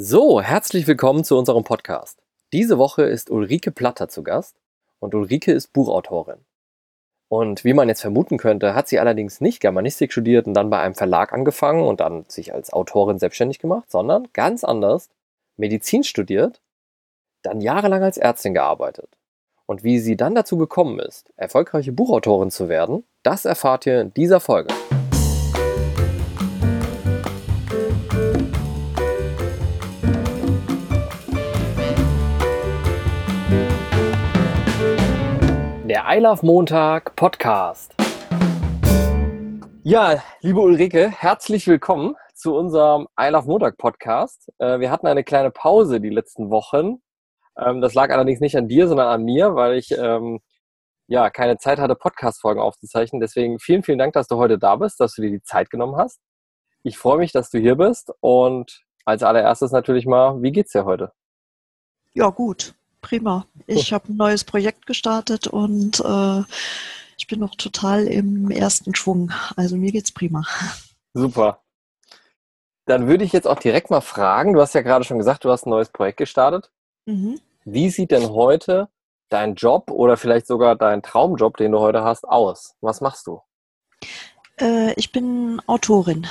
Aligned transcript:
So, 0.00 0.40
herzlich 0.40 0.86
willkommen 0.86 1.24
zu 1.24 1.36
unserem 1.36 1.64
Podcast. 1.64 2.22
Diese 2.52 2.78
Woche 2.78 3.02
ist 3.02 3.30
Ulrike 3.30 3.72
Platter 3.72 4.08
zu 4.08 4.22
Gast 4.22 4.54
und 5.00 5.12
Ulrike 5.12 5.50
ist 5.50 5.72
Buchautorin. 5.72 6.38
Und 7.26 7.64
wie 7.64 7.72
man 7.72 7.88
jetzt 7.88 8.02
vermuten 8.02 8.38
könnte, 8.38 8.76
hat 8.76 8.86
sie 8.86 9.00
allerdings 9.00 9.40
nicht 9.40 9.58
Germanistik 9.58 10.12
studiert 10.12 10.46
und 10.46 10.54
dann 10.54 10.70
bei 10.70 10.78
einem 10.78 10.94
Verlag 10.94 11.32
angefangen 11.32 11.82
und 11.82 11.98
dann 11.98 12.26
sich 12.28 12.54
als 12.54 12.72
Autorin 12.72 13.18
selbstständig 13.18 13.58
gemacht, 13.58 13.90
sondern 13.90 14.28
ganz 14.32 14.62
anders 14.62 15.08
Medizin 15.56 16.04
studiert, 16.04 16.60
dann 17.42 17.60
jahrelang 17.60 18.04
als 18.04 18.18
Ärztin 18.18 18.54
gearbeitet. 18.54 19.08
Und 19.66 19.82
wie 19.82 19.98
sie 19.98 20.16
dann 20.16 20.36
dazu 20.36 20.58
gekommen 20.58 21.00
ist, 21.00 21.28
erfolgreiche 21.36 21.90
Buchautorin 21.90 22.52
zu 22.52 22.68
werden, 22.68 23.02
das 23.24 23.46
erfahrt 23.46 23.84
ihr 23.84 24.00
in 24.00 24.14
dieser 24.14 24.38
Folge. 24.38 24.72
Der 36.08 36.16
I 36.16 36.20
Love 36.20 36.44
Montag 36.44 37.16
Podcast. 37.16 37.94
Ja, 39.82 40.22
liebe 40.40 40.60
Ulrike, 40.60 41.10
herzlich 41.10 41.66
willkommen 41.66 42.14
zu 42.34 42.54
unserem 42.54 43.08
I 43.20 43.28
Love 43.28 43.46
Montag 43.46 43.76
Podcast. 43.76 44.50
Äh, 44.58 44.80
wir 44.80 44.90
hatten 44.90 45.06
eine 45.06 45.22
kleine 45.22 45.50
Pause 45.50 46.00
die 46.00 46.08
letzten 46.08 46.50
Wochen. 46.50 47.02
Ähm, 47.58 47.82
das 47.82 47.92
lag 47.92 48.10
allerdings 48.10 48.40
nicht 48.40 48.56
an 48.56 48.68
dir, 48.68 48.88
sondern 48.88 49.08
an 49.08 49.22
mir, 49.22 49.54
weil 49.54 49.76
ich 49.76 49.90
ähm, 49.90 50.40
ja 51.08 51.28
keine 51.28 51.58
Zeit 51.58 51.78
hatte, 51.78 51.94
Podcast-Folgen 51.94 52.60
aufzuzeichnen. 52.60 53.20
Deswegen 53.20 53.58
vielen, 53.58 53.82
vielen 53.82 53.98
Dank, 53.98 54.14
dass 54.14 54.28
du 54.28 54.36
heute 54.36 54.58
da 54.58 54.76
bist, 54.76 55.00
dass 55.00 55.14
du 55.14 55.22
dir 55.22 55.30
die 55.30 55.42
Zeit 55.42 55.68
genommen 55.68 55.96
hast. 55.96 56.20
Ich 56.84 56.96
freue 56.96 57.18
mich, 57.18 57.32
dass 57.32 57.50
du 57.50 57.58
hier 57.58 57.76
bist 57.76 58.12
und 58.20 58.82
als 59.04 59.22
allererstes 59.22 59.72
natürlich 59.72 60.06
mal, 60.06 60.40
wie 60.42 60.52
geht's 60.52 60.72
dir 60.72 60.86
heute? 60.86 61.12
Ja, 62.14 62.30
gut 62.30 62.77
prima. 63.00 63.46
Ich 63.66 63.92
habe 63.92 64.12
ein 64.12 64.16
neues 64.16 64.44
Projekt 64.44 64.86
gestartet 64.86 65.46
und 65.46 66.00
äh, 66.00 66.42
ich 67.16 67.26
bin 67.26 67.40
noch 67.40 67.54
total 67.54 68.06
im 68.06 68.50
ersten 68.50 68.94
Schwung. 68.94 69.32
Also 69.56 69.76
mir 69.76 69.92
geht's 69.92 70.12
prima. 70.12 70.44
Super. 71.14 71.62
Dann 72.86 73.06
würde 73.06 73.24
ich 73.24 73.32
jetzt 73.32 73.46
auch 73.46 73.58
direkt 73.58 73.90
mal 73.90 74.00
fragen, 74.00 74.54
du 74.54 74.60
hast 74.60 74.74
ja 74.74 74.82
gerade 74.82 75.04
schon 75.04 75.18
gesagt, 75.18 75.44
du 75.44 75.50
hast 75.50 75.66
ein 75.66 75.70
neues 75.70 75.90
Projekt 75.90 76.18
gestartet. 76.18 76.70
Mhm. 77.06 77.40
Wie 77.64 77.90
sieht 77.90 78.12
denn 78.12 78.30
heute 78.30 78.88
dein 79.28 79.54
Job 79.54 79.90
oder 79.90 80.16
vielleicht 80.16 80.46
sogar 80.46 80.74
dein 80.74 81.02
Traumjob, 81.02 81.56
den 81.58 81.72
du 81.72 81.80
heute 81.80 82.02
hast, 82.02 82.26
aus? 82.26 82.76
Was 82.80 83.00
machst 83.00 83.26
du? 83.26 83.42
Äh, 84.58 84.94
ich 84.94 85.12
bin 85.12 85.60
Autorin 85.66 86.26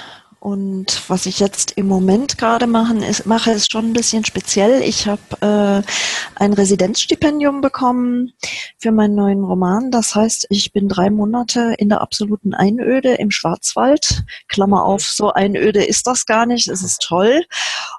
und 0.47 1.09
was 1.09 1.25
ich 1.25 1.41
jetzt 1.41 1.73
im 1.73 1.89
Moment 1.89 2.37
gerade 2.37 2.67
machen, 2.67 3.03
ist, 3.03 3.25
mache, 3.25 3.51
ist 3.51 3.69
schon 3.69 3.87
ein 3.87 3.93
bisschen 3.93 4.23
speziell. 4.23 4.81
Ich 4.81 5.05
habe 5.05 5.21
äh, 5.41 5.91
ein 6.35 6.53
Residenzstipendium 6.53 7.59
bekommen 7.59 8.31
für 8.77 8.93
meinen 8.93 9.15
neuen 9.15 9.43
Roman. 9.43 9.91
Das 9.91 10.15
heißt, 10.15 10.47
ich 10.49 10.71
bin 10.71 10.87
drei 10.87 11.09
Monate 11.09 11.75
in 11.77 11.89
der 11.89 11.99
absoluten 11.99 12.53
Einöde 12.53 13.15
im 13.15 13.29
Schwarzwald. 13.29 14.23
Klammer 14.47 14.85
auf, 14.85 15.01
so 15.01 15.33
Einöde 15.33 15.83
ist 15.83 16.07
das 16.07 16.25
gar 16.25 16.45
nicht. 16.45 16.69
Es 16.69 16.81
ist 16.81 17.01
toll. 17.01 17.43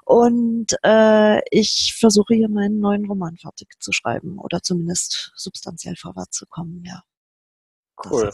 Und 0.03 0.75
äh, 0.83 1.41
ich 1.51 1.97
versuche 1.99 2.33
hier 2.33 2.49
meinen 2.49 2.79
neuen 2.79 3.05
Roman 3.05 3.37
fertig 3.37 3.79
zu 3.79 3.91
schreiben 3.91 4.39
oder 4.39 4.63
zumindest 4.63 5.33
substanziell 5.35 5.97
vorwärts 5.97 6.35
zu 6.35 6.47
kommen. 6.47 6.83
Ja. 6.83 7.03
Cool. 8.09 8.31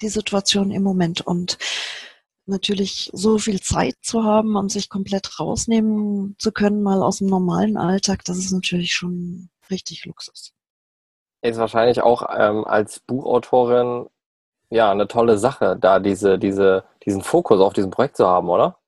die 0.00 0.08
Situation 0.08 0.70
im 0.70 0.82
Moment. 0.82 1.20
Und 1.20 1.58
natürlich 2.46 3.10
so 3.12 3.38
viel 3.38 3.60
Zeit 3.60 3.94
zu 4.02 4.24
haben 4.24 4.56
und 4.56 4.70
sich 4.70 4.88
komplett 4.88 5.38
rausnehmen 5.38 6.36
zu 6.38 6.52
können, 6.52 6.82
mal 6.82 7.02
aus 7.02 7.18
dem 7.18 7.28
normalen 7.28 7.76
Alltag, 7.76 8.24
das 8.24 8.38
ist 8.38 8.52
natürlich 8.52 8.94
schon 8.94 9.48
richtig 9.70 10.04
Luxus. 10.04 10.52
Ist 11.42 11.58
wahrscheinlich 11.58 12.02
auch 12.02 12.28
ähm, 12.36 12.64
als 12.64 13.00
Buchautorin 13.00 14.06
ja 14.70 14.90
eine 14.90 15.08
tolle 15.08 15.38
Sache, 15.38 15.76
da 15.78 15.98
diese, 15.98 16.38
diese, 16.38 16.84
diesen 17.04 17.22
Fokus 17.22 17.60
auf 17.60 17.72
diesem 17.72 17.90
Projekt 17.90 18.16
zu 18.16 18.26
haben, 18.26 18.48
oder? 18.48 18.78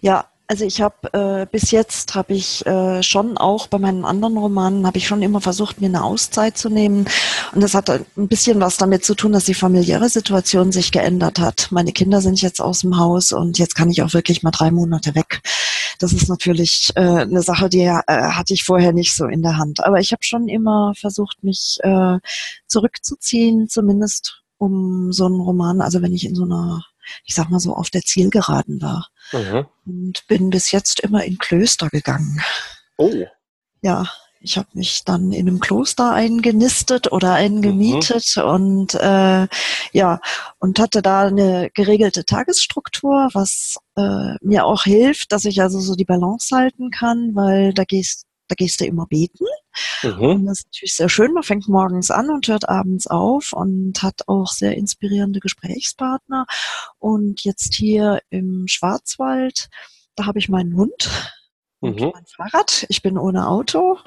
Ja, 0.00 0.26
also 0.48 0.64
ich 0.64 0.80
habe 0.80 1.12
äh, 1.12 1.46
bis 1.46 1.70
jetzt 1.70 2.14
habe 2.14 2.32
ich 2.32 2.66
äh, 2.66 3.02
schon 3.02 3.36
auch 3.36 3.66
bei 3.66 3.78
meinen 3.78 4.06
anderen 4.06 4.38
Romanen 4.38 4.86
habe 4.86 4.96
ich 4.96 5.06
schon 5.06 5.22
immer 5.22 5.42
versucht 5.42 5.80
mir 5.82 5.88
eine 5.88 6.02
Auszeit 6.02 6.56
zu 6.56 6.70
nehmen 6.70 7.06
und 7.52 7.62
das 7.62 7.74
hat 7.74 7.90
ein 7.90 8.28
bisschen 8.28 8.58
was 8.58 8.78
damit 8.78 9.04
zu 9.04 9.14
tun, 9.14 9.32
dass 9.32 9.44
die 9.44 9.54
familiäre 9.54 10.08
Situation 10.08 10.72
sich 10.72 10.90
geändert 10.90 11.38
hat. 11.38 11.68
Meine 11.70 11.92
Kinder 11.92 12.22
sind 12.22 12.40
jetzt 12.40 12.62
aus 12.62 12.80
dem 12.80 12.96
Haus 12.96 13.32
und 13.32 13.58
jetzt 13.58 13.74
kann 13.74 13.90
ich 13.90 14.02
auch 14.02 14.14
wirklich 14.14 14.42
mal 14.42 14.50
drei 14.50 14.70
Monate 14.70 15.14
weg. 15.14 15.42
Das 15.98 16.14
ist 16.14 16.28
natürlich 16.30 16.90
äh, 16.94 17.00
eine 17.00 17.42
Sache, 17.42 17.68
die 17.68 17.82
äh, 17.82 18.02
hatte 18.06 18.54
ich 18.54 18.64
vorher 18.64 18.92
nicht 18.92 19.14
so 19.14 19.26
in 19.26 19.42
der 19.42 19.58
Hand. 19.58 19.84
Aber 19.84 20.00
ich 20.00 20.12
habe 20.12 20.22
schon 20.24 20.48
immer 20.48 20.94
versucht, 20.98 21.44
mich 21.44 21.78
äh, 21.82 22.18
zurückzuziehen, 22.66 23.68
zumindest 23.68 24.42
um 24.56 25.12
so 25.12 25.26
einen 25.26 25.40
Roman. 25.40 25.82
Also 25.82 26.00
wenn 26.00 26.14
ich 26.14 26.24
in 26.24 26.34
so 26.34 26.44
einer 26.44 26.84
ich 27.24 27.34
sag 27.34 27.50
mal 27.50 27.60
so, 27.60 27.74
auf 27.74 27.90
der 27.90 28.02
Zielgeraden 28.02 28.80
war. 28.80 29.08
Mhm. 29.32 29.66
Und 29.86 30.26
bin 30.26 30.50
bis 30.50 30.70
jetzt 30.70 31.00
immer 31.00 31.24
in 31.24 31.38
Klöster 31.38 31.88
gegangen. 31.88 32.40
Oh. 32.96 33.12
Ja, 33.82 34.06
ich 34.40 34.56
habe 34.56 34.68
mich 34.74 35.02
dann 35.04 35.32
in 35.32 35.48
einem 35.48 35.60
Kloster 35.60 36.12
eingenistet 36.12 37.10
oder 37.10 37.34
eingemietet 37.34 38.34
mhm. 38.36 38.42
und 38.42 38.94
äh, 38.94 39.48
ja 39.92 40.20
und 40.58 40.78
hatte 40.78 41.02
da 41.02 41.26
eine 41.26 41.70
geregelte 41.74 42.24
Tagesstruktur, 42.24 43.30
was 43.32 43.76
äh, 43.96 44.34
mir 44.40 44.64
auch 44.64 44.84
hilft, 44.84 45.32
dass 45.32 45.44
ich 45.44 45.60
also 45.60 45.80
so 45.80 45.94
die 45.94 46.04
Balance 46.04 46.54
halten 46.54 46.90
kann, 46.90 47.34
weil 47.34 47.74
da 47.74 47.84
gehst 47.84 48.26
da 48.48 48.54
gehst 48.54 48.80
du 48.80 48.86
immer 48.86 49.06
beten. 49.06 49.44
Mhm. 50.02 50.22
Und 50.22 50.46
das 50.46 50.60
ist 50.60 50.66
natürlich 50.66 50.94
sehr 50.94 51.08
schön. 51.08 51.32
Man 51.32 51.42
fängt 51.42 51.68
morgens 51.68 52.10
an 52.10 52.30
und 52.30 52.46
hört 52.48 52.68
abends 52.68 53.06
auf 53.06 53.52
und 53.52 54.02
hat 54.02 54.22
auch 54.26 54.48
sehr 54.48 54.76
inspirierende 54.76 55.40
Gesprächspartner. 55.40 56.46
Und 56.98 57.44
jetzt 57.44 57.74
hier 57.74 58.20
im 58.30 58.66
Schwarzwald, 58.68 59.68
da 60.16 60.26
habe 60.26 60.38
ich 60.38 60.48
meinen 60.48 60.76
Hund 60.76 61.32
und 61.80 62.00
mhm. 62.00 62.12
mein 62.12 62.26
Fahrrad. 62.26 62.86
Ich 62.88 63.02
bin 63.02 63.18
ohne 63.18 63.48
Auto. 63.48 63.98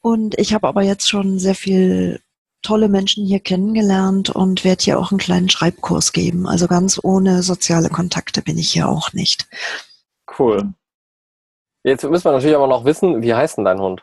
Und 0.00 0.38
ich 0.38 0.54
habe 0.54 0.68
aber 0.68 0.82
jetzt 0.82 1.08
schon 1.08 1.38
sehr 1.38 1.54
viel 1.54 2.20
tolle 2.62 2.88
Menschen 2.88 3.24
hier 3.24 3.40
kennengelernt 3.40 4.30
und 4.30 4.64
werde 4.64 4.82
hier 4.82 4.98
auch 4.98 5.10
einen 5.10 5.18
kleinen 5.18 5.48
Schreibkurs 5.48 6.12
geben. 6.12 6.46
Also 6.46 6.66
ganz 6.66 7.00
ohne 7.02 7.42
soziale 7.42 7.88
Kontakte 7.88 8.42
bin 8.42 8.58
ich 8.58 8.72
hier 8.72 8.88
auch 8.88 9.12
nicht. 9.12 9.46
Cool. 10.38 10.72
Jetzt 11.84 12.04
müssen 12.04 12.24
wir 12.24 12.32
natürlich 12.32 12.56
aber 12.56 12.66
noch 12.66 12.84
wissen, 12.84 13.22
wie 13.22 13.34
heißt 13.34 13.58
denn 13.58 13.64
dein 13.64 13.80
Hund? 13.80 14.02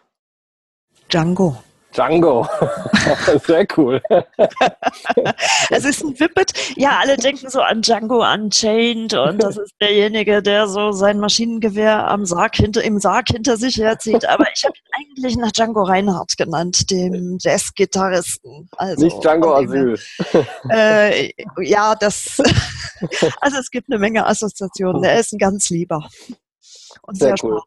Django. 1.09 1.57
Django. 1.95 2.45
Sehr 3.45 3.65
cool. 3.77 4.01
es 5.69 5.85
ist 5.85 6.03
ein 6.03 6.19
Whippet. 6.19 6.53
Ja, 6.75 6.99
alle 6.99 7.15
denken 7.15 7.49
so 7.49 7.61
an 7.61 7.81
Django 7.81 8.21
Unchained 8.21 9.13
und 9.13 9.41
das 9.41 9.57
ist 9.57 9.73
derjenige, 9.79 10.41
der 10.41 10.67
so 10.67 10.91
sein 10.91 11.19
Maschinengewehr 11.19 12.07
am 12.07 12.25
Sarg 12.25 12.55
hinter, 12.55 12.83
im 12.83 12.99
Sarg 12.99 13.29
hinter 13.29 13.55
sich 13.57 13.77
herzieht. 13.77 14.25
Aber 14.27 14.45
ich 14.53 14.63
habe 14.65 14.75
ihn 14.75 15.15
eigentlich 15.15 15.37
nach 15.37 15.51
Django 15.51 15.83
Reinhardt 15.83 16.37
genannt, 16.37 16.91
dem 16.91 17.37
Jazz-Gitarristen. 17.39 18.69
Also, 18.77 19.05
Nicht 19.05 19.23
Django 19.23 19.55
Asyl. 19.55 19.97
Äh, 20.69 21.31
ja, 21.61 21.95
das. 21.95 22.41
also 23.39 23.57
es 23.57 23.69
gibt 23.69 23.89
eine 23.89 23.99
Menge 23.99 24.25
Assoziationen. 24.25 25.03
Er 25.03 25.19
ist 25.19 25.31
ein 25.31 25.37
ganz 25.37 25.69
lieber. 25.69 26.07
Und 27.03 27.17
sehr, 27.17 27.35
sehr 27.37 27.49
cool. 27.49 27.61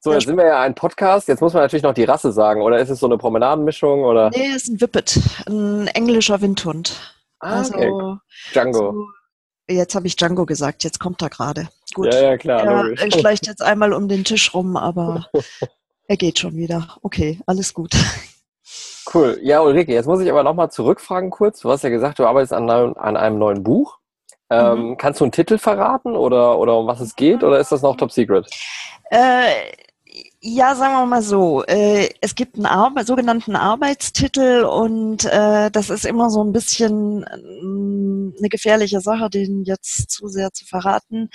So, 0.00 0.12
jetzt 0.12 0.26
sind 0.26 0.36
wir 0.36 0.46
ja 0.46 0.60
ein 0.60 0.76
Podcast. 0.76 1.26
Jetzt 1.26 1.40
muss 1.40 1.54
man 1.54 1.62
natürlich 1.62 1.82
noch 1.82 1.94
die 1.94 2.04
Rasse 2.04 2.30
sagen. 2.30 2.62
Oder 2.62 2.78
ist 2.78 2.88
es 2.88 3.00
so 3.00 3.06
eine 3.06 3.18
Promenadenmischung? 3.18 4.04
Oder? 4.04 4.30
Nee, 4.30 4.52
es 4.54 4.64
ist 4.64 4.68
ein 4.68 4.80
Whippet. 4.80 5.18
Ein 5.48 5.88
englischer 5.88 6.40
Windhund. 6.40 7.16
Ah, 7.40 7.58
also, 7.58 7.74
okay. 7.74 8.18
Django. 8.52 8.92
So, 8.92 9.06
jetzt 9.68 9.96
habe 9.96 10.06
ich 10.06 10.14
Django 10.14 10.46
gesagt. 10.46 10.84
Jetzt 10.84 11.00
kommt 11.00 11.20
er 11.20 11.30
gerade. 11.30 11.68
Gut. 11.94 12.14
Ja, 12.14 12.20
ja, 12.20 12.36
klar. 12.36 12.64
Er, 12.64 12.96
er 12.96 13.10
schleicht 13.10 13.46
jetzt 13.48 13.60
einmal 13.60 13.92
um 13.92 14.08
den 14.08 14.22
Tisch 14.22 14.54
rum, 14.54 14.76
aber 14.76 15.26
er 16.06 16.16
geht 16.16 16.38
schon 16.38 16.54
wieder. 16.56 16.96
Okay, 17.02 17.40
alles 17.46 17.74
gut. 17.74 17.90
Cool. 19.12 19.38
Ja, 19.42 19.62
Ulrike, 19.62 19.92
jetzt 19.92 20.06
muss 20.06 20.20
ich 20.20 20.30
aber 20.30 20.44
nochmal 20.44 20.70
zurückfragen 20.70 21.30
kurz. 21.30 21.60
Du 21.60 21.70
hast 21.70 21.82
ja 21.82 21.90
gesagt, 21.90 22.20
du 22.20 22.26
arbeitest 22.26 22.52
an, 22.52 22.70
an 22.70 23.16
einem 23.16 23.38
neuen 23.38 23.64
Buch. 23.64 23.98
Ähm, 24.50 24.90
mhm. 24.90 24.96
Kannst 24.96 25.20
du 25.20 25.24
einen 25.24 25.32
Titel 25.32 25.58
verraten 25.58 26.14
oder, 26.14 26.58
oder 26.58 26.78
um 26.78 26.86
was 26.86 27.00
es 27.00 27.16
geht 27.16 27.42
oder 27.42 27.58
ist 27.58 27.72
das 27.72 27.82
noch 27.82 27.96
top 27.96 28.12
secret? 28.12 28.48
Äh, 29.10 29.72
ja, 30.40 30.74
sagen 30.76 30.94
wir 30.94 31.06
mal 31.06 31.22
so. 31.22 31.64
Äh, 31.64 32.10
es 32.20 32.34
gibt 32.34 32.56
einen 32.56 32.66
Arbe 32.66 33.04
sogenannten 33.04 33.56
Arbeitstitel 33.56 34.64
und 34.64 35.24
äh, 35.24 35.70
das 35.70 35.90
ist 35.90 36.04
immer 36.04 36.30
so 36.30 36.42
ein 36.44 36.52
bisschen 36.52 37.24
äh, 37.24 38.38
eine 38.38 38.48
gefährliche 38.48 39.00
Sache, 39.00 39.30
den 39.30 39.64
jetzt 39.64 40.10
zu 40.10 40.28
sehr 40.28 40.52
zu 40.52 40.64
verraten. 40.64 41.30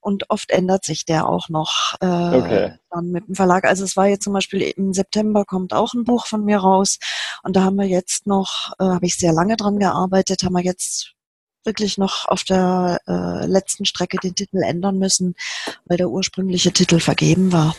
Und 0.00 0.30
oft 0.30 0.50
ändert 0.50 0.84
sich 0.84 1.04
der 1.04 1.28
auch 1.28 1.48
noch 1.48 1.96
äh, 2.00 2.06
okay. 2.06 2.78
dann 2.90 3.10
mit 3.10 3.26
dem 3.26 3.34
Verlag. 3.34 3.64
Also 3.64 3.84
es 3.84 3.96
war 3.96 4.06
jetzt 4.06 4.22
zum 4.22 4.32
Beispiel 4.32 4.62
im 4.62 4.92
September 4.92 5.44
kommt 5.44 5.74
auch 5.74 5.92
ein 5.94 6.04
Buch 6.04 6.26
von 6.26 6.44
mir 6.44 6.58
raus 6.58 6.98
und 7.42 7.56
da 7.56 7.64
haben 7.64 7.76
wir 7.76 7.86
jetzt 7.86 8.26
noch, 8.26 8.72
habe 8.78 9.04
ich 9.04 9.16
sehr 9.16 9.32
lange 9.32 9.56
dran 9.56 9.78
gearbeitet, 9.78 10.44
haben 10.44 10.54
wir 10.54 10.62
jetzt 10.62 11.17
wirklich 11.64 11.98
noch 11.98 12.26
auf 12.28 12.44
der 12.44 13.00
äh, 13.06 13.46
letzten 13.46 13.84
Strecke 13.84 14.18
den 14.18 14.34
Titel 14.34 14.62
ändern 14.62 14.98
müssen, 14.98 15.34
weil 15.84 15.96
der 15.96 16.08
ursprüngliche 16.08 16.72
Titel 16.72 17.00
vergeben 17.00 17.52
war. 17.52 17.74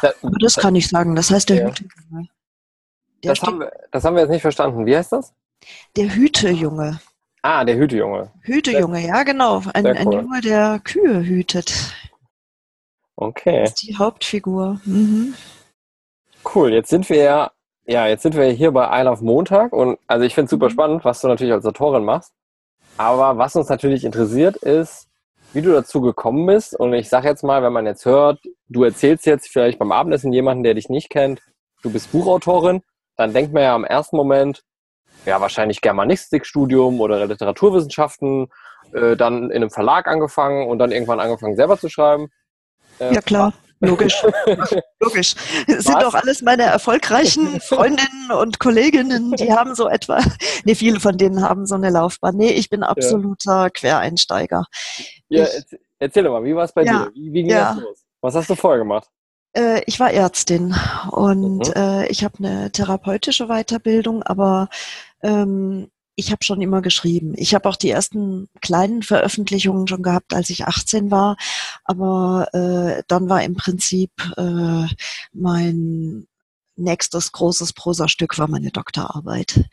Das, 0.00 0.14
das 0.40 0.56
kann 0.56 0.74
ich 0.74 0.88
sagen. 0.88 1.14
Das 1.14 1.30
heißt 1.30 1.48
der 1.48 1.56
ja. 1.56 1.68
Hütejunge. 1.68 2.28
Der 3.22 3.34
das, 3.34 3.42
haben 3.42 3.60
wir, 3.60 3.72
das 3.90 4.04
haben 4.04 4.14
wir 4.14 4.22
jetzt 4.22 4.30
nicht 4.30 4.42
verstanden. 4.42 4.86
Wie 4.86 4.96
heißt 4.96 5.12
das? 5.12 5.32
Der 5.96 6.14
Hütejunge. 6.14 7.00
Ah, 7.42 7.64
der 7.64 7.76
Hütejunge. 7.76 8.30
Hütejunge, 8.42 9.06
ja 9.06 9.22
genau. 9.22 9.62
Ein, 9.74 9.86
cool. 9.86 9.96
ein 9.96 10.12
Junge, 10.12 10.40
der 10.40 10.80
Kühe 10.82 11.24
hütet. 11.24 11.94
Okay. 13.16 13.60
Das 13.60 13.70
ist 13.70 13.82
die 13.82 13.96
Hauptfigur. 13.96 14.80
Mhm. 14.84 15.34
Cool, 16.54 16.72
jetzt 16.72 16.90
sind 16.90 17.08
wir 17.08 17.16
ja, 17.16 17.52
ja, 17.84 18.06
jetzt 18.06 18.22
sind 18.22 18.34
wir 18.34 18.46
hier 18.46 18.72
bei 18.72 19.00
Isle 19.00 19.10
of 19.10 19.20
Montag 19.20 19.72
und 19.72 19.98
also 20.06 20.24
ich 20.24 20.34
finde 20.34 20.46
es 20.46 20.50
super 20.50 20.66
mhm. 20.66 20.72
spannend, 20.72 21.04
was 21.04 21.20
du 21.20 21.28
natürlich 21.28 21.52
als 21.52 21.66
Autorin 21.66 22.04
machst. 22.04 22.32
Aber 22.96 23.38
was 23.38 23.56
uns 23.56 23.68
natürlich 23.68 24.04
interessiert 24.04 24.56
ist, 24.56 25.08
wie 25.52 25.62
du 25.62 25.72
dazu 25.72 26.00
gekommen 26.00 26.46
bist. 26.46 26.74
Und 26.74 26.94
ich 26.94 27.08
sage 27.08 27.28
jetzt 27.28 27.42
mal, 27.42 27.62
wenn 27.62 27.72
man 27.72 27.86
jetzt 27.86 28.04
hört, 28.04 28.40
du 28.68 28.84
erzählst 28.84 29.26
jetzt 29.26 29.48
vielleicht 29.48 29.78
beim 29.78 29.92
Abendessen 29.92 30.32
jemanden, 30.32 30.62
der 30.62 30.74
dich 30.74 30.88
nicht 30.88 31.10
kennt, 31.10 31.40
du 31.82 31.90
bist 31.90 32.12
Buchautorin, 32.12 32.82
dann 33.16 33.32
denkt 33.32 33.52
man 33.52 33.62
ja 33.62 33.76
im 33.76 33.84
ersten 33.84 34.16
Moment, 34.16 34.62
ja, 35.26 35.40
wahrscheinlich 35.40 35.80
Germanistikstudium 35.80 37.00
oder 37.00 37.26
Literaturwissenschaften, 37.26 38.48
äh, 38.92 39.16
dann 39.16 39.50
in 39.50 39.56
einem 39.56 39.70
Verlag 39.70 40.08
angefangen 40.08 40.68
und 40.68 40.78
dann 40.78 40.90
irgendwann 40.90 41.20
angefangen 41.20 41.56
selber 41.56 41.78
zu 41.78 41.88
schreiben. 41.88 42.28
Äh, 42.98 43.14
ja, 43.14 43.20
klar. 43.20 43.52
Logisch. 43.82 44.22
Logisch. 45.00 45.34
Das 45.66 45.84
sind 45.84 46.00
doch 46.00 46.14
alles 46.14 46.40
meine 46.40 46.62
erfolgreichen 46.62 47.60
Freundinnen 47.60 48.30
und 48.30 48.60
Kolleginnen, 48.60 49.32
die 49.32 49.52
haben 49.56 49.74
so 49.74 49.88
etwa, 49.88 50.20
nee, 50.64 50.76
viele 50.76 51.00
von 51.00 51.18
denen 51.18 51.42
haben 51.42 51.66
so 51.66 51.74
eine 51.74 51.90
Laufbahn. 51.90 52.36
Nee, 52.36 52.50
ich 52.50 52.70
bin 52.70 52.84
absoluter 52.84 53.64
ja. 53.64 53.70
Quereinsteiger. 53.70 54.64
Ja, 55.28 55.44
ich, 55.44 55.78
erzähl 55.98 56.22
doch 56.22 56.30
mal, 56.32 56.44
wie 56.44 56.54
war 56.54 56.64
es 56.64 56.72
bei 56.72 56.84
ja, 56.84 57.06
dir? 57.06 57.10
Wie, 57.14 57.32
wie 57.32 57.42
ging 57.42 57.48
das 57.48 57.76
los? 57.76 58.04
Was 58.20 58.36
hast 58.36 58.50
du 58.50 58.54
vorher 58.54 58.78
gemacht? 58.78 59.08
Äh, 59.54 59.82
ich 59.86 59.98
war 59.98 60.12
Ärztin 60.12 60.74
und 61.10 61.66
mhm. 61.68 61.72
äh, 61.74 62.06
ich 62.06 62.22
habe 62.22 62.38
eine 62.38 62.70
therapeutische 62.70 63.48
Weiterbildung, 63.48 64.22
aber 64.22 64.68
ähm, 65.22 65.90
ich 66.14 66.30
habe 66.30 66.44
schon 66.44 66.60
immer 66.60 66.82
geschrieben. 66.82 67.32
Ich 67.36 67.54
habe 67.54 67.68
auch 67.68 67.76
die 67.76 67.90
ersten 67.90 68.48
kleinen 68.60 69.02
Veröffentlichungen 69.02 69.86
schon 69.86 70.02
gehabt, 70.02 70.34
als 70.34 70.50
ich 70.50 70.66
18 70.66 71.10
war. 71.10 71.36
Aber 71.84 72.48
äh, 72.52 73.02
dann 73.08 73.28
war 73.28 73.42
im 73.42 73.54
Prinzip 73.54 74.10
äh, 74.36 74.86
mein 75.32 76.26
nächstes 76.76 77.32
großes 77.32 77.72
Prosastück 77.72 78.38
war 78.38 78.48
meine 78.48 78.70
Doktorarbeit. 78.70 79.64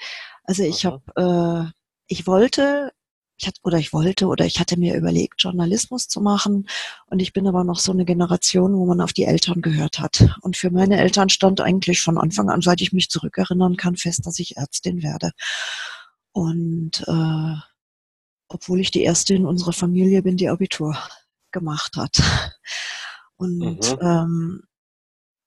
Also 0.44 0.64
ich 0.64 0.86
habe, 0.86 1.02
äh, 1.16 1.72
ich 2.08 2.26
wollte, 2.26 2.92
ich 3.38 3.48
hatte, 3.48 3.60
oder 3.64 3.78
ich 3.78 3.94
wollte, 3.94 4.28
oder 4.28 4.46
ich 4.46 4.60
hatte 4.60 4.80
mir 4.80 4.96
überlegt, 4.96 5.42
Journalismus 5.44 6.08
zu 6.08 6.22
machen. 6.22 6.68
Und 7.08 7.22
ich 7.22 7.34
bin 7.34 7.48
aber 7.48 7.64
noch 7.64 7.80
so 7.80 7.92
eine 7.92 8.06
Generation, 8.06 8.76
wo 8.78 8.86
man 8.86 9.02
auf 9.02 9.14
die 9.14 9.26
Eltern 9.26 9.62
gehört 9.62 10.00
hat. 10.00 10.26
Und 10.42 10.58
für 10.58 10.72
meine 10.72 11.00
Eltern 11.00 11.30
stand 11.30 11.62
eigentlich 11.62 12.02
von 12.02 12.18
Anfang 12.18 12.50
an, 12.50 12.62
seit 12.62 12.82
ich 12.82 12.94
mich 12.94 13.10
zurückerinnern 13.10 13.78
kann, 13.78 13.96
fest, 13.96 14.26
dass 14.26 14.40
ich 14.40 14.58
Ärztin 14.58 15.04
werde. 15.04 15.32
Und 16.40 17.04
äh, 17.06 17.56
obwohl 18.48 18.80
ich 18.80 18.92
die 18.92 19.04
erste 19.04 19.34
in 19.34 19.46
unserer 19.46 19.74
Familie 19.74 20.24
bin, 20.24 20.38
die 20.38 20.48
Abitur 20.48 20.98
gemacht 21.52 21.98
hat. 21.98 22.22
Und 23.36 23.60
mhm. 23.60 23.98
ähm, 24.02 24.64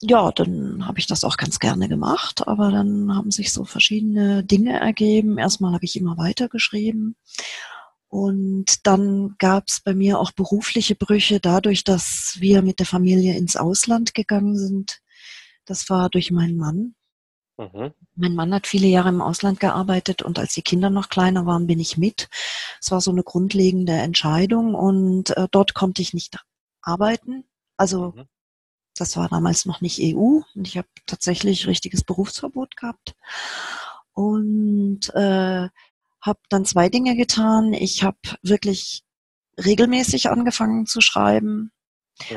ja, 0.02 0.32
dann 0.32 0.86
habe 0.86 0.98
ich 0.98 1.06
das 1.06 1.24
auch 1.24 1.36
ganz 1.36 1.60
gerne 1.60 1.88
gemacht, 1.88 2.46
aber 2.46 2.70
dann 2.70 3.14
haben 3.14 3.30
sich 3.30 3.52
so 3.52 3.64
verschiedene 3.64 4.44
Dinge 4.44 4.78
ergeben. 4.80 5.38
Erstmal 5.38 5.72
habe 5.72 5.84
ich 5.84 5.96
immer 5.96 6.18
weitergeschrieben 6.18 7.16
und 8.08 8.86
dann 8.86 9.36
gab 9.38 9.64
es 9.68 9.80
bei 9.80 9.94
mir 9.94 10.18
auch 10.18 10.32
berufliche 10.32 10.94
Brüche 10.94 11.40
dadurch, 11.40 11.84
dass 11.84 12.36
wir 12.40 12.60
mit 12.60 12.78
der 12.78 12.86
Familie 12.86 13.36
ins 13.38 13.56
Ausland 13.56 14.12
gegangen 14.12 14.58
sind. 14.58 15.00
Das 15.64 15.88
war 15.88 16.10
durch 16.10 16.30
meinen 16.30 16.58
Mann. 16.58 16.94
Mhm. 17.58 17.92
Mein 18.14 18.34
Mann 18.34 18.54
hat 18.54 18.66
viele 18.66 18.86
Jahre 18.86 19.10
im 19.10 19.20
Ausland 19.20 19.60
gearbeitet 19.60 20.22
und 20.22 20.38
als 20.38 20.54
die 20.54 20.62
Kinder 20.62 20.90
noch 20.90 21.08
kleiner 21.08 21.46
waren, 21.46 21.66
bin 21.66 21.80
ich 21.80 21.98
mit. 21.98 22.28
Es 22.80 22.90
war 22.90 23.00
so 23.00 23.10
eine 23.10 23.22
grundlegende 23.22 23.92
Entscheidung 23.92 24.74
und 24.74 25.36
äh, 25.36 25.48
dort 25.50 25.74
konnte 25.74 26.02
ich 26.02 26.14
nicht 26.14 26.38
arbeiten. 26.80 27.44
Also 27.76 28.12
mhm. 28.16 28.24
das 28.96 29.16
war 29.16 29.28
damals 29.28 29.66
noch 29.66 29.80
nicht 29.80 30.00
EU 30.00 30.40
und 30.54 30.66
ich 30.66 30.78
habe 30.78 30.88
tatsächlich 31.06 31.66
richtiges 31.66 32.04
Berufsverbot 32.04 32.76
gehabt 32.76 33.14
und 34.12 35.10
äh, 35.14 35.68
habe 36.20 36.40
dann 36.48 36.64
zwei 36.64 36.88
Dinge 36.88 37.16
getan. 37.16 37.72
Ich 37.72 38.02
habe 38.02 38.18
wirklich 38.42 39.02
regelmäßig 39.62 40.30
angefangen 40.30 40.86
zu 40.86 41.00
schreiben 41.00 41.72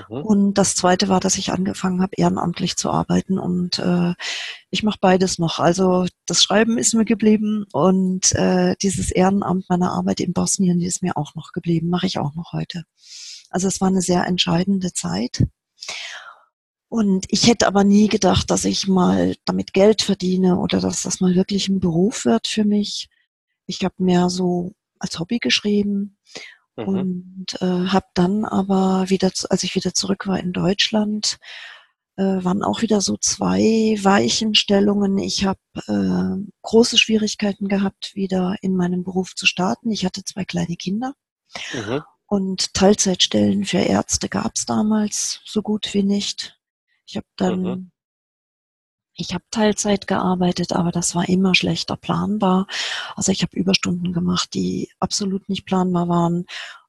Mhm. 0.10 0.22
Und 0.22 0.54
das 0.56 0.76
Zweite 0.76 1.10
war, 1.10 1.20
dass 1.20 1.38
ich 1.38 1.52
angefangen 1.52 2.02
habe, 2.02 2.16
ehrenamtlich 2.16 2.76
zu 2.76 2.90
arbeiten. 2.90 3.40
Und 3.40 3.80
äh, 3.80 4.14
ich 4.70 4.84
mache 4.84 5.00
beides 5.02 5.40
noch. 5.40 5.60
Also 5.60 6.06
das 6.26 6.44
Schreiben 6.44 6.78
ist 6.78 6.94
mir 6.94 7.06
geblieben 7.06 7.66
und 7.72 8.32
äh, 8.34 8.76
dieses 8.82 9.12
Ehrenamt 9.12 9.70
meiner 9.70 9.92
Arbeit 9.92 10.20
in 10.20 10.34
Bosnien, 10.34 10.80
die 10.80 10.86
ist 10.86 11.02
mir 11.02 11.18
auch 11.18 11.36
noch 11.36 11.52
geblieben, 11.52 11.90
mache 11.90 12.08
ich 12.08 12.18
auch 12.20 12.36
noch 12.36 12.54
heute. 12.54 12.84
Also 13.50 13.68
es 13.68 13.80
war 13.82 13.88
eine 13.88 14.02
sehr 14.02 14.26
entscheidende 14.26 14.94
Zeit. 14.94 15.46
Und 16.88 17.26
ich 17.30 17.48
hätte 17.48 17.68
aber 17.68 17.84
nie 17.84 18.08
gedacht, 18.08 18.52
dass 18.52 18.66
ich 18.66 18.88
mal 18.88 19.36
damit 19.46 19.74
Geld 19.74 20.02
verdiene 20.02 20.58
oder 20.58 20.80
dass 20.80 21.02
das 21.02 21.20
mal 21.20 21.36
wirklich 21.36 21.68
ein 21.68 21.80
Beruf 21.80 22.26
wird 22.26 22.48
für 22.48 22.64
mich. 22.64 23.10
Ich 23.66 23.84
habe 23.84 23.96
mehr 23.98 24.30
so 24.30 24.74
als 25.00 25.20
Hobby 25.20 25.40
geschrieben 25.40 26.18
Mhm. 26.76 26.88
Und 26.88 27.62
äh, 27.62 27.88
habe 27.88 28.08
dann 28.14 28.46
aber 28.46 29.10
wieder, 29.10 29.32
als 29.50 29.64
ich 29.64 29.76
wieder 29.76 29.94
zurück 29.94 30.28
war 30.28 30.40
in 30.40 30.52
Deutschland, 30.52 31.38
äh, 32.18 32.24
waren 32.24 32.64
auch 32.64 32.82
wieder 32.82 33.02
so 33.02 33.18
zwei 33.18 33.98
Weichenstellungen. 34.02 35.18
Ich 35.18 35.46
habe 35.46 35.60
äh, 35.88 36.52
große 36.62 36.98
Schwierigkeiten 36.98 37.68
gehabt, 37.68 38.16
wieder 38.16 38.56
in 38.62 38.76
meinem 38.76 39.04
Beruf 39.04 39.36
zu 39.36 39.46
starten. 39.46 39.92
Ich 39.92 40.06
hatte 40.06 40.24
zwei 40.24 40.46
kleine 40.46 40.76
Kinder. 40.76 41.14
Mhm. 41.74 42.02
Und 42.28 42.74
Teilzeitstellen 42.74 43.66
für 43.66 43.78
Ärzte 43.78 44.30
gab 44.30 44.54
es 44.56 44.66
damals 44.66 45.42
so 45.46 45.62
gut 45.62 45.94
wie 45.94 46.04
nicht. 46.04 46.58
Ich 47.06 47.18
habe 47.18 47.28
dann 47.36 47.62
mhm. 47.62 47.92
Ich 49.18 49.34
habe 49.34 49.44
Teilzeit 49.50 50.08
gearbeitet, 50.08 50.74
aber 50.74 50.92
das 50.92 51.16
war 51.16 51.30
immer 51.30 51.56
schlechter 51.56 51.96
planbar. 51.96 52.68
Also 53.16 53.32
ich 53.32 53.42
habe 53.44 53.56
Überstunden 53.56 54.12
gemacht, 54.12 54.54
die 54.54 54.90
absolut 55.00 55.48
nicht 55.48 55.66
planbar 55.66 56.10
waren. 56.10 56.46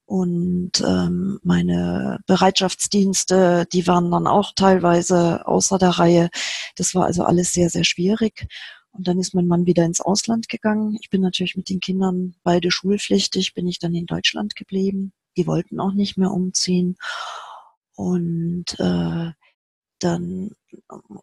Und 0.07 0.81
ähm, 0.87 1.41
meine 1.43 2.21
Bereitschaftsdienste, 2.27 3.67
die 3.73 3.87
waren 3.87 4.11
dann 4.11 4.27
auch 4.27 4.53
teilweise 4.55 5.47
außer 5.47 5.79
der 5.79 5.91
Reihe. 5.91 6.31
Das 6.77 6.95
war 6.95 7.07
also 7.07 7.25
alles 7.25 7.53
sehr, 7.53 7.71
sehr 7.71 7.85
schwierig. 7.85 8.47
Und 8.93 9.07
dann 9.09 9.19
ist 9.19 9.35
mein 9.35 9.47
Mann 9.47 9.67
wieder 9.67 9.85
ins 9.85 10.01
Ausland 10.01 10.49
gegangen. 10.49 10.97
Ich 11.01 11.11
bin 11.11 11.21
natürlich 11.21 11.57
mit 11.57 11.69
den 11.69 11.81
Kindern 11.81 12.35
beide 12.43 12.71
schulpflichtig, 12.71 13.55
bin 13.55 13.69
ich 13.69 13.79
dann 13.79 13.95
in 13.95 14.07
Deutschland 14.07 14.57
geblieben. 14.57 15.13
Die 15.37 15.47
wollten 15.47 15.81
auch 15.81 15.93
nicht 15.93 16.17
mehr 16.17 16.31
umziehen. 16.31 16.97
Und 17.95 18.79
äh, 18.79 19.33
dann, 19.99 20.51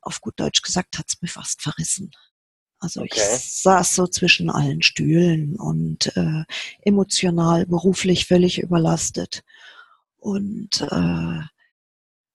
auf 0.01 0.21
gut 0.21 0.39
Deutsch 0.39 0.61
gesagt, 0.61 0.97
hat's 0.97 1.21
mir 1.21 1.27
fast 1.27 1.61
verrissen. 1.61 2.11
Also 2.79 3.01
okay. 3.01 3.11
ich 3.15 3.61
saß 3.61 3.95
so 3.95 4.07
zwischen 4.07 4.49
allen 4.49 4.81
Stühlen 4.81 5.55
und 5.55 6.15
äh, 6.17 6.43
emotional, 6.81 7.65
beruflich 7.65 8.27
völlig 8.27 8.59
überlastet. 8.59 9.43
Und 10.17 10.81
äh, 10.81 10.87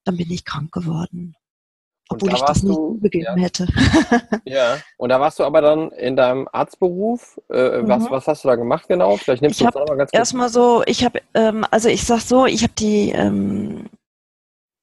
dann 0.04 0.16
bin 0.16 0.30
ich 0.30 0.46
krank 0.46 0.72
geworden. 0.72 1.34
Obwohl 2.08 2.30
da 2.30 2.36
ich 2.36 2.42
das 2.42 2.62
nicht 2.62 2.80
begeben 3.00 3.36
ja. 3.36 3.44
hätte. 3.44 3.66
ja, 4.46 4.78
und 4.96 5.10
da 5.10 5.20
warst 5.20 5.38
du 5.38 5.44
aber 5.44 5.60
dann 5.60 5.92
in 5.92 6.16
deinem 6.16 6.48
Arztberuf. 6.50 7.38
Äh, 7.50 7.86
was, 7.86 8.04
mhm. 8.04 8.10
was 8.10 8.26
hast 8.26 8.44
du 8.44 8.48
da 8.48 8.56
gemacht 8.56 8.88
genau? 8.88 9.18
Vielleicht 9.18 9.42
nimmst 9.42 9.60
ich 9.60 9.66
du 9.66 9.66
uns 9.66 9.76
auch 9.76 9.86
mal 9.86 9.98
ganz 9.98 10.10
kurz. 10.10 10.18
Erstmal 10.18 10.48
so, 10.48 10.82
ich 10.86 11.04
habe, 11.04 11.20
ähm, 11.34 11.66
also 11.70 11.90
ich 11.90 12.04
sag 12.04 12.20
so, 12.20 12.46
ich 12.46 12.62
habe 12.62 12.72
die 12.78 13.10
ähm, 13.10 13.90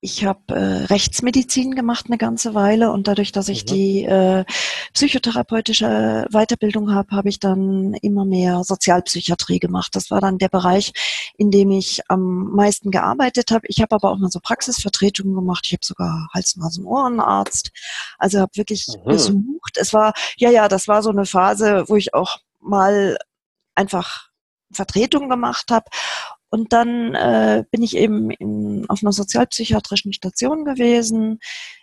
ich 0.06 0.24
habe 0.24 0.54
äh, 0.54 0.86
Rechtsmedizin 0.86 1.74
gemacht 1.74 2.06
eine 2.08 2.20
ganze 2.20 2.54
Weile 2.54 2.92
und 2.92 3.08
dadurch, 3.08 3.32
dass 3.32 3.50
ich 3.50 3.64
mhm. 3.64 3.68
die 3.68 4.04
äh, 4.06 4.46
psychotherapeutische 4.94 6.28
Weiterbildung 6.30 6.94
habe, 6.94 7.16
habe 7.16 7.28
ich 7.28 7.40
dann 7.40 7.96
immer 7.96 8.24
mehr 8.24 8.64
Sozialpsychiatrie 8.64 9.58
gemacht. 9.58 9.96
Das 9.96 10.12
war 10.12 10.22
dann 10.22 10.38
der 10.38 10.50
Bereich, 10.50 10.94
in 11.38 11.50
dem 11.50 11.72
ich 11.72 12.02
am 12.08 12.52
meisten 12.52 12.92
gearbeitet 12.92 13.50
habe. 13.50 13.66
Ich 13.68 13.82
habe 13.82 13.96
aber 13.96 14.12
auch 14.12 14.20
mal 14.20 14.30
so 14.30 14.40
Praxisvertretungen 14.40 15.34
gemacht. 15.34 15.64
Ich 15.66 15.74
habe 15.74 15.84
sogar 15.84 16.30
Hals-, 16.36 16.56
Nasen-, 16.56 16.86
Ohrenarzt. 16.86 17.72
Also 18.20 18.40
habe 18.40 18.52
wirklich 18.54 18.86
mhm. 18.88 19.10
gesucht. 19.10 19.78
Es 19.78 19.92
war, 19.92 20.14
ja, 20.38 20.52
ja, 20.52 20.68
das 20.68 20.88
war 20.88 21.02
so 21.02 21.10
eine 21.10 21.26
Phase, 21.26 21.86
wo 21.88 21.96
ich 21.96 22.14
auch 22.14 22.38
mal 22.62 23.18
einfach 23.74 24.30
Vertretung 24.72 25.30
gemacht 25.30 25.72
habe 25.72 25.86
und 26.56 26.72
dann 26.72 27.16
äh, 27.16 27.66
bin 27.70 27.84
ich 27.84 27.98
eben 27.98 28.32
in, 28.32 28.86
auf 28.88 29.04
einer 29.04 29.12
sozialpsychiatrischen 29.12 30.14
Station 30.14 30.64
gewesen. 30.64 31.40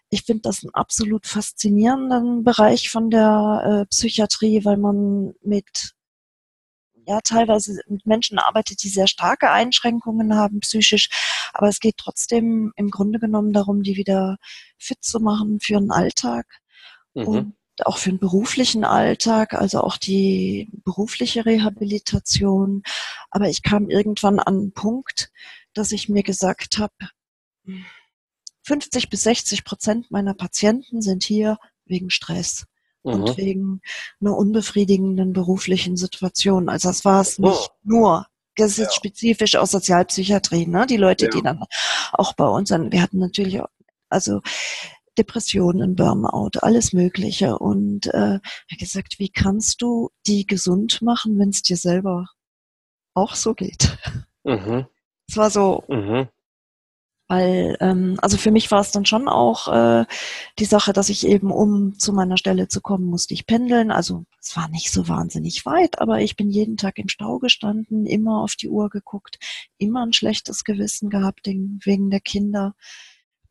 Ich 0.08 0.22
finde 0.22 0.40
das 0.44 0.64
einen 0.64 0.72
absolut 0.72 1.26
faszinierenden 1.26 2.42
Bereich 2.42 2.88
von 2.88 3.10
der 3.10 3.82
äh, 3.82 3.86
Psychiatrie, 3.90 4.64
weil 4.64 4.78
man 4.78 5.34
mit 5.42 5.92
ja 7.06 7.20
teilweise 7.22 7.82
mit 7.86 8.06
Menschen 8.06 8.38
arbeitet, 8.38 8.82
die 8.82 8.88
sehr 8.88 9.08
starke 9.08 9.50
Einschränkungen 9.50 10.36
haben 10.36 10.60
psychisch, 10.60 11.10
aber 11.52 11.68
es 11.68 11.78
geht 11.78 11.98
trotzdem 11.98 12.72
im 12.76 12.88
Grunde 12.88 13.18
genommen 13.18 13.52
darum, 13.52 13.82
die 13.82 13.96
wieder 13.96 14.38
fit 14.78 15.04
zu 15.04 15.20
machen 15.20 15.60
für 15.60 15.76
einen 15.76 15.90
Alltag 15.90 16.46
mhm. 17.12 17.28
und 17.28 17.54
auch 17.86 17.98
für 17.98 18.10
den 18.10 18.18
beruflichen 18.18 18.84
Alltag, 18.84 19.54
also 19.54 19.80
auch 19.80 19.96
die 19.96 20.70
berufliche 20.84 21.46
Rehabilitation. 21.46 22.82
Aber 23.30 23.48
ich 23.48 23.62
kam 23.62 23.88
irgendwann 23.90 24.38
an 24.38 24.54
einen 24.54 24.72
Punkt, 24.72 25.30
dass 25.74 25.92
ich 25.92 26.08
mir 26.08 26.22
gesagt 26.22 26.78
habe, 26.78 26.92
50 28.64 29.10
bis 29.10 29.22
60 29.22 29.64
Prozent 29.64 30.10
meiner 30.10 30.34
Patienten 30.34 31.02
sind 31.02 31.24
hier 31.24 31.58
wegen 31.86 32.10
Stress 32.10 32.64
mhm. 33.02 33.12
und 33.12 33.36
wegen 33.36 33.80
einer 34.20 34.36
unbefriedigenden 34.36 35.32
beruflichen 35.32 35.96
Situation. 35.96 36.68
Also 36.68 36.88
das 36.88 37.04
war 37.04 37.20
es 37.20 37.38
nicht 37.38 37.70
oh. 37.70 37.74
nur. 37.82 38.26
Das 38.56 38.72
ist 38.72 38.78
ja. 38.78 38.90
spezifisch 38.90 39.56
aus 39.56 39.70
Sozialpsychiatrie, 39.70 40.66
ne? 40.66 40.86
Die 40.86 40.98
Leute, 40.98 41.26
ja. 41.26 41.30
die 41.30 41.42
dann 41.42 41.64
auch 42.12 42.34
bei 42.34 42.46
uns 42.46 42.68
sind. 42.68 42.92
Wir 42.92 43.00
hatten 43.00 43.18
natürlich 43.18 43.62
auch, 43.62 43.68
also 44.10 44.42
Depressionen, 45.18 45.94
Burnout, 45.94 46.58
alles 46.60 46.92
Mögliche. 46.92 47.58
Und 47.58 48.06
äh, 48.06 48.38
er 48.40 48.76
gesagt, 48.78 49.18
wie 49.18 49.30
kannst 49.30 49.82
du 49.82 50.10
die 50.26 50.46
gesund 50.46 51.02
machen, 51.02 51.38
wenn 51.38 51.50
es 51.50 51.62
dir 51.62 51.76
selber 51.76 52.28
auch 53.14 53.34
so 53.34 53.54
geht? 53.54 53.96
Mhm. 54.44 54.86
Es 55.28 55.36
war 55.36 55.50
so, 55.50 55.84
mhm. 55.88 56.28
Weil, 57.32 57.78
ähm, 57.80 58.18
also 58.20 58.36
für 58.36 58.50
mich 58.50 58.70
war 58.70 58.82
es 58.82 58.90
dann 58.90 59.06
schon 59.06 59.26
auch 59.26 59.68
äh, 59.68 60.04
die 60.58 60.66
Sache, 60.66 60.92
dass 60.92 61.08
ich 61.08 61.26
eben, 61.26 61.50
um 61.50 61.98
zu 61.98 62.12
meiner 62.12 62.36
Stelle 62.36 62.68
zu 62.68 62.82
kommen, 62.82 63.06
musste 63.06 63.32
ich 63.32 63.46
pendeln. 63.46 63.90
Also 63.90 64.26
es 64.38 64.54
war 64.54 64.68
nicht 64.68 64.90
so 64.92 65.08
wahnsinnig 65.08 65.64
weit, 65.64 65.98
aber 65.98 66.20
ich 66.20 66.36
bin 66.36 66.50
jeden 66.50 66.76
Tag 66.76 66.98
im 66.98 67.08
Stau 67.08 67.38
gestanden, 67.38 68.04
immer 68.04 68.42
auf 68.42 68.54
die 68.54 68.68
Uhr 68.68 68.90
geguckt, 68.90 69.38
immer 69.78 70.04
ein 70.04 70.12
schlechtes 70.12 70.62
Gewissen 70.62 71.08
gehabt 71.08 71.46
wegen 71.46 72.10
der 72.10 72.20
Kinder. 72.20 72.74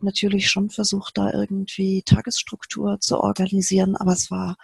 Natürlich 0.03 0.49
schon 0.49 0.69
versucht, 0.69 1.17
da 1.17 1.31
irgendwie 1.31 2.03
Tagesstruktur 2.03 2.99
zu 2.99 3.19
organisieren, 3.19 3.95
aber 3.95 4.13
es 4.13 4.31
war 4.31 4.57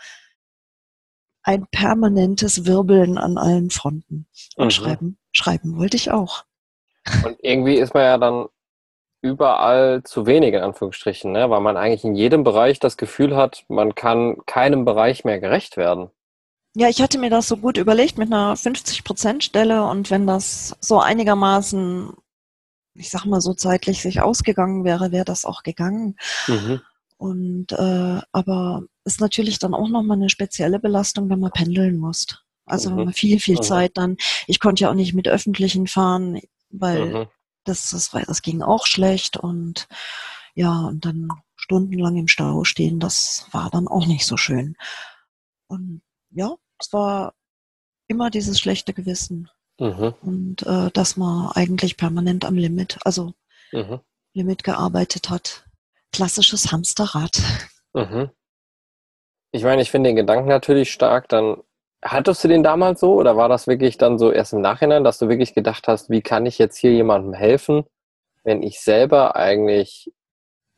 ein 1.44 1.66
permanentes 1.72 2.66
Wirbeln 2.66 3.18
an 3.18 3.38
allen 3.38 3.70
Fronten. 3.70 4.28
Und 4.56 4.66
mhm. 4.66 4.72
schreiben, 4.72 5.18
schreiben 5.32 5.78
wollte 5.78 5.98
ich 5.98 6.12
auch. 6.12 6.44
Und 7.24 7.38
irgendwie 7.42 7.76
ist 7.76 7.94
man 7.94 8.04
ja 8.04 8.18
dann 8.18 8.48
überall 9.22 10.04
zu 10.04 10.26
wenig, 10.26 10.54
in 10.54 10.62
Anführungsstrichen, 10.62 11.32
ne? 11.32 11.50
weil 11.50 11.62
man 11.62 11.78
eigentlich 11.78 12.04
in 12.04 12.16
jedem 12.16 12.44
Bereich 12.44 12.80
das 12.80 12.98
Gefühl 12.98 13.36
hat, 13.36 13.64
man 13.68 13.96
kann 13.96 14.38
keinem 14.46 14.86
Bereich 14.86 15.24
mehr 15.24 15.40
gerecht 15.40 15.78
werden. 15.78 16.10
Ja, 16.76 16.90
ich 16.90 17.02
hatte 17.02 17.18
mir 17.18 17.30
das 17.30 17.48
so 17.48 17.58
gut 17.58 17.78
überlegt 17.78 18.18
mit 18.18 18.32
einer 18.32 18.56
50-Prozent-Stelle 18.56 19.84
und 19.86 20.12
wenn 20.12 20.28
das 20.28 20.76
so 20.80 21.00
einigermaßen, 21.00 22.14
ich 22.98 23.10
sag 23.10 23.26
mal 23.26 23.42
so 23.42 23.54
zeitlich 23.54 24.02
sich 24.02 24.22
ausgegangen 24.22 24.84
wäre, 24.84 25.12
wäre 25.12 25.26
das 25.26 25.46
auch 25.46 25.64
gegangen. 25.64 26.18
Mhm. 26.48 26.82
Und 27.18 27.72
äh, 27.72 28.22
aber 28.32 28.84
ist 29.06 29.22
natürlich 29.22 29.60
dann 29.60 29.74
auch 29.74 29.90
nochmal 29.90 30.18
eine 30.18 30.30
spezielle 30.30 30.80
Belastung, 30.80 31.30
wenn 31.30 31.40
man 31.40 31.52
pendeln 31.52 31.98
muss. 31.98 32.28
Also 32.66 32.90
mhm. 32.90 32.98
wenn 32.98 33.06
man 33.06 33.14
viel, 33.14 33.40
viel 33.40 33.58
mhm. 33.58 33.64
Zeit 33.64 33.92
dann, 33.96 34.18
ich 34.46 34.60
konnte 34.60 34.84
ja 34.84 34.90
auch 34.90 34.96
nicht 34.96 35.14
mit 35.14 35.28
öffentlichen 35.28 35.88
fahren, 35.88 36.42
weil 36.70 37.06
mhm. 37.06 37.28
Das, 37.68 37.90
das, 37.90 38.12
das 38.12 38.42
ging 38.42 38.62
auch 38.62 38.88
schlecht 38.88 39.36
und 39.36 39.88
ja, 40.56 40.86
und 40.86 41.06
dann 41.06 41.28
stundenlang 41.56 42.16
im 42.16 42.30
Stau 42.30 42.64
stehen, 42.64 43.00
das 43.00 43.46
war 43.52 43.70
dann 43.70 43.90
auch 43.90 44.08
nicht 44.08 44.26
so 44.26 44.38
schön. 44.38 44.78
Und 45.68 46.02
ja, 46.32 46.56
es 46.80 46.94
war 46.94 47.34
immer 48.08 48.30
dieses 48.30 48.58
schlechte 48.58 48.94
Gewissen. 48.94 49.50
Mhm. 49.80 50.14
Und 50.22 50.64
äh, 50.64 50.90
dass 50.92 51.18
man 51.18 51.52
eigentlich 51.54 51.98
permanent 51.98 52.46
am 52.46 52.56
Limit, 52.56 52.98
also 53.04 53.34
mhm. 53.72 54.00
Limit 54.34 54.64
gearbeitet 54.64 55.30
hat. 55.30 55.66
Klassisches 56.12 56.72
Hamsterrad. 56.72 57.42
Mhm. 57.94 58.30
Ich 59.52 59.64
meine, 59.64 59.82
ich 59.82 59.90
finde 59.90 60.10
den 60.10 60.18
Gedanken 60.18 60.50
natürlich 60.50 60.92
stark, 60.92 61.30
dann 61.30 61.64
Hattest 62.04 62.44
du 62.44 62.48
den 62.48 62.62
damals 62.62 63.00
so 63.00 63.16
oder 63.16 63.38
war 63.38 63.50
das 63.50 63.66
wirklich 63.66 63.98
dann 63.98 64.20
so 64.20 64.32
erst 64.32 64.54
im 64.54 64.62
Nachhinein, 64.62 65.04
dass 65.04 65.18
du 65.18 65.30
wirklich 65.30 65.56
gedacht 65.56 65.88
hast, 65.88 66.10
wie 66.10 66.22
kann 66.22 66.46
ich 66.46 66.60
jetzt 66.60 66.78
hier 66.78 66.94
jemandem 66.94 67.34
helfen, 67.34 67.86
wenn 68.44 68.62
ich 68.62 68.82
selber 68.82 69.36
eigentlich 69.36 70.14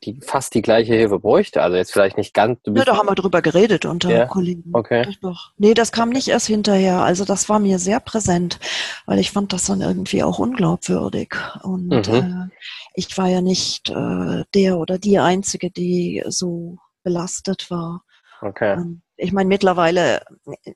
die, 0.04 0.18
fast 0.20 0.54
die 0.54 0.62
gleiche 0.62 0.94
Hilfe 0.94 1.18
bräuchte? 1.18 1.62
Also 1.62 1.76
jetzt 1.76 1.92
vielleicht 1.92 2.16
nicht 2.16 2.34
ganz. 2.34 2.58
Ja, 2.66 2.84
da 2.84 2.96
haben 2.96 3.08
wir 3.08 3.14
drüber 3.14 3.42
geredet 3.42 3.84
unter 3.84 4.10
ja? 4.10 4.26
Kollegen. 4.26 4.70
Okay. 4.72 5.16
Doch. 5.22 5.52
Nee, 5.58 5.74
das 5.74 5.92
kam 5.92 6.10
nicht 6.10 6.28
erst 6.28 6.46
hinterher. 6.46 7.02
Also 7.02 7.24
das 7.24 7.48
war 7.48 7.58
mir 7.58 7.78
sehr 7.78 8.00
präsent, 8.00 8.58
weil 9.06 9.18
ich 9.18 9.30
fand 9.30 9.52
das 9.52 9.64
dann 9.66 9.80
irgendwie 9.80 10.22
auch 10.22 10.38
unglaubwürdig. 10.38 11.34
Und 11.62 12.08
mhm. 12.08 12.14
äh, 12.14 12.56
ich 12.94 13.16
war 13.18 13.28
ja 13.28 13.40
nicht 13.40 13.90
äh, 13.90 14.44
der 14.54 14.78
oder 14.78 14.98
die 14.98 15.18
Einzige, 15.18 15.70
die 15.70 16.22
so 16.28 16.78
belastet 17.02 17.70
war. 17.70 18.02
Okay. 18.40 18.76
Und 18.76 19.02
ich 19.16 19.32
meine, 19.32 19.48
mittlerweile, 19.48 20.22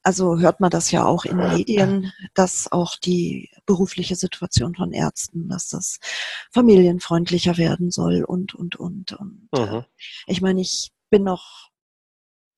also 0.03 0.39
hört 0.39 0.61
man 0.61 0.71
das 0.71 0.91
ja 0.91 1.05
auch 1.05 1.25
in 1.25 1.39
Medien, 1.39 2.13
dass 2.35 2.71
auch 2.71 2.97
die 2.97 3.51
berufliche 3.65 4.17
Situation 4.17 4.75
von 4.75 4.93
Ärzten, 4.93 5.49
dass 5.49 5.69
das 5.69 5.99
familienfreundlicher 6.53 7.57
werden 7.57 7.91
soll 7.91 8.23
und, 8.23 8.55
und, 8.55 8.77
und. 8.77 9.13
Und 9.13 9.49
mhm. 9.53 9.85
ich 10.27 10.43
meine, 10.43 10.61
ich 10.61 10.93
bin 11.11 11.25
noch 11.25 11.71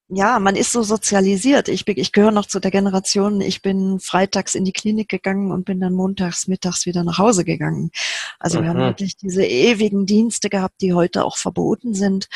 ja, 0.09 0.39
man 0.39 0.55
ist 0.55 0.71
so 0.71 0.83
sozialisiert. 0.83 1.69
Ich, 1.69 1.85
bin, 1.85 1.99
ich 1.99 2.13
gehöre 2.13 2.31
noch 2.31 2.47
zu 2.47 2.61
der 2.61 2.71
Generation, 2.71 3.41
ich 3.41 3.61
bin 3.61 3.99
freitags 3.99 4.55
in 4.55 4.65
die 4.65 4.73
Klinik 4.73 5.09
gegangen 5.09 5.51
und 5.51 5.65
bin 5.65 5.81
dann 5.81 5.95
montags, 5.95 6.47
mittags 6.47 6.87
wieder 6.87 7.03
nach 7.03 7.19
Hause 7.19 7.45
gegangen. 7.45 7.91
Also 8.39 8.59
mhm. 8.59 8.63
wir 8.63 8.71
haben 8.71 8.81
wirklich 8.81 9.17
diese 9.17 9.45
ewigen 9.45 10.07
Dienste 10.07 10.49
gehabt, 10.49 10.81
die 10.81 10.93
heute 10.93 11.25
auch 11.25 11.37
verboten 11.37 11.93
sind. 11.93 12.29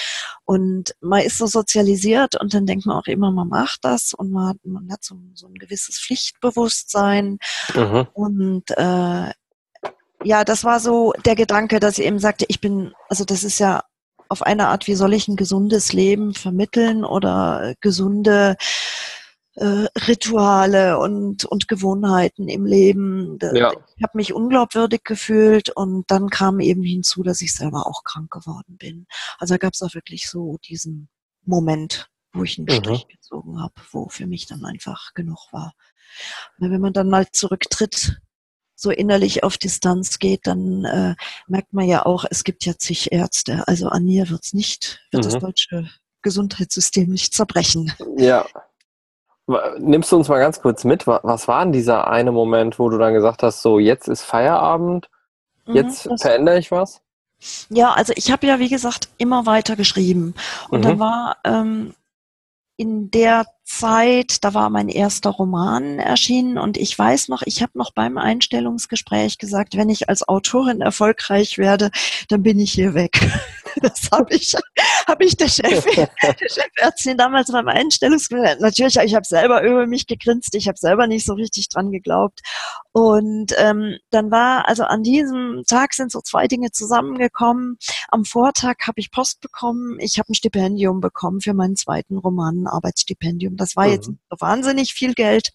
Und 0.44 0.96
man 1.00 1.22
ist 1.22 1.38
so 1.38 1.46
sozialisiert 1.46 2.40
und 2.40 2.54
dann 2.54 2.66
denkt 2.66 2.86
man 2.86 2.96
auch 2.96 3.06
immer, 3.06 3.30
man 3.30 3.48
macht 3.48 3.84
das 3.84 4.14
und 4.14 4.32
man 4.32 4.48
hat, 4.48 4.56
man 4.64 4.90
hat 4.90 5.04
so, 5.04 5.14
so 5.34 5.46
ein 5.46 5.54
gewisses 5.54 6.00
Pflichtbewusstsein. 6.00 7.38
Mhm. 7.74 8.08
Und 8.14 8.64
äh, 8.70 9.30
ja, 10.24 10.44
das 10.44 10.64
war 10.64 10.80
so 10.80 11.12
der 11.24 11.36
Gedanke, 11.36 11.78
dass 11.78 11.98
ich 11.98 12.04
eben 12.04 12.18
sagte, 12.18 12.46
ich 12.48 12.60
bin, 12.60 12.92
also 13.08 13.24
das 13.24 13.44
ist 13.44 13.60
ja 13.60 13.84
auf 14.30 14.42
eine 14.42 14.68
Art, 14.68 14.86
wie 14.86 14.94
soll 14.94 15.12
ich 15.12 15.28
ein 15.28 15.36
gesundes 15.36 15.92
Leben 15.92 16.34
vermitteln 16.34 17.04
oder 17.04 17.74
gesunde 17.80 18.56
äh, 19.56 19.86
Rituale 20.06 20.98
und, 20.98 21.44
und 21.44 21.66
Gewohnheiten 21.66 22.48
im 22.48 22.64
Leben. 22.64 23.38
Ja. 23.52 23.72
Ich 23.96 24.02
habe 24.04 24.16
mich 24.16 24.32
unglaubwürdig 24.32 25.02
gefühlt 25.02 25.70
und 25.70 26.10
dann 26.10 26.30
kam 26.30 26.60
eben 26.60 26.82
hinzu, 26.84 27.24
dass 27.24 27.42
ich 27.42 27.52
selber 27.52 27.86
auch 27.86 28.04
krank 28.04 28.30
geworden 28.30 28.76
bin. 28.78 29.06
Also 29.38 29.54
da 29.54 29.58
gab 29.58 29.74
es 29.74 29.82
auch 29.82 29.94
wirklich 29.94 30.28
so 30.30 30.58
diesen 30.64 31.08
Moment, 31.44 32.08
wo 32.32 32.44
ich 32.44 32.56
einen 32.56 32.66
mhm. 32.66 32.84
Strich 32.84 33.08
gezogen 33.08 33.60
habe, 33.60 33.74
wo 33.90 34.08
für 34.08 34.28
mich 34.28 34.46
dann 34.46 34.64
einfach 34.64 35.12
genug 35.14 35.48
war. 35.50 35.74
Weil 36.58 36.70
wenn 36.70 36.80
man 36.80 36.92
dann 36.92 37.08
mal 37.08 37.26
zurücktritt, 37.32 38.20
so 38.80 38.90
innerlich 38.90 39.44
auf 39.44 39.58
Distanz 39.58 40.18
geht, 40.18 40.46
dann 40.46 40.84
äh, 40.84 41.14
merkt 41.48 41.72
man 41.72 41.86
ja 41.86 42.06
auch, 42.06 42.24
es 42.30 42.44
gibt 42.44 42.64
ja 42.64 42.72
zig 42.78 43.12
Ärzte. 43.12 43.62
Also 43.66 43.88
an 43.88 44.04
mir 44.04 44.30
wird's 44.30 44.54
nicht, 44.54 45.00
wird 45.10 45.24
mhm. 45.24 45.30
das 45.30 45.38
deutsche 45.38 45.90
Gesundheitssystem 46.22 47.10
nicht 47.10 47.34
zerbrechen. 47.34 47.92
Ja. 48.16 48.46
Nimmst 49.78 50.12
du 50.12 50.16
uns 50.16 50.28
mal 50.28 50.38
ganz 50.38 50.60
kurz 50.60 50.84
mit, 50.84 51.06
was 51.06 51.48
war 51.48 51.62
denn 51.64 51.72
dieser 51.72 52.08
eine 52.08 52.30
Moment, 52.30 52.78
wo 52.78 52.88
du 52.88 52.98
dann 52.98 53.14
gesagt 53.14 53.42
hast, 53.42 53.62
so 53.62 53.78
jetzt 53.78 54.08
ist 54.08 54.22
Feierabend, 54.22 55.10
mhm, 55.66 55.74
jetzt 55.74 56.06
mhm, 56.06 56.18
verändere 56.18 56.58
ich 56.58 56.70
was? 56.70 57.02
Ja, 57.68 57.92
also 57.92 58.12
ich 58.16 58.30
habe 58.30 58.46
ja, 58.46 58.58
wie 58.58 58.68
gesagt, 58.68 59.08
immer 59.18 59.46
weiter 59.46 59.74
geschrieben. 59.76 60.34
Und 60.68 60.80
mhm. 60.80 60.82
dann 60.84 60.98
war 61.00 61.36
ähm, 61.44 61.94
in 62.80 63.10
der 63.10 63.44
Zeit, 63.62 64.42
da 64.42 64.54
war 64.54 64.70
mein 64.70 64.88
erster 64.88 65.28
Roman 65.28 65.98
erschienen 65.98 66.56
und 66.56 66.78
ich 66.78 66.98
weiß 66.98 67.28
noch, 67.28 67.42
ich 67.44 67.60
habe 67.60 67.76
noch 67.76 67.92
beim 67.92 68.16
Einstellungsgespräch 68.16 69.36
gesagt, 69.36 69.76
wenn 69.76 69.90
ich 69.90 70.08
als 70.08 70.26
Autorin 70.26 70.80
erfolgreich 70.80 71.58
werde, 71.58 71.90
dann 72.28 72.42
bin 72.42 72.58
ich 72.58 72.72
hier 72.72 72.94
weg. 72.94 73.20
Das 73.82 74.10
habe 74.12 74.34
ich, 74.34 74.54
hab 75.06 75.20
ich 75.22 75.36
der, 75.36 75.48
Chef, 75.48 75.84
der 75.96 76.48
Chefärztin 76.48 77.16
damals 77.16 77.50
beim 77.50 77.68
Einstellungsgespräch, 77.68 78.58
natürlich, 78.60 78.96
ich 78.96 79.14
habe 79.14 79.24
selber 79.24 79.62
über 79.62 79.86
mich 79.86 80.06
gegrinst, 80.06 80.54
ich 80.54 80.68
habe 80.68 80.78
selber 80.78 81.06
nicht 81.06 81.24
so 81.24 81.34
richtig 81.34 81.68
dran 81.68 81.90
geglaubt. 81.90 82.40
Und 82.92 83.54
ähm, 83.58 83.96
dann 84.10 84.30
war, 84.30 84.68
also 84.68 84.84
an 84.84 85.02
diesem 85.02 85.62
Tag 85.66 85.94
sind 85.94 86.10
so 86.10 86.20
zwei 86.20 86.48
Dinge 86.48 86.70
zusammengekommen. 86.72 87.78
Am 88.08 88.24
Vortag 88.24 88.76
habe 88.86 89.00
ich 89.00 89.10
Post 89.10 89.40
bekommen, 89.40 89.98
ich 90.00 90.18
habe 90.18 90.30
ein 90.30 90.34
Stipendium 90.34 91.00
bekommen 91.00 91.40
für 91.40 91.54
meinen 91.54 91.76
zweiten 91.76 92.18
Roman, 92.18 92.62
ein 92.62 92.66
Arbeitsstipendium. 92.66 93.56
Das 93.56 93.76
war 93.76 93.86
mhm. 93.86 93.92
jetzt 93.92 94.06
so 94.06 94.36
wahnsinnig 94.38 94.92
viel 94.92 95.14
Geld, 95.14 95.50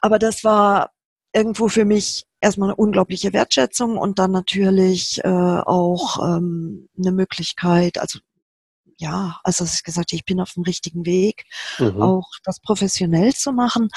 aber 0.00 0.18
das 0.18 0.44
war 0.44 0.90
irgendwo 1.32 1.68
für 1.68 1.84
mich 1.84 2.26
erstmal 2.44 2.68
eine 2.68 2.76
unglaubliche 2.76 3.32
Wertschätzung 3.32 3.96
und 3.96 4.18
dann 4.18 4.30
natürlich 4.30 5.24
äh, 5.24 5.28
auch 5.28 6.18
ähm, 6.18 6.88
eine 6.96 7.10
Möglichkeit, 7.10 7.98
also 7.98 8.20
ja, 8.98 9.40
also 9.42 9.64
dass 9.64 9.74
ich 9.74 9.82
gesagt 9.82 10.12
habe, 10.12 10.16
ich 10.16 10.24
bin 10.24 10.40
auf 10.40 10.52
dem 10.52 10.62
richtigen 10.62 11.04
Weg, 11.04 11.46
mhm. 11.78 12.00
auch 12.00 12.28
das 12.44 12.60
professionell 12.60 13.34
zu 13.34 13.52
machen. 13.52 13.88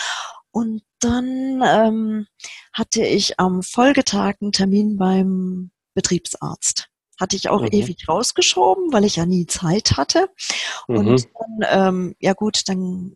Und 0.50 0.82
dann 1.00 1.62
ähm, 1.64 2.28
hatte 2.74 3.06
ich 3.06 3.40
am 3.40 3.62
Folgetag 3.62 4.36
einen 4.42 4.54
Termin 4.54 4.98
beim 4.98 5.70
Betriebsarzt. 5.94 6.88
Hatte 7.20 7.36
ich 7.36 7.50
auch 7.50 7.62
mhm. 7.62 7.70
ewig 7.72 8.08
rausgeschoben, 8.08 8.92
weil 8.92 9.04
ich 9.04 9.18
ja 9.18 9.26
nie 9.26 9.46
Zeit 9.46 9.98
hatte. 9.98 10.30
Mhm. 10.88 10.98
Und 10.98 11.28
dann, 11.36 11.88
ähm, 11.88 12.16
ja 12.20 12.34
gut, 12.34 12.68
dann 12.68 13.16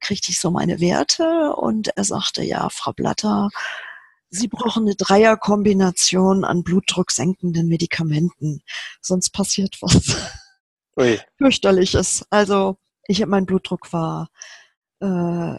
kriegte 0.00 0.32
ich 0.32 0.40
so 0.40 0.50
meine 0.50 0.80
Werte 0.80 1.54
und 1.54 1.88
er 1.96 2.04
sagte, 2.04 2.42
ja, 2.42 2.68
Frau 2.68 2.92
Blatter, 2.92 3.48
Sie 4.34 4.48
brauchen 4.48 4.84
eine 4.84 4.96
Dreierkombination 4.96 6.44
an 6.44 6.62
blutdrucksenkenden 6.62 7.68
Medikamenten, 7.68 8.62
sonst 9.02 9.30
passiert 9.30 9.76
was 9.82 10.16
Ui. 10.98 11.20
fürchterliches. 11.36 12.24
Also 12.30 12.78
ich 13.06 13.24
mein 13.26 13.44
Blutdruck 13.44 13.92
war 13.92 14.30
äh, 15.00 15.58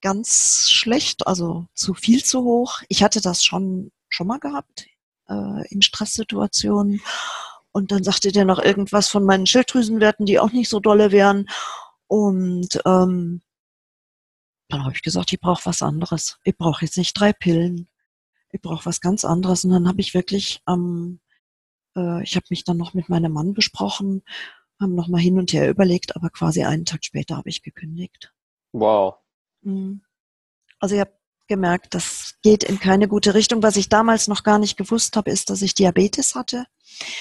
ganz 0.00 0.70
schlecht, 0.70 1.26
also 1.26 1.66
zu 1.74 1.94
viel 1.94 2.22
zu 2.22 2.44
hoch. 2.44 2.82
Ich 2.88 3.02
hatte 3.02 3.20
das 3.20 3.42
schon 3.42 3.90
schon 4.08 4.28
mal 4.28 4.38
gehabt 4.38 4.86
äh, 5.28 5.66
in 5.68 5.82
Stresssituationen. 5.82 7.00
Und 7.72 7.90
dann 7.90 8.04
sagte 8.04 8.30
der 8.30 8.44
noch 8.44 8.60
irgendwas 8.60 9.08
von 9.08 9.24
meinen 9.24 9.46
Schilddrüsenwerten, 9.46 10.24
die 10.24 10.38
auch 10.38 10.52
nicht 10.52 10.68
so 10.68 10.78
dolle 10.78 11.10
wären. 11.10 11.48
Und 12.06 12.80
ähm, 12.86 13.42
dann 14.68 14.84
habe 14.84 14.94
ich 14.94 15.02
gesagt, 15.02 15.32
ich 15.32 15.40
brauche 15.40 15.66
was 15.66 15.82
anderes. 15.82 16.38
Ich 16.44 16.56
brauche 16.56 16.84
jetzt 16.84 16.96
nicht 16.96 17.18
drei 17.18 17.32
Pillen. 17.32 17.88
Ich 18.54 18.60
brauche 18.60 18.86
was 18.86 19.00
ganz 19.00 19.24
anderes. 19.24 19.64
Und 19.64 19.72
dann 19.72 19.88
habe 19.88 20.00
ich 20.00 20.14
wirklich, 20.14 20.62
ähm, 20.68 21.18
äh, 21.96 22.22
ich 22.22 22.36
habe 22.36 22.46
mich 22.50 22.62
dann 22.62 22.76
noch 22.76 22.94
mit 22.94 23.08
meinem 23.08 23.32
Mann 23.32 23.52
besprochen, 23.52 24.22
haben 24.80 24.94
noch 24.94 25.08
mal 25.08 25.20
hin 25.20 25.38
und 25.38 25.52
her 25.52 25.68
überlegt, 25.68 26.14
aber 26.14 26.30
quasi 26.30 26.62
einen 26.62 26.84
Tag 26.84 27.04
später 27.04 27.36
habe 27.36 27.48
ich 27.48 27.62
gekündigt. 27.62 28.32
Wow. 28.72 29.16
Mhm. 29.62 30.02
Also 30.78 30.94
ich 30.94 31.00
habe 31.00 31.12
gemerkt, 31.48 31.94
das 31.94 32.36
geht 32.42 32.62
in 32.62 32.78
keine 32.78 33.08
gute 33.08 33.34
Richtung. 33.34 33.60
Was 33.64 33.76
ich 33.76 33.88
damals 33.88 34.28
noch 34.28 34.44
gar 34.44 34.60
nicht 34.60 34.76
gewusst 34.76 35.16
habe, 35.16 35.32
ist, 35.32 35.50
dass 35.50 35.60
ich 35.60 35.74
Diabetes 35.74 36.36
hatte. 36.36 36.66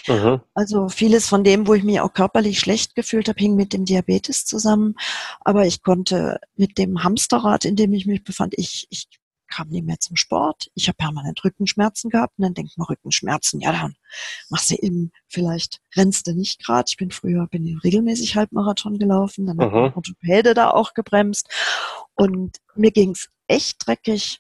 Mhm. 0.08 0.40
Also 0.54 0.88
vieles 0.88 1.28
von 1.28 1.44
dem, 1.44 1.66
wo 1.66 1.74
ich 1.74 1.84
mich 1.84 2.00
auch 2.00 2.14
körperlich 2.14 2.60
schlecht 2.60 2.94
gefühlt 2.94 3.28
habe, 3.28 3.40
hing 3.40 3.56
mit 3.56 3.74
dem 3.74 3.86
Diabetes 3.86 4.46
zusammen. 4.46 4.94
Aber 5.42 5.66
ich 5.66 5.82
konnte 5.82 6.40
mit 6.56 6.78
dem 6.78 7.04
Hamsterrad, 7.04 7.66
in 7.66 7.76
dem 7.76 7.92
ich 7.94 8.06
mich 8.06 8.24
befand, 8.24 8.54
ich, 8.56 8.86
ich 8.92 9.08
kam 9.54 9.70
nicht 9.70 9.86
mehr 9.86 10.00
zum 10.00 10.16
Sport. 10.16 10.72
Ich 10.74 10.88
habe 10.88 10.98
permanent 10.98 11.44
Rückenschmerzen 11.44 12.10
gehabt 12.10 12.34
und 12.38 12.44
dann 12.44 12.54
denkt 12.54 12.78
man 12.78 12.88
Rückenschmerzen, 12.88 13.62
ja 13.62 13.72
dann 13.72 13.96
machst 14.50 14.72
du 14.72 14.76
eben, 14.76 15.12
vielleicht 15.28 15.80
rennst 15.96 16.28
du 16.28 16.34
nicht 16.34 16.64
gerade. 16.64 16.86
Ich 16.88 16.98
bin 16.98 17.12
früher, 17.12 17.48
bin 17.48 17.80
regelmäßig 17.84 18.36
Halbmarathon 18.36 18.98
gelaufen, 18.98 19.46
dann 19.46 19.58
mhm. 19.58 19.64
hat 19.64 19.74
der 19.74 19.98
Orthopäde 19.98 20.54
da 20.54 20.72
auch 20.72 20.94
gebremst 20.94 21.48
und 22.16 22.58
mir 22.76 22.92
ging's 22.92 23.30
echt 23.48 23.86
dreckig 23.86 24.40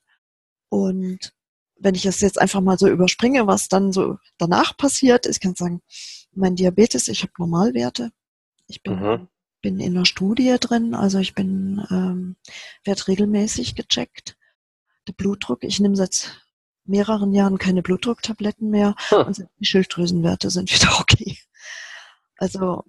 und 0.70 1.34
wenn 1.77 1.96
ich 1.96 2.05
es 2.05 2.22
jetzt 2.22 2.39
einfach 2.39 2.62
mal 2.62 2.79
so 2.79 2.88
überspringe, 2.88 3.46
was 3.46 3.67
dann 3.67 3.91
so 3.91 4.17
danach 4.38 4.75
passiert, 4.77 5.25
ich 5.25 5.39
kann 5.39 5.55
sagen, 5.55 5.82
mein 6.32 6.55
Diabetes, 6.55 7.08
ich 7.10 7.22
habe 7.24 7.34
Normalwerte. 7.38 8.12
Ich 8.67 8.82
bin, 8.82 9.00
mhm. 9.00 9.27
bin 9.62 9.79
in 9.79 9.96
einer 9.96 10.05
Studie 10.05 10.55
drin, 10.60 10.96
also 10.96 11.20
ich 11.20 11.36
bin, 11.36 11.86
ähm, 11.91 12.38
werde 12.86 13.08
regelmäßig 13.08 13.75
gecheckt 13.75 14.38
der 15.08 15.14
Blutdruck. 15.14 15.64
Ich 15.64 15.80
nehme 15.80 15.96
seit 15.96 16.44
mehreren 16.86 17.34
Jahren 17.34 17.58
keine 17.58 17.82
Blutdrucktabletten 17.82 18.70
mehr 18.70 18.96
hm. 19.10 19.28
und 19.28 19.46
die 19.60 19.66
Schilddrüsenwerte 19.66 20.50
sind 20.50 20.74
wieder 20.74 20.92
okay. 21.00 21.38
Also. 22.38 22.84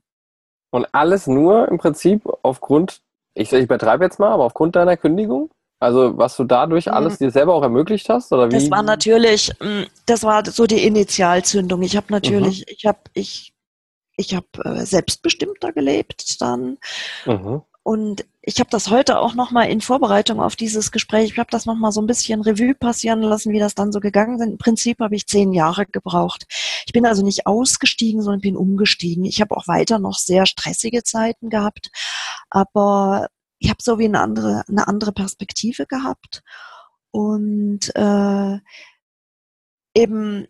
Und 0.71 0.87
alles 0.92 1.26
nur 1.26 1.68
im 1.68 1.78
Prinzip 1.78 2.23
aufgrund, 2.42 3.00
ich, 3.35 3.52
ich 3.52 3.62
übertreibe 3.64 4.04
jetzt 4.04 4.18
mal, 4.18 4.33
aber 4.33 4.44
aufgrund 4.44 4.75
deiner 4.75 4.97
Kündigung? 4.97 5.50
Also 5.78 6.16
was 6.16 6.37
du 6.37 6.44
dadurch 6.44 6.87
mhm. 6.87 6.92
alles 6.92 7.18
dir 7.18 7.30
selber 7.30 7.54
auch 7.54 7.62
ermöglicht 7.62 8.09
hast 8.09 8.33
oder 8.33 8.47
wie? 8.49 8.54
Das 8.54 8.71
war 8.71 8.83
natürlich, 8.83 9.52
mm, 9.61 9.83
das 10.06 10.23
war 10.23 10.44
so 10.47 10.66
die 10.66 10.85
Initialzündung. 10.85 11.83
Ich 11.83 11.97
habe 11.97 12.06
natürlich, 12.11 12.61
mhm. 12.61 12.64
ich 12.68 12.87
habe 12.87 13.00
ich 13.12 13.54
ich 14.16 14.35
habe 14.35 14.47
äh, 14.64 14.85
selbstbestimmter 14.87 15.73
gelebt 15.73 16.40
dann. 16.40 16.78
Mhm. 17.26 17.62
Und 17.84 18.24
ich 18.40 18.60
habe 18.60 18.70
das 18.70 18.88
heute 18.88 19.18
auch 19.18 19.35
nochmal 19.35 19.68
in 19.68 19.82
Vorbereitung 19.82 20.40
auf 20.40 20.56
dieses 20.56 20.90
Gespräch, 20.90 21.32
ich 21.32 21.38
habe 21.38 21.50
das 21.50 21.66
nochmal 21.66 21.92
so 21.92 22.00
ein 22.00 22.06
bisschen 22.06 22.40
Revue 22.40 22.74
passieren 22.74 23.20
lassen, 23.20 23.52
wie 23.52 23.59
das 23.59 23.74
dann 23.74 23.92
so 23.92 24.00
gegangen 24.00 24.40
ist. 24.40 24.46
Im 24.46 24.56
Prinzip 24.56 25.00
habe 25.00 25.14
ich 25.14 25.26
zehn 25.26 25.52
Jahre 25.52 25.85
gebraucht. 25.85 26.46
Ich 26.87 26.94
bin 26.94 27.04
also 27.04 27.22
nicht 27.22 27.46
ausgestiegen, 27.46 28.22
sondern 28.22 28.40
bin 28.40 28.56
umgestiegen. 28.56 29.26
Ich 29.26 29.42
habe 29.42 29.54
auch 29.54 29.68
weiter 29.68 29.98
noch 29.98 30.18
sehr 30.18 30.46
stressige 30.46 31.02
Zeiten 31.02 31.50
gehabt, 31.50 31.90
aber 32.48 33.28
ich 33.59 33.68
habe 33.68 33.82
so 33.82 33.98
wie 33.98 34.06
eine 34.06 34.20
andere, 34.20 34.64
eine 34.66 34.88
andere 34.88 35.12
Perspektive 35.12 35.85
gehabt. 35.85 36.42
Und 37.11 37.94
äh, 37.94 38.59
eben 39.94 40.48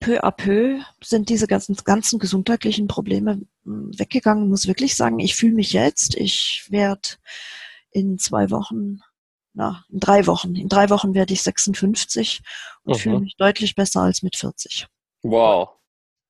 peu 0.00 0.18
à 0.22 0.30
peu 0.30 0.80
sind 1.02 1.28
diese 1.28 1.46
ganzen, 1.46 1.76
ganzen 1.76 2.18
gesundheitlichen 2.18 2.86
Probleme 2.86 3.40
hm, 3.64 3.90
weggegangen. 3.98 4.44
Ich 4.44 4.50
muss 4.50 4.68
wirklich 4.68 4.96
sagen, 4.96 5.18
ich 5.18 5.36
fühle 5.36 5.54
mich 5.54 5.72
jetzt, 5.72 6.14
ich 6.16 6.66
werde 6.70 7.08
in 7.90 8.18
zwei 8.18 8.50
Wochen, 8.50 9.00
na, 9.54 9.84
in 9.88 10.00
drei 10.00 10.26
Wochen, 10.26 10.54
in 10.54 10.68
drei 10.68 10.90
Wochen 10.90 11.14
werde 11.14 11.32
ich 11.32 11.42
56 11.42 12.42
und 12.84 12.94
mhm. 12.94 12.98
fühle 12.98 13.20
mich 13.20 13.36
deutlich 13.36 13.74
besser 13.74 14.02
als 14.02 14.22
mit 14.22 14.36
40. 14.36 14.86
Wow. 15.22 15.70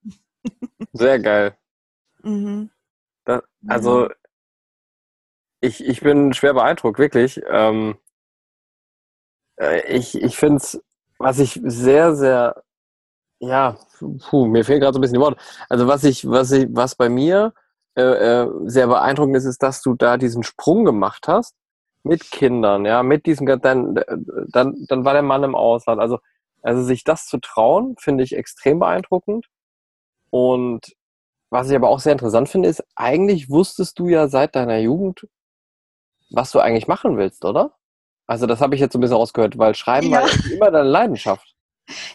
Sehr 0.93 1.19
geil. 1.19 1.57
Mhm. 2.23 2.71
Das, 3.25 3.43
also, 3.67 4.09
ich, 5.61 5.85
ich 5.85 6.01
bin 6.01 6.33
schwer 6.33 6.55
beeindruckt, 6.55 6.99
wirklich. 6.99 7.41
Ähm, 7.49 7.99
äh, 9.57 9.97
ich 9.97 10.15
ich 10.15 10.37
finde 10.37 10.59
es, 10.59 10.81
was 11.19 11.39
ich 11.39 11.61
sehr, 11.65 12.15
sehr 12.15 12.63
ja, 13.41 13.77
puh, 13.99 14.47
mir 14.47 14.65
fehlen 14.65 14.81
gerade 14.81 14.95
so 14.95 14.99
ein 14.99 15.03
bisschen 15.03 15.15
die 15.15 15.21
Worte. 15.21 15.39
Also 15.69 15.87
was 15.87 16.05
ich, 16.05 16.29
was 16.29 16.51
ich, 16.53 16.69
was 16.71 16.95
bei 16.95 17.09
mir 17.09 17.53
äh, 17.97 18.03
äh, 18.03 18.51
sehr 18.65 18.87
beeindruckend 18.87 19.37
ist, 19.37 19.45
ist, 19.45 19.63
dass 19.63 19.83
du 19.83 19.95
da 19.95 20.17
diesen 20.17 20.43
Sprung 20.43 20.85
gemacht 20.85 21.29
hast 21.29 21.55
mit 22.03 22.31
Kindern, 22.31 22.85
ja, 22.85 23.03
mit 23.03 23.27
diesem, 23.27 23.47
dann, 23.47 23.95
dann, 24.49 24.87
dann 24.89 25.05
war 25.05 25.13
der 25.13 25.23
Mann 25.23 25.45
im 25.45 25.55
Ausland. 25.55 26.01
Also, 26.01 26.19
also 26.63 26.83
sich 26.83 27.05
das 27.05 27.27
zu 27.27 27.39
trauen, 27.39 27.97
finde 27.99 28.25
ich 28.25 28.37
extrem 28.37 28.79
beeindruckend. 28.79 29.47
Und 30.31 30.95
was 31.51 31.71
ich 31.71 31.77
aber 31.77 31.89
auch 31.89 32.01
sehr 32.01 32.13
interessant 32.13 32.49
finde, 32.49 32.69
ist, 32.69 32.85
eigentlich 32.97 33.51
wusstest 33.51 33.99
du 33.99 34.09
ja 34.09 34.29
seit 34.29 34.57
deiner 34.57 34.79
Jugend, 34.79 35.27
was 36.31 36.51
du 36.53 36.61
eigentlich 36.61 36.89
machen 36.89 37.17
willst, 37.17 37.45
oder? 37.45 37.75
Also 38.27 38.47
das 38.47 38.61
habe 38.61 38.75
ich 38.75 38.81
jetzt 38.81 38.93
so 38.93 38.99
ein 38.99 39.03
bisschen 39.03 39.17
rausgehört, 39.17 39.57
weil 39.59 39.75
Schreiben 39.75 40.11
ja. 40.11 40.23
war 40.23 40.53
immer 40.53 40.71
deine 40.71 40.89
Leidenschaft. 40.89 41.56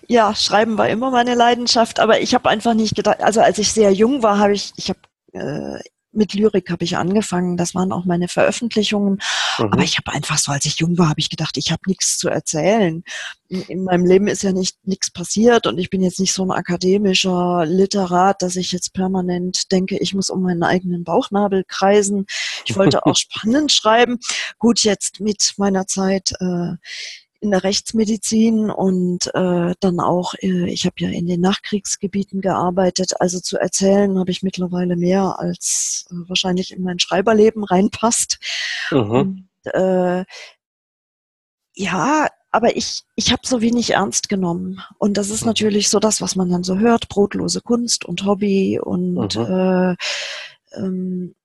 Ja, 0.07 0.35
Schreiben 0.35 0.77
war 0.77 0.89
immer 0.89 1.11
meine 1.11 1.35
Leidenschaft, 1.35 1.99
aber 1.99 2.21
ich 2.21 2.33
habe 2.33 2.49
einfach 2.49 2.73
nicht 2.73 2.95
gedacht, 2.95 3.21
also 3.21 3.41
als 3.41 3.57
ich 3.57 3.71
sehr 3.71 3.91
jung 3.91 4.23
war, 4.23 4.37
habe 4.37 4.53
ich, 4.53 4.73
ich 4.75 4.89
habe 4.89 4.99
äh, 5.33 5.79
mit 6.13 6.33
Lyrik 6.33 6.69
habe 6.69 6.83
ich 6.83 6.97
angefangen, 6.97 7.57
das 7.57 7.73
waren 7.73 7.91
auch 7.91 8.05
meine 8.05 8.27
Veröffentlichungen, 8.27 9.19
mhm. 9.57 9.65
aber 9.65 9.83
ich 9.83 9.97
habe 9.97 10.11
einfach 10.11 10.37
so, 10.37 10.51
als 10.51 10.65
ich 10.65 10.79
jung 10.79 10.97
war, 10.97 11.09
habe 11.09 11.19
ich 11.19 11.29
gedacht, 11.29 11.57
ich 11.57 11.71
habe 11.71 11.81
nichts 11.87 12.17
zu 12.17 12.29
erzählen. 12.29 13.03
In, 13.47 13.61
in, 13.63 13.83
meinem 13.83 14.05
Leben 14.05 14.27
ist 14.27 14.43
ja 14.43 14.51
nicht 14.51 14.75
nichts 14.85 15.11
passiert 15.11 15.67
und 15.67 15.77
ich 15.77 15.89
bin 15.89 16.01
jetzt 16.01 16.19
nicht 16.19 16.33
so 16.33 16.43
ein 16.43 16.51
akademischer 16.51 17.65
Literat, 17.65 18.41
dass 18.41 18.55
ich 18.55 18.71
jetzt 18.71 18.93
permanent 18.93 19.71
denke, 19.71 19.97
ich 19.99 20.13
muss 20.13 20.29
um 20.29 20.41
meinen 20.41 20.63
eigenen 20.63 21.03
Bauchnabel 21.03 21.63
kreisen. 21.67 22.25
Ich 22.65 22.75
wollte 22.75 23.05
auch 23.05 23.15
spannend 23.15 23.71
schreiben. 23.71 24.19
Gut, 24.57 24.81
jetzt 24.81 25.19
mit 25.19 25.53
meiner 25.57 25.87
Zeit 25.87 26.33
äh, 26.39 26.75
in 27.41 27.51
der 27.51 27.63
Rechtsmedizin 27.63 28.69
und 28.69 29.27
äh, 29.33 29.73
dann 29.79 29.99
auch, 29.99 30.35
äh, 30.35 30.69
ich 30.69 30.85
habe 30.85 30.95
ja 30.99 31.09
in 31.09 31.25
den 31.25 31.41
Nachkriegsgebieten 31.41 32.39
gearbeitet, 32.39 33.19
also 33.19 33.39
zu 33.39 33.57
erzählen 33.57 34.17
habe 34.19 34.29
ich 34.29 34.43
mittlerweile 34.43 34.95
mehr, 34.95 35.39
als 35.39 36.05
äh, 36.11 36.29
wahrscheinlich 36.29 36.71
in 36.71 36.83
mein 36.83 36.99
Schreiberleben 36.99 37.63
reinpasst. 37.63 38.37
Mhm. 38.91 39.11
Und, 39.11 39.49
äh, 39.73 40.23
ja, 41.73 42.27
aber 42.51 42.75
ich, 42.75 43.01
ich 43.15 43.31
habe 43.31 43.41
so 43.43 43.61
wenig 43.61 43.91
ernst 43.91 44.29
genommen. 44.29 44.81
Und 44.99 45.17
das 45.17 45.31
ist 45.31 45.41
mhm. 45.41 45.47
natürlich 45.47 45.89
so 45.89 45.99
das, 45.99 46.21
was 46.21 46.35
man 46.35 46.49
dann 46.49 46.63
so 46.63 46.77
hört, 46.77 47.09
brotlose 47.09 47.61
Kunst 47.61 48.05
und 48.05 48.23
Hobby 48.23 48.79
und 48.79 49.35
mhm. 49.35 49.45
äh, 49.45 49.95
ähm, 50.73 51.35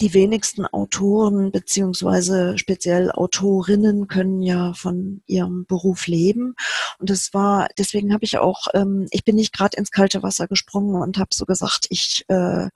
die 0.00 0.14
wenigsten 0.14 0.64
Autoren 0.64 1.50
beziehungsweise 1.50 2.56
speziell 2.56 3.10
Autorinnen 3.10 4.06
können 4.06 4.42
ja 4.42 4.72
von 4.74 5.22
ihrem 5.26 5.66
Beruf 5.66 6.06
leben. 6.06 6.54
Und 6.98 7.10
das 7.10 7.34
war, 7.34 7.68
deswegen 7.76 8.12
habe 8.12 8.24
ich 8.24 8.38
auch, 8.38 8.66
ähm, 8.74 9.06
ich 9.10 9.24
bin 9.24 9.36
nicht 9.36 9.52
gerade 9.52 9.76
ins 9.76 9.90
kalte 9.90 10.22
Wasser 10.22 10.46
gesprungen 10.46 11.02
und 11.02 11.18
habe 11.18 11.30
so 11.32 11.46
gesagt, 11.46 11.86
ich, 11.90 12.24
äh, 12.28 12.68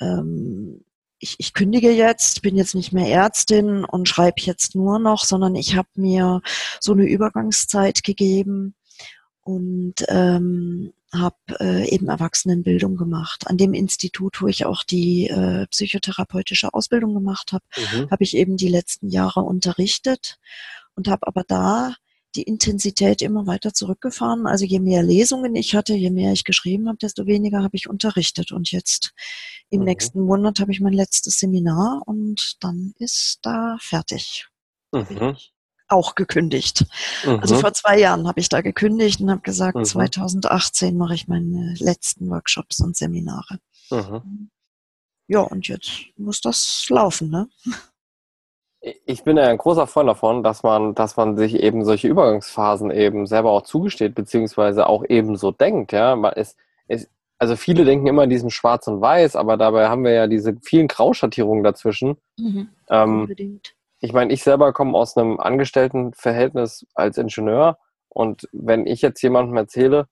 ähm, 0.00 0.84
ich, 1.18 1.36
ich 1.38 1.54
kündige 1.54 1.90
jetzt, 1.90 2.42
bin 2.42 2.56
jetzt 2.56 2.74
nicht 2.74 2.92
mehr 2.92 3.08
Ärztin 3.08 3.84
und 3.84 4.08
schreibe 4.08 4.40
jetzt 4.40 4.74
nur 4.74 4.98
noch, 4.98 5.24
sondern 5.24 5.54
ich 5.56 5.76
habe 5.76 5.88
mir 5.94 6.40
so 6.80 6.92
eine 6.92 7.04
Übergangszeit 7.04 8.02
gegeben 8.04 8.74
und 9.42 9.94
ähm, 10.08 10.92
habe 11.12 11.36
äh, 11.60 11.88
eben 11.88 12.08
Erwachsenenbildung 12.08 12.96
gemacht. 12.96 13.46
An 13.46 13.58
dem 13.58 13.74
Institut, 13.74 14.40
wo 14.40 14.46
ich 14.46 14.64
auch 14.64 14.82
die 14.82 15.28
äh, 15.28 15.66
psychotherapeutische 15.66 16.72
Ausbildung 16.72 17.14
gemacht 17.14 17.52
habe, 17.52 17.64
mhm. 17.76 18.10
habe 18.10 18.24
ich 18.24 18.36
eben 18.36 18.56
die 18.56 18.68
letzten 18.68 19.08
Jahre 19.08 19.40
unterrichtet 19.40 20.38
und 20.94 21.08
habe 21.08 21.26
aber 21.26 21.44
da 21.46 21.94
die 22.34 22.42
Intensität 22.42 23.20
immer 23.20 23.46
weiter 23.46 23.74
zurückgefahren. 23.74 24.46
Also 24.46 24.64
je 24.64 24.80
mehr 24.80 25.02
Lesungen 25.02 25.54
ich 25.54 25.74
hatte, 25.74 25.94
je 25.94 26.10
mehr 26.10 26.32
ich 26.32 26.44
geschrieben 26.44 26.88
habe, 26.88 26.98
desto 26.98 27.26
weniger 27.26 27.62
habe 27.62 27.76
ich 27.76 27.88
unterrichtet. 27.88 28.52
Und 28.52 28.70
jetzt 28.72 29.12
im 29.70 29.80
mhm. 29.80 29.86
nächsten 29.86 30.20
Monat 30.20 30.60
habe 30.60 30.72
ich 30.72 30.80
mein 30.80 30.94
letztes 30.94 31.38
Seminar 31.38 32.02
und 32.06 32.56
dann 32.60 32.94
ist 32.98 33.40
da 33.42 33.76
fertig. 33.80 34.46
Mhm. 34.92 35.36
Auch 35.92 36.14
gekündigt. 36.14 36.86
Also 37.22 37.30
mhm. 37.30 37.40
Also 37.40 37.54
vor 37.56 37.72
zwei 37.74 37.98
Jahren 37.98 38.26
habe 38.26 38.40
ich 38.40 38.48
da 38.48 38.60
gekündigt 38.60 39.20
und 39.20 39.30
habe 39.30 39.42
gesagt, 39.42 39.84
2018 39.86 40.92
mhm. 40.92 40.98
mache 40.98 41.14
ich 41.14 41.28
meine 41.28 41.74
letzten 41.78 42.30
Workshops 42.30 42.80
und 42.80 42.96
Seminare. 42.96 43.58
Mhm. 43.90 44.50
Ja, 45.28 45.40
und 45.40 45.68
jetzt 45.68 45.90
muss 46.16 46.40
das 46.40 46.86
laufen, 46.88 47.30
ne? 47.30 47.48
ich 49.06 49.22
bin 49.22 49.36
ja 49.36 49.44
ein 49.44 49.58
großer 49.58 49.86
Freund 49.86 50.08
davon, 50.08 50.42
dass 50.42 50.62
man, 50.62 50.94
dass 50.94 51.16
man 51.16 51.36
sich 51.36 51.54
eben 51.54 51.84
solche 51.84 52.08
Übergangsphasen 52.08 52.90
eben 52.90 53.26
selber 53.26 53.50
auch 53.52 53.62
zugesteht, 53.62 54.14
beziehungsweise 54.14 54.88
auch 54.88 55.04
eben 55.08 55.36
so 55.36 55.52
denkt, 55.52 55.92
ja. 55.92 56.16
Man 56.16 56.32
ist, 56.32 56.58
ist, 56.88 57.08
also 57.38 57.54
viele 57.56 57.84
denken 57.84 58.08
immer 58.08 58.24
in 58.24 58.30
diesem 58.30 58.50
Schwarz 58.50 58.88
und 58.88 59.00
Weiß, 59.00 59.36
aber 59.36 59.56
dabei 59.56 59.88
haben 59.88 60.04
wir 60.04 60.12
ja 60.12 60.26
diese 60.26 60.56
vielen 60.62 60.88
Grauschattierungen 60.88 61.62
dazwischen. 61.62 62.16
Mhm, 62.36 62.68
ähm, 62.90 63.20
unbedingt. 63.20 63.74
Ich 64.02 64.12
meine, 64.12 64.32
ich 64.32 64.42
selber 64.42 64.72
komme 64.72 64.98
aus 64.98 65.16
einem 65.16 65.38
Angestelltenverhältnis 65.38 66.84
als 66.94 67.18
Ingenieur 67.18 67.78
und 68.08 68.48
wenn 68.52 68.86
ich 68.86 69.00
jetzt 69.00 69.22
jemandem 69.22 69.56
erzähle, 69.56 70.06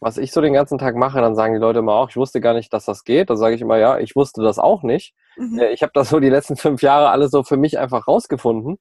was 0.00 0.18
ich 0.18 0.32
so 0.32 0.40
den 0.40 0.52
ganzen 0.52 0.78
Tag 0.78 0.96
mache, 0.96 1.20
dann 1.20 1.36
sagen 1.36 1.54
die 1.54 1.60
Leute 1.60 1.78
immer 1.78 1.94
auch, 1.94 2.10
ich 2.10 2.16
wusste 2.16 2.40
gar 2.40 2.54
nicht, 2.54 2.72
dass 2.72 2.84
das 2.84 3.04
geht. 3.04 3.30
Da 3.30 3.36
sage 3.36 3.54
ich 3.54 3.62
immer, 3.62 3.78
ja, 3.78 3.98
ich 3.98 4.16
wusste 4.16 4.42
das 4.42 4.58
auch 4.58 4.82
nicht. 4.82 5.14
Mhm. 5.36 5.60
Äh, 5.60 5.70
ich 5.70 5.82
habe 5.82 5.92
das 5.94 6.10
so 6.10 6.18
die 6.18 6.28
letzten 6.28 6.56
fünf 6.56 6.82
Jahre 6.82 7.10
alles 7.10 7.30
so 7.30 7.44
für 7.44 7.56
mich 7.56 7.78
einfach 7.78 8.08
rausgefunden. 8.08 8.78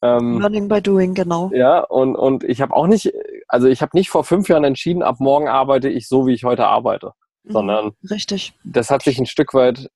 Ähm, 0.00 0.38
Learning 0.40 0.68
by 0.68 0.80
doing, 0.80 1.12
genau. 1.14 1.50
Ja, 1.52 1.80
und, 1.80 2.16
und 2.16 2.44
ich 2.44 2.62
habe 2.62 2.74
auch 2.74 2.86
nicht, 2.86 3.12
also 3.46 3.68
ich 3.68 3.82
habe 3.82 3.96
nicht 3.96 4.08
vor 4.08 4.24
fünf 4.24 4.48
Jahren 4.48 4.64
entschieden, 4.64 5.02
ab 5.02 5.16
morgen 5.18 5.48
arbeite 5.48 5.90
ich 5.90 6.08
so, 6.08 6.26
wie 6.26 6.34
ich 6.34 6.44
heute 6.44 6.66
arbeite. 6.66 7.12
Mhm, 7.44 7.52
sondern 7.52 7.92
richtig. 8.10 8.54
das 8.64 8.90
hat 8.90 9.02
sich 9.02 9.18
ein 9.18 9.26
Stück 9.26 9.52
weit 9.52 9.90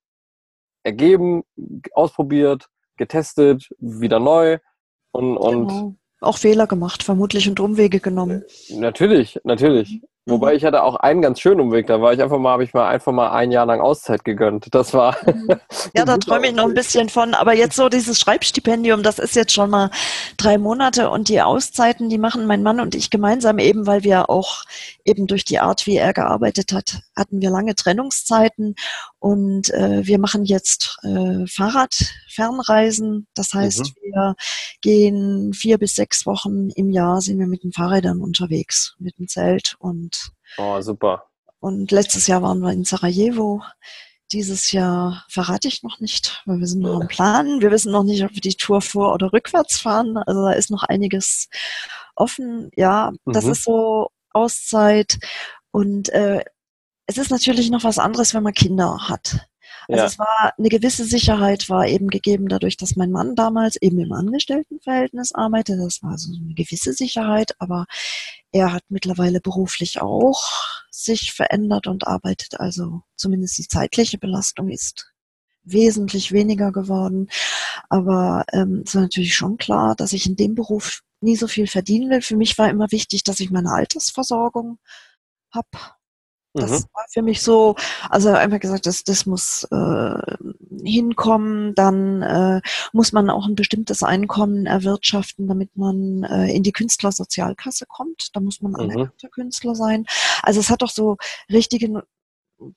ergeben, 0.84 1.44
ausprobiert, 1.94 2.68
getestet, 3.02 3.68
wieder 3.78 4.20
neu 4.20 4.58
und, 5.10 5.36
und 5.36 5.68
genau. 5.68 5.94
auch 6.20 6.38
Fehler 6.38 6.66
gemacht, 6.66 7.02
vermutlich 7.02 7.48
und 7.48 7.58
Umwege 7.58 8.00
genommen. 8.00 8.44
Natürlich, 8.70 9.40
natürlich. 9.44 10.00
Wobei 10.24 10.52
mhm. 10.52 10.56
ich 10.56 10.64
hatte 10.64 10.84
auch 10.84 10.94
einen 10.96 11.20
ganz 11.20 11.40
schönen 11.40 11.60
Umweg. 11.60 11.88
Da 11.88 12.00
war 12.00 12.12
ich 12.12 12.22
einfach 12.22 12.38
mal, 12.38 12.52
habe 12.52 12.62
ich 12.62 12.72
mal 12.72 12.88
einfach 12.88 13.10
mal 13.10 13.32
ein 13.32 13.50
Jahr 13.50 13.66
lang 13.66 13.80
Auszeit 13.80 14.24
gegönnt. 14.24 14.72
Das 14.72 14.94
war. 14.94 15.16
Mhm. 15.26 15.48
ja, 15.96 16.04
da 16.04 16.16
träume 16.16 16.46
ich 16.46 16.54
noch 16.54 16.66
ein 16.66 16.74
bisschen 16.74 17.08
von. 17.08 17.34
Aber 17.34 17.54
jetzt 17.54 17.74
so 17.74 17.88
dieses 17.88 18.20
Schreibstipendium, 18.20 19.02
das 19.02 19.18
ist 19.18 19.34
jetzt 19.34 19.52
schon 19.52 19.70
mal 19.70 19.90
drei 20.36 20.58
Monate 20.58 21.10
und 21.10 21.28
die 21.28 21.42
Auszeiten, 21.42 22.08
die 22.08 22.18
machen 22.18 22.46
mein 22.46 22.62
Mann 22.62 22.78
und 22.78 22.94
ich 22.94 23.10
gemeinsam 23.10 23.58
eben, 23.58 23.88
weil 23.88 24.04
wir 24.04 24.30
auch 24.30 24.62
eben 25.04 25.26
durch 25.26 25.44
die 25.44 25.58
Art, 25.58 25.86
wie 25.86 25.96
er 25.96 26.12
gearbeitet 26.12 26.72
hat, 26.72 27.00
hatten 27.16 27.40
wir 27.40 27.50
lange 27.50 27.74
Trennungszeiten 27.74 28.74
und 29.18 29.70
äh, 29.70 30.06
wir 30.06 30.18
machen 30.18 30.44
jetzt 30.44 30.98
äh, 31.02 31.46
Fahrradfernreisen. 31.46 33.26
Das 33.34 33.52
heißt, 33.52 33.80
mhm. 33.80 34.02
wir 34.02 34.34
gehen 34.80 35.52
vier 35.52 35.78
bis 35.78 35.94
sechs 35.94 36.26
Wochen 36.26 36.70
im 36.70 36.90
Jahr 36.90 37.20
sind 37.20 37.38
wir 37.38 37.46
mit 37.46 37.64
den 37.64 37.72
Fahrrädern 37.72 38.20
unterwegs, 38.20 38.94
mit 38.98 39.18
dem 39.18 39.28
Zelt 39.28 39.76
und 39.78 40.32
Oh, 40.58 40.80
super. 40.80 41.24
Und 41.60 41.90
letztes 41.92 42.26
Jahr 42.26 42.42
waren 42.42 42.60
wir 42.60 42.72
in 42.72 42.84
Sarajevo. 42.84 43.62
Dieses 44.32 44.72
Jahr 44.72 45.24
verrate 45.28 45.68
ich 45.68 45.82
noch 45.82 46.00
nicht, 46.00 46.42
weil 46.46 46.58
wir 46.58 46.66
sind 46.66 46.80
noch 46.80 47.00
am 47.00 47.06
Plan. 47.06 47.60
Wir 47.60 47.70
wissen 47.70 47.92
noch 47.92 48.02
nicht, 48.02 48.24
ob 48.24 48.32
wir 48.34 48.40
die 48.40 48.54
Tour 48.54 48.80
vor- 48.80 49.14
oder 49.14 49.32
rückwärts 49.32 49.78
fahren. 49.78 50.16
Also 50.16 50.42
da 50.42 50.52
ist 50.52 50.70
noch 50.70 50.82
einiges 50.82 51.48
offen. 52.16 52.70
Ja, 52.76 53.12
mhm. 53.24 53.32
das 53.32 53.44
ist 53.44 53.64
so 53.64 54.08
Auszeit. 54.34 55.18
Und 55.70 56.08
äh, 56.10 56.44
es 57.06 57.18
ist 57.18 57.30
natürlich 57.30 57.70
noch 57.70 57.84
was 57.84 57.98
anderes, 57.98 58.34
wenn 58.34 58.42
man 58.42 58.54
Kinder 58.54 59.08
hat. 59.08 59.46
Also 59.88 59.98
ja. 59.98 60.06
es 60.06 60.18
war 60.18 60.52
eine 60.56 60.68
gewisse 60.68 61.04
Sicherheit 61.04 61.68
war 61.68 61.86
eben 61.86 62.08
gegeben 62.08 62.48
dadurch, 62.48 62.76
dass 62.76 62.96
mein 62.96 63.10
Mann 63.10 63.34
damals 63.34 63.76
eben 63.76 63.98
im 63.98 64.12
Angestelltenverhältnis 64.12 65.32
arbeitete. 65.32 65.82
Das 65.82 66.02
war 66.02 66.18
so 66.18 66.32
eine 66.32 66.54
gewisse 66.54 66.92
Sicherheit, 66.92 67.54
aber 67.58 67.86
er 68.52 68.72
hat 68.72 68.84
mittlerweile 68.88 69.40
beruflich 69.40 70.00
auch 70.00 70.40
sich 70.90 71.32
verändert 71.32 71.86
und 71.86 72.06
arbeitet. 72.06 72.60
Also 72.60 73.02
zumindest 73.16 73.58
die 73.58 73.66
zeitliche 73.68 74.18
Belastung 74.18 74.68
ist 74.68 75.12
wesentlich 75.64 76.32
weniger 76.32 76.72
geworden. 76.72 77.28
Aber 77.88 78.44
ähm, 78.52 78.82
es 78.86 78.94
war 78.94 79.02
natürlich 79.02 79.34
schon 79.34 79.56
klar, 79.56 79.94
dass 79.96 80.12
ich 80.12 80.26
in 80.26 80.36
dem 80.36 80.54
Beruf 80.54 81.02
nie 81.22 81.36
so 81.36 81.46
viel 81.48 81.66
verdienen 81.66 82.10
will. 82.10 82.22
Für 82.22 82.36
mich 82.36 82.58
war 82.58 82.68
immer 82.68 82.90
wichtig, 82.90 83.24
dass 83.24 83.40
ich 83.40 83.50
meine 83.50 83.72
Altersversorgung 83.72 84.78
habe. 85.52 85.68
Das 86.54 86.70
mhm. 86.70 86.84
war 86.92 87.06
für 87.10 87.22
mich 87.22 87.40
so, 87.40 87.76
also 88.10 88.28
einfach 88.30 88.60
gesagt, 88.60 88.84
das, 88.84 89.04
das 89.04 89.24
muss 89.24 89.64
äh, 89.70 90.36
hinkommen, 90.84 91.74
dann 91.74 92.20
äh, 92.20 92.60
muss 92.92 93.12
man 93.12 93.30
auch 93.30 93.46
ein 93.46 93.54
bestimmtes 93.54 94.02
Einkommen 94.02 94.66
erwirtschaften, 94.66 95.48
damit 95.48 95.76
man 95.76 96.24
äh, 96.24 96.54
in 96.54 96.62
die 96.62 96.72
Künstlersozialkasse 96.72 97.86
kommt. 97.86 98.36
Da 98.36 98.40
muss 98.40 98.60
man 98.60 98.72
mhm. 98.72 98.80
anerkannter 98.80 99.28
Künstler 99.30 99.74
sein. 99.74 100.04
Also 100.42 100.60
es 100.60 100.68
hat 100.68 100.82
doch 100.82 100.90
so 100.90 101.16
richtige 101.50 102.04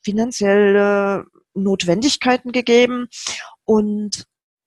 finanzielle 0.01 1.25
Notwendigkeiten 1.53 2.53
gegeben 2.53 3.07
und 3.65 4.25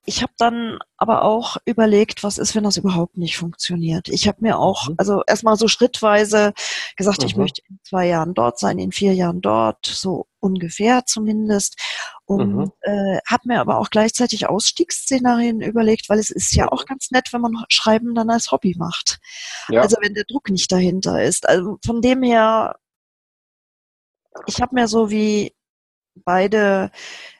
ich 0.08 0.22
habe 0.22 0.32
dann 0.38 0.78
aber 0.96 1.22
auch 1.22 1.58
überlegt, 1.66 2.24
was 2.24 2.38
ist, 2.38 2.54
wenn 2.54 2.64
das 2.64 2.78
überhaupt 2.78 3.18
nicht 3.18 3.36
funktioniert. 3.36 4.08
Ich 4.08 4.26
habe 4.26 4.38
mir 4.40 4.58
auch, 4.58 4.88
mhm. 4.88 4.94
also 4.96 5.22
erstmal 5.26 5.56
so 5.56 5.68
schrittweise 5.68 6.54
gesagt, 6.96 7.20
mhm. 7.20 7.26
ich 7.26 7.36
möchte 7.36 7.60
in 7.68 7.78
zwei 7.84 8.06
Jahren 8.06 8.32
dort 8.32 8.58
sein, 8.58 8.78
in 8.78 8.90
vier 8.90 9.12
Jahren 9.12 9.42
dort, 9.42 9.84
so 9.84 10.26
ungefähr 10.40 11.04
zumindest. 11.04 11.78
Und 12.24 12.56
mhm. 12.56 12.72
äh, 12.80 13.18
habe 13.28 13.42
mir 13.44 13.60
aber 13.60 13.78
auch 13.78 13.90
gleichzeitig 13.90 14.48
Ausstiegsszenarien 14.48 15.60
überlegt, 15.60 16.08
weil 16.08 16.18
es 16.18 16.30
ist 16.30 16.54
ja 16.54 16.72
auch 16.72 16.84
mhm. 16.84 16.86
ganz 16.86 17.10
nett, 17.10 17.28
wenn 17.32 17.42
man 17.42 17.52
Schreiben 17.68 18.14
dann 18.14 18.30
als 18.30 18.50
Hobby 18.50 18.74
macht. 18.78 19.18
Ja. 19.68 19.82
Also 19.82 19.98
wenn 20.00 20.14
der 20.14 20.24
Druck 20.24 20.48
nicht 20.48 20.72
dahinter 20.72 21.22
ist. 21.22 21.46
Also 21.46 21.76
von 21.84 22.00
dem 22.00 22.22
her, 22.22 22.76
ich 24.46 24.62
habe 24.62 24.74
mir 24.74 24.88
so 24.88 25.10
wie 25.10 25.52
beide 26.24 26.90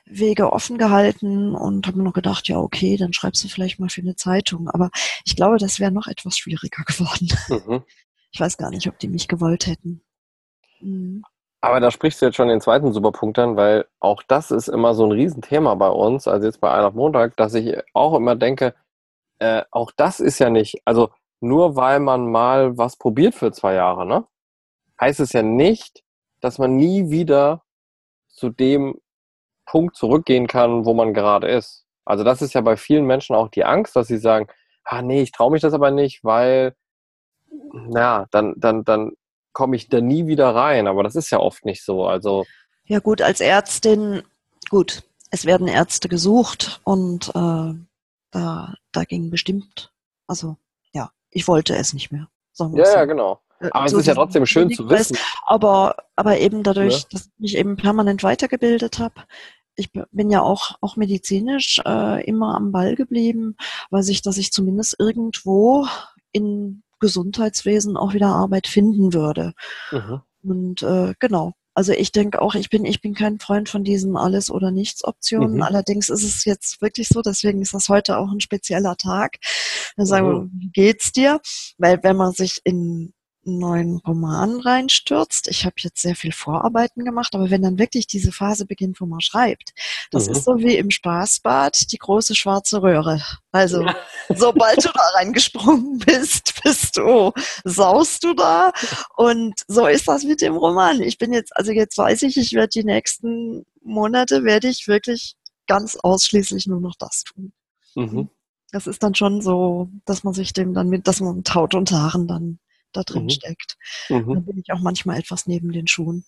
Wege 0.05 0.51
offen 0.51 0.77
gehalten 0.77 1.55
und 1.55 1.85
habe 1.87 1.97
mir 1.97 2.03
noch 2.03 2.13
gedacht, 2.13 2.47
ja, 2.47 2.57
okay, 2.57 2.97
dann 2.97 3.13
schreibst 3.13 3.43
du 3.43 3.47
vielleicht 3.47 3.79
mal 3.79 3.89
für 3.89 4.01
eine 4.01 4.15
Zeitung. 4.15 4.69
Aber 4.69 4.89
ich 5.25 5.35
glaube, 5.35 5.57
das 5.57 5.79
wäre 5.79 5.91
noch 5.91 6.07
etwas 6.07 6.37
schwieriger 6.37 6.83
geworden. 6.85 7.29
Mhm. 7.49 7.83
Ich 8.31 8.39
weiß 8.39 8.57
gar 8.57 8.69
nicht, 8.69 8.87
ob 8.87 8.99
die 8.99 9.07
mich 9.07 9.27
gewollt 9.27 9.67
hätten. 9.67 10.01
Mhm. 10.81 11.23
Aber 11.61 11.79
da 11.81 11.91
sprichst 11.91 12.21
du 12.21 12.27
jetzt 12.27 12.35
schon 12.35 12.47
den 12.47 12.61
zweiten 12.61 12.93
Superpunkt 12.93 13.37
an, 13.37 13.57
weil 13.57 13.85
auch 13.99 14.23
das 14.23 14.49
ist 14.49 14.69
immer 14.69 14.93
so 14.93 15.05
ein 15.05 15.11
Riesenthema 15.11 15.75
bei 15.75 15.89
uns, 15.89 16.27
also 16.27 16.45
jetzt 16.45 16.61
bei 16.61 16.71
Einer 16.71 16.91
Montag, 16.91 17.35
dass 17.35 17.53
ich 17.53 17.77
auch 17.93 18.15
immer 18.15 18.35
denke, 18.35 18.75
äh, 19.39 19.63
auch 19.71 19.91
das 19.95 20.21
ist 20.21 20.39
ja 20.39 20.49
nicht, 20.49 20.81
also 20.85 21.09
nur 21.41 21.75
weil 21.75 21.99
man 21.99 22.31
mal 22.31 22.77
was 22.77 22.97
probiert 22.97 23.35
für 23.35 23.51
zwei 23.51 23.73
Jahre, 23.73 24.05
ne, 24.05 24.25
heißt 25.01 25.19
es 25.19 25.33
ja 25.33 25.41
nicht, 25.41 26.03
dass 26.39 26.59
man 26.59 26.77
nie 26.77 27.09
wieder 27.09 27.63
zu 28.39 28.49
dem 28.49 28.99
Punkt 29.65 29.95
zurückgehen 29.95 30.47
kann, 30.47 30.85
wo 30.85 30.93
man 30.93 31.13
gerade 31.13 31.47
ist. 31.47 31.85
Also 32.05 32.23
das 32.23 32.41
ist 32.41 32.53
ja 32.53 32.61
bei 32.61 32.75
vielen 32.75 33.05
Menschen 33.05 33.35
auch 33.35 33.49
die 33.49 33.65
Angst, 33.65 33.95
dass 33.95 34.07
sie 34.07 34.17
sagen, 34.17 34.47
ah 34.83 35.01
nee, 35.01 35.21
ich 35.21 35.31
traue 35.31 35.51
mich 35.51 35.61
das 35.61 35.73
aber 35.73 35.91
nicht, 35.91 36.23
weil, 36.23 36.75
naja, 37.71 38.25
dann, 38.31 38.55
dann, 38.57 38.83
dann 38.83 39.11
komme 39.53 39.75
ich 39.75 39.89
da 39.89 40.01
nie 40.01 40.25
wieder 40.25 40.55
rein. 40.55 40.87
Aber 40.87 41.03
das 41.03 41.15
ist 41.15 41.29
ja 41.29 41.39
oft 41.39 41.65
nicht 41.65 41.83
so. 41.83 42.05
Also 42.05 42.45
ja 42.85 42.97
gut, 42.97 43.21
als 43.21 43.39
Ärztin, 43.39 44.23
gut, 44.69 45.03
es 45.29 45.45
werden 45.45 45.67
Ärzte 45.67 46.09
gesucht 46.09 46.81
und 46.83 47.29
äh, 47.35 47.73
da, 48.31 48.73
da 48.91 49.03
ging 49.03 49.29
bestimmt, 49.29 49.93
also 50.25 50.57
ja, 50.91 51.11
ich 51.29 51.47
wollte 51.47 51.75
es 51.75 51.93
nicht 51.93 52.11
mehr. 52.11 52.27
ja, 52.57 52.65
so. 52.65 52.77
ja, 52.77 53.05
genau. 53.05 53.39
Äh, 53.59 53.69
aber 53.71 53.89
so 53.89 53.97
es 53.97 54.01
ist 54.01 54.07
ja 54.07 54.15
trotzdem 54.15 54.45
schön 54.45 54.71
zu 54.71 54.89
wissen. 54.89 55.17
Aber, 55.45 55.95
aber 56.15 56.39
eben 56.39 56.63
dadurch, 56.63 57.01
ja. 57.01 57.07
dass 57.11 57.25
ich 57.25 57.39
mich 57.39 57.57
eben 57.57 57.75
permanent 57.75 58.23
weitergebildet 58.23 58.99
habe, 58.99 59.15
ich 59.75 59.91
bin 60.11 60.29
ja 60.29 60.41
auch, 60.41 60.75
auch 60.81 60.97
medizinisch 60.97 61.81
äh, 61.85 62.23
immer 62.25 62.55
am 62.55 62.71
Ball 62.71 62.95
geblieben, 62.95 63.55
weiß 63.91 64.09
ich, 64.09 64.21
dass 64.21 64.37
ich 64.37 64.51
zumindest 64.51 64.95
irgendwo 64.99 65.87
in 66.31 66.83
Gesundheitswesen 66.99 67.95
auch 67.95 68.13
wieder 68.13 68.27
Arbeit 68.27 68.67
finden 68.67 69.13
würde. 69.13 69.53
Mhm. 69.91 70.21
Und 70.43 70.83
äh, 70.83 71.13
genau. 71.19 71.53
Also 71.73 71.93
ich 71.93 72.11
denke 72.11 72.41
auch, 72.41 72.55
ich 72.55 72.69
bin, 72.69 72.83
ich 72.83 72.99
bin 72.99 73.13
kein 73.13 73.39
Freund 73.39 73.69
von 73.69 73.85
diesen 73.85 74.17
Alles- 74.17 74.51
oder 74.51 74.69
Nichts-Optionen. 74.69 75.55
Mhm. 75.55 75.61
Allerdings 75.61 76.09
ist 76.09 76.23
es 76.23 76.43
jetzt 76.43 76.81
wirklich 76.81 77.07
so, 77.07 77.21
deswegen 77.21 77.61
ist 77.61 77.73
das 77.73 77.87
heute 77.87 78.17
auch 78.17 78.29
ein 78.29 78.41
spezieller 78.41 78.97
Tag. 78.97 79.37
Da 79.95 80.05
sagen 80.05 80.27
wir, 80.27 80.39
mhm. 80.41 80.51
wie 80.55 80.71
geht's 80.71 81.13
dir? 81.13 81.39
Weil 81.77 82.03
wenn 82.03 82.17
man 82.17 82.33
sich 82.33 82.59
in 82.65 83.13
neuen 83.43 83.97
Roman 83.97 84.59
reinstürzt. 84.59 85.47
Ich 85.47 85.65
habe 85.65 85.75
jetzt 85.79 86.01
sehr 86.01 86.15
viel 86.15 86.31
Vorarbeiten 86.31 87.05
gemacht, 87.05 87.33
aber 87.35 87.49
wenn 87.49 87.61
dann 87.61 87.79
wirklich 87.79 88.07
diese 88.07 88.31
Phase 88.31 88.65
beginnt, 88.65 88.99
wo 88.99 89.05
man 89.05 89.21
schreibt, 89.21 89.73
das 90.11 90.27
mhm. 90.27 90.33
ist 90.33 90.43
so 90.43 90.57
wie 90.57 90.75
im 90.75 90.91
Spaßbad 90.91 91.91
die 91.91 91.97
große 91.97 92.35
schwarze 92.35 92.81
Röhre. 92.81 93.21
Also 93.51 93.83
ja. 93.83 93.95
sobald 94.35 94.83
du 94.83 94.89
da 94.93 95.01
reingesprungen 95.15 95.99
bist, 95.99 96.61
bist 96.63 96.97
du, 96.97 97.31
saust 97.63 98.23
du 98.23 98.33
da. 98.33 98.71
Und 99.15 99.61
so 99.67 99.87
ist 99.87 100.07
das 100.07 100.23
mit 100.23 100.41
dem 100.41 100.55
Roman. 100.55 101.01
Ich 101.01 101.17
bin 101.17 101.33
jetzt, 101.33 101.55
also 101.55 101.71
jetzt 101.71 101.97
weiß 101.97 102.23
ich, 102.23 102.37
ich 102.37 102.53
werde 102.53 102.69
die 102.69 102.83
nächsten 102.83 103.65
Monate, 103.81 104.43
werde 104.43 104.67
ich 104.67 104.87
wirklich 104.87 105.35
ganz 105.67 105.95
ausschließlich 105.95 106.67
nur 106.67 106.81
noch 106.81 106.95
das 106.97 107.23
tun. 107.23 107.53
Mhm. 107.95 108.29
Das 108.71 108.85
ist 108.85 109.01
dann 109.01 109.15
schon 109.15 109.41
so, 109.41 109.89
dass 110.05 110.23
man 110.23 110.33
sich 110.33 110.53
dem 110.53 110.73
dann 110.73 110.89
mit, 110.89 111.07
dass 111.07 111.21
man 111.21 111.37
mit 111.37 111.55
Haut 111.55 111.73
und 111.73 111.91
Haaren 111.91 112.27
dann 112.27 112.59
da 112.93 113.03
drin 113.03 113.23
mhm. 113.23 113.29
steckt. 113.29 113.77
Mhm. 114.09 114.33
Dann 114.33 114.45
bin 114.45 114.57
ich 114.57 114.71
auch 114.71 114.79
manchmal 114.79 115.19
etwas 115.19 115.47
neben 115.47 115.71
den 115.71 115.87
Schuhen. 115.87 116.25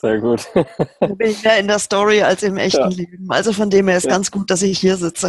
Sehr 0.00 0.18
gut. 0.18 0.48
da 1.00 1.06
bin 1.08 1.30
ich 1.30 1.44
mehr 1.44 1.58
in 1.58 1.68
der 1.68 1.78
Story 1.78 2.22
als 2.22 2.42
im 2.42 2.56
echten 2.56 2.80
ja. 2.80 2.88
Leben. 2.88 3.26
Also 3.28 3.52
von 3.52 3.68
dem 3.68 3.86
her 3.86 3.98
ist 3.98 4.04
ja. 4.04 4.10
ganz 4.10 4.30
gut, 4.30 4.50
dass 4.50 4.62
ich 4.62 4.78
hier 4.78 4.96
sitze. 4.96 5.28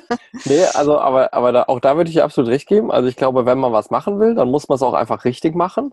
nee, 0.44 0.64
also 0.74 0.98
aber, 0.98 1.34
aber 1.34 1.50
da, 1.50 1.64
auch 1.64 1.80
da 1.80 1.96
würde 1.96 2.08
ich 2.08 2.22
absolut 2.22 2.48
recht 2.48 2.68
geben. 2.68 2.92
Also 2.92 3.08
ich 3.08 3.16
glaube, 3.16 3.46
wenn 3.46 3.58
man 3.58 3.72
was 3.72 3.90
machen 3.90 4.20
will, 4.20 4.36
dann 4.36 4.48
muss 4.48 4.68
man 4.68 4.76
es 4.76 4.82
auch 4.82 4.94
einfach 4.94 5.24
richtig 5.24 5.56
machen. 5.56 5.92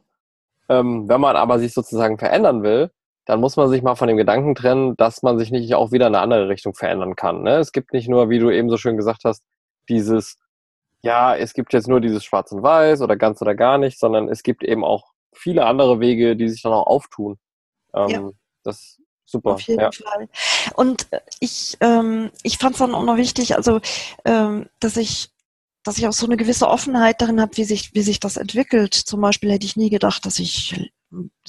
Ähm, 0.69 1.09
wenn 1.09 1.19
man 1.19 1.35
aber 1.35 1.57
sich 1.57 1.73
sozusagen 1.73 2.19
verändern 2.19 2.61
will, 2.61 2.91
dann 3.25 3.39
muss 3.39 3.57
man 3.57 3.67
sich 3.69 3.81
mal 3.81 3.95
von 3.95 4.07
dem 4.07 4.17
Gedanken 4.17 4.53
trennen, 4.53 4.95
dass 4.95 5.23
man 5.23 5.39
sich 5.39 5.49
nicht 5.49 5.73
auch 5.73 5.91
wieder 5.91 6.07
in 6.07 6.13
eine 6.13 6.23
andere 6.23 6.49
Richtung 6.49 6.75
verändern 6.75 7.15
kann. 7.15 7.41
Ne? 7.41 7.57
Es 7.57 7.71
gibt 7.71 7.93
nicht 7.93 8.09
nur, 8.09 8.29
wie 8.29 8.37
du 8.37 8.51
eben 8.51 8.69
so 8.69 8.77
schön 8.77 8.95
gesagt 8.95 9.21
hast, 9.23 9.43
dieses 9.89 10.37
ja, 11.01 11.35
es 11.35 11.53
gibt 11.53 11.73
jetzt 11.73 11.87
nur 11.87 12.01
dieses 12.01 12.23
Schwarz 12.23 12.51
und 12.51 12.63
Weiß 12.63 13.01
oder 13.01 13.15
ganz 13.15 13.41
oder 13.41 13.55
gar 13.55 13.77
nicht, 13.77 13.99
sondern 13.99 14.27
es 14.27 14.43
gibt 14.43 14.63
eben 14.63 14.83
auch 14.83 15.11
viele 15.33 15.65
andere 15.65 15.99
Wege, 15.99 16.35
die 16.35 16.49
sich 16.49 16.61
dann 16.61 16.73
auch 16.73 16.87
auftun. 16.87 17.37
Ähm, 17.93 18.09
ja. 18.09 18.29
Das 18.63 18.77
ist 18.77 19.01
super. 19.25 19.51
Auf 19.53 19.61
jeden 19.61 19.79
ja. 19.79 19.91
Fall. 19.91 20.27
Und 20.75 21.07
äh, 21.11 21.21
ich, 21.39 21.77
ähm, 21.81 22.31
ich 22.43 22.57
fand 22.57 22.73
es 22.73 22.79
dann 22.79 22.93
auch 22.93 23.03
noch 23.03 23.17
wichtig, 23.17 23.55
also 23.55 23.79
ähm, 24.25 24.67
dass 24.79 24.97
ich 24.97 25.29
dass 25.83 25.97
ich 25.97 26.07
auch 26.07 26.13
so 26.13 26.25
eine 26.25 26.35
gewisse 26.35 26.67
Offenheit 26.67 27.21
darin 27.21 27.39
habe, 27.39 27.55
wie 27.55 27.63
sich, 27.63 27.93
wie 27.93 28.01
sich 28.01 28.19
das 28.19 28.35
entwickelt. 28.35 28.93
Zum 28.93 29.21
Beispiel 29.21 29.49
hätte 29.49 29.65
ich 29.65 29.77
nie 29.77 29.89
gedacht, 29.89 30.25
dass 30.25 30.37
ich 30.37 30.91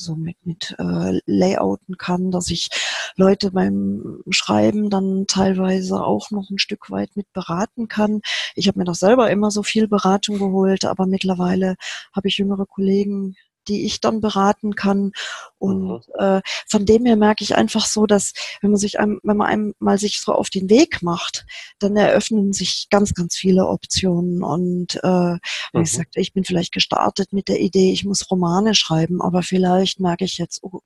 so 0.01 0.17
mit, 0.17 0.37
mit 0.45 0.75
äh, 0.79 1.21
Layouten 1.27 1.97
kann, 1.97 2.31
dass 2.31 2.51
ich 2.51 2.71
Leute 3.17 3.51
beim 3.53 4.23
Schreiben 4.31 4.91
dann 4.91 5.27
teilweise 5.29 6.03
auch 6.05 6.31
noch 6.31 6.51
ein 6.51 6.59
Stück 6.59 6.91
weit 6.91 7.17
mit 7.17 7.33
beraten 7.33 7.89
kann. 7.89 8.21
Ich 8.55 8.69
habe 8.69 8.79
mir 8.79 8.85
doch 8.85 8.95
selber 8.95 9.31
immer 9.31 9.51
so 9.51 9.63
viel 9.63 9.89
Beratung 9.89 10.39
geholt, 10.39 10.85
aber 10.85 11.07
mittlerweile 11.07 11.77
habe 12.15 12.29
ich 12.29 12.39
jüngere 12.39 12.67
Kollegen, 12.67 13.37
die 13.71 13.87
ich 13.87 14.01
dann 14.01 14.21
beraten 14.21 14.75
kann. 14.75 15.13
Und 15.59 15.89
mhm. 15.89 16.01
äh, 16.19 16.41
von 16.69 16.85
dem 16.85 17.07
her 17.07 17.17
merke 17.17 17.45
ich 17.45 17.57
einfach 17.57 17.87
so, 17.87 18.07
dass 18.07 18.33
wenn 18.61 18.71
man 18.71 18.79
sich 18.79 18.99
einem, 18.99 19.21
wenn 19.23 19.37
man 19.37 19.47
einem 19.47 19.75
mal 19.79 19.99
sich 19.99 20.21
so 20.21 20.33
auf 20.35 20.51
den 20.51 20.69
Weg 20.69 21.03
macht, 21.03 21.47
dann 21.79 21.97
eröffnen 21.97 22.53
sich 22.53 22.89
ganz, 22.91 23.15
ganz 23.15 23.37
viele 23.37 23.67
Optionen. 23.67 24.43
Und 24.43 25.01
äh, 25.03 25.33
mhm. 25.33 25.83
ich 25.83 25.93
sagte, 25.93 26.21
ich 26.21 26.33
bin 26.33 26.45
vielleicht 26.45 26.73
gestartet 26.73 27.33
mit 27.33 27.49
der 27.49 27.61
Idee, 27.61 27.93
ich 27.93 28.05
muss 28.05 28.31
Romane 28.31 28.75
schreiben, 28.75 29.23
aber 29.23 29.43
vielleicht 29.43 30.01
merke 30.01 30.25
ich 30.25 30.39
jetzt, 30.39 30.63
oh, 30.63 30.81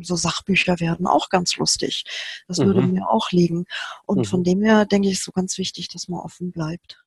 so 0.00 0.16
Sachbücher 0.16 0.80
werden 0.80 1.06
auch 1.06 1.28
ganz 1.28 1.56
lustig. 1.56 2.04
Das 2.48 2.58
mhm. 2.58 2.66
würde 2.66 2.82
mir 2.82 3.08
auch 3.08 3.30
liegen. 3.30 3.66
Und 4.06 4.18
mhm. 4.18 4.24
von 4.24 4.44
dem 4.44 4.62
her 4.62 4.86
denke 4.86 5.08
ich, 5.08 5.14
ist 5.14 5.24
so 5.24 5.32
ganz 5.32 5.58
wichtig, 5.58 5.88
dass 5.88 6.08
man 6.08 6.20
offen 6.20 6.52
bleibt. 6.52 7.04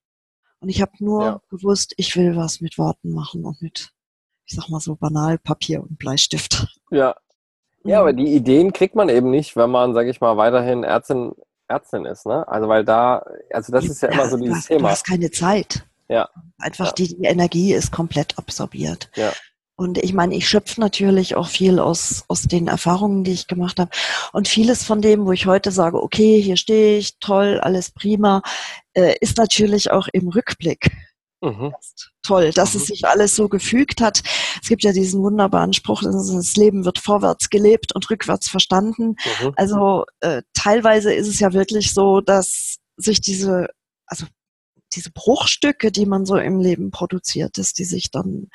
Und 0.59 0.69
ich 0.69 0.81
habe 0.81 0.91
nur 0.99 1.23
ja. 1.23 1.41
gewusst, 1.49 1.93
ich 1.97 2.15
will 2.15 2.35
was 2.35 2.61
mit 2.61 2.77
Worten 2.77 3.11
machen 3.11 3.45
und 3.45 3.61
mit 3.61 3.91
ich 4.47 4.55
sag 4.55 4.69
mal 4.69 4.79
so 4.79 4.95
banal, 4.95 5.37
Papier 5.37 5.81
und 5.81 5.99
Bleistift. 5.99 6.67
Ja. 6.89 7.15
Ja, 7.83 8.01
aber 8.01 8.13
die 8.13 8.33
Ideen 8.33 8.73
kriegt 8.73 8.95
man 8.95 9.07
eben 9.07 9.29
nicht, 9.29 9.55
wenn 9.55 9.69
man, 9.69 9.93
sage 9.93 10.09
ich 10.09 10.19
mal, 10.19 10.35
weiterhin 10.35 10.83
Ärztin, 10.83 11.33
Ärztin 11.67 12.05
ist, 12.05 12.25
ne? 12.25 12.45
Also 12.47 12.67
weil 12.67 12.83
da, 12.83 13.25
also 13.51 13.71
das 13.71 13.85
ist 13.85 14.01
ja 14.01 14.09
immer 14.09 14.27
so 14.27 14.37
dieses 14.37 14.63
du, 14.63 14.73
Thema. 14.73 14.87
Du 14.87 14.91
hast 14.93 15.05
keine 15.05 15.31
Zeit. 15.31 15.85
Ja. 16.09 16.29
Einfach 16.59 16.87
ja. 16.87 16.91
Die, 16.93 17.15
die 17.15 17.23
Energie 17.23 17.73
ist 17.73 17.91
komplett 17.91 18.37
absorbiert. 18.37 19.09
Ja. 19.15 19.31
Und 19.75 19.99
ich 19.99 20.13
meine, 20.13 20.35
ich 20.35 20.49
schöpfe 20.49 20.81
natürlich 20.81 21.35
auch 21.35 21.47
viel 21.47 21.79
aus, 21.79 22.25
aus 22.27 22.41
den 22.43 22.67
Erfahrungen, 22.67 23.23
die 23.23 23.33
ich 23.33 23.47
gemacht 23.47 23.79
habe. 23.79 23.91
Und 24.33 24.47
vieles 24.47 24.83
von 24.83 25.01
dem, 25.01 25.25
wo 25.25 25.31
ich 25.31 25.45
heute 25.45 25.71
sage, 25.71 26.01
okay, 26.01 26.41
hier 26.41 26.57
stehe 26.57 26.97
ich, 26.97 27.19
toll, 27.19 27.59
alles 27.61 27.91
prima, 27.91 28.41
äh, 28.95 29.15
ist 29.21 29.37
natürlich 29.37 29.91
auch 29.91 30.07
im 30.11 30.29
Rückblick 30.29 30.89
Mhm. 31.41 31.73
Toll, 32.23 32.51
dass 32.51 32.73
mhm. 32.73 32.81
es 32.81 32.87
sich 32.87 33.07
alles 33.07 33.35
so 33.35 33.47
gefügt 33.47 34.01
hat. 34.01 34.23
Es 34.61 34.69
gibt 34.69 34.83
ja 34.83 34.91
diesen 34.91 35.21
wunderbaren 35.21 35.73
Spruch, 35.73 36.01
das 36.01 36.55
Leben 36.55 36.83
wird 36.83 36.99
vorwärts 36.99 37.49
gelebt 37.49 37.93
und 37.93 38.09
rückwärts 38.09 38.49
verstanden. 38.49 39.15
Mhm. 39.41 39.53
Also 39.55 40.05
äh, 40.21 40.41
teilweise 40.53 41.13
ist 41.13 41.27
es 41.27 41.39
ja 41.39 41.53
wirklich 41.53 41.93
so, 41.93 42.21
dass 42.21 42.77
sich 42.97 43.21
diese, 43.21 43.67
also 44.07 44.25
diese 44.93 45.11
Bruchstücke, 45.11 45.91
die 45.91 46.05
man 46.05 46.25
so 46.25 46.37
im 46.37 46.59
Leben 46.59 46.91
produziert, 46.91 47.57
dass 47.57 47.73
die 47.73 47.85
sich 47.85 48.09
dann 48.09 48.47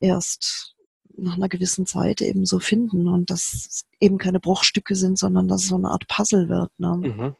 erst 0.00 0.74
nach 1.16 1.36
einer 1.36 1.48
gewissen 1.50 1.84
Zeit 1.84 2.22
eben 2.22 2.46
so 2.46 2.58
finden 2.58 3.08
und 3.08 3.30
dass 3.30 3.84
eben 4.00 4.16
keine 4.16 4.40
Bruchstücke 4.40 4.94
sind, 4.94 5.18
sondern 5.18 5.48
dass 5.48 5.62
es 5.62 5.68
so 5.68 5.76
eine 5.76 5.90
Art 5.90 6.08
Puzzle 6.08 6.48
wird. 6.48 6.70
Ne? 6.78 6.96
Mhm. 6.96 7.36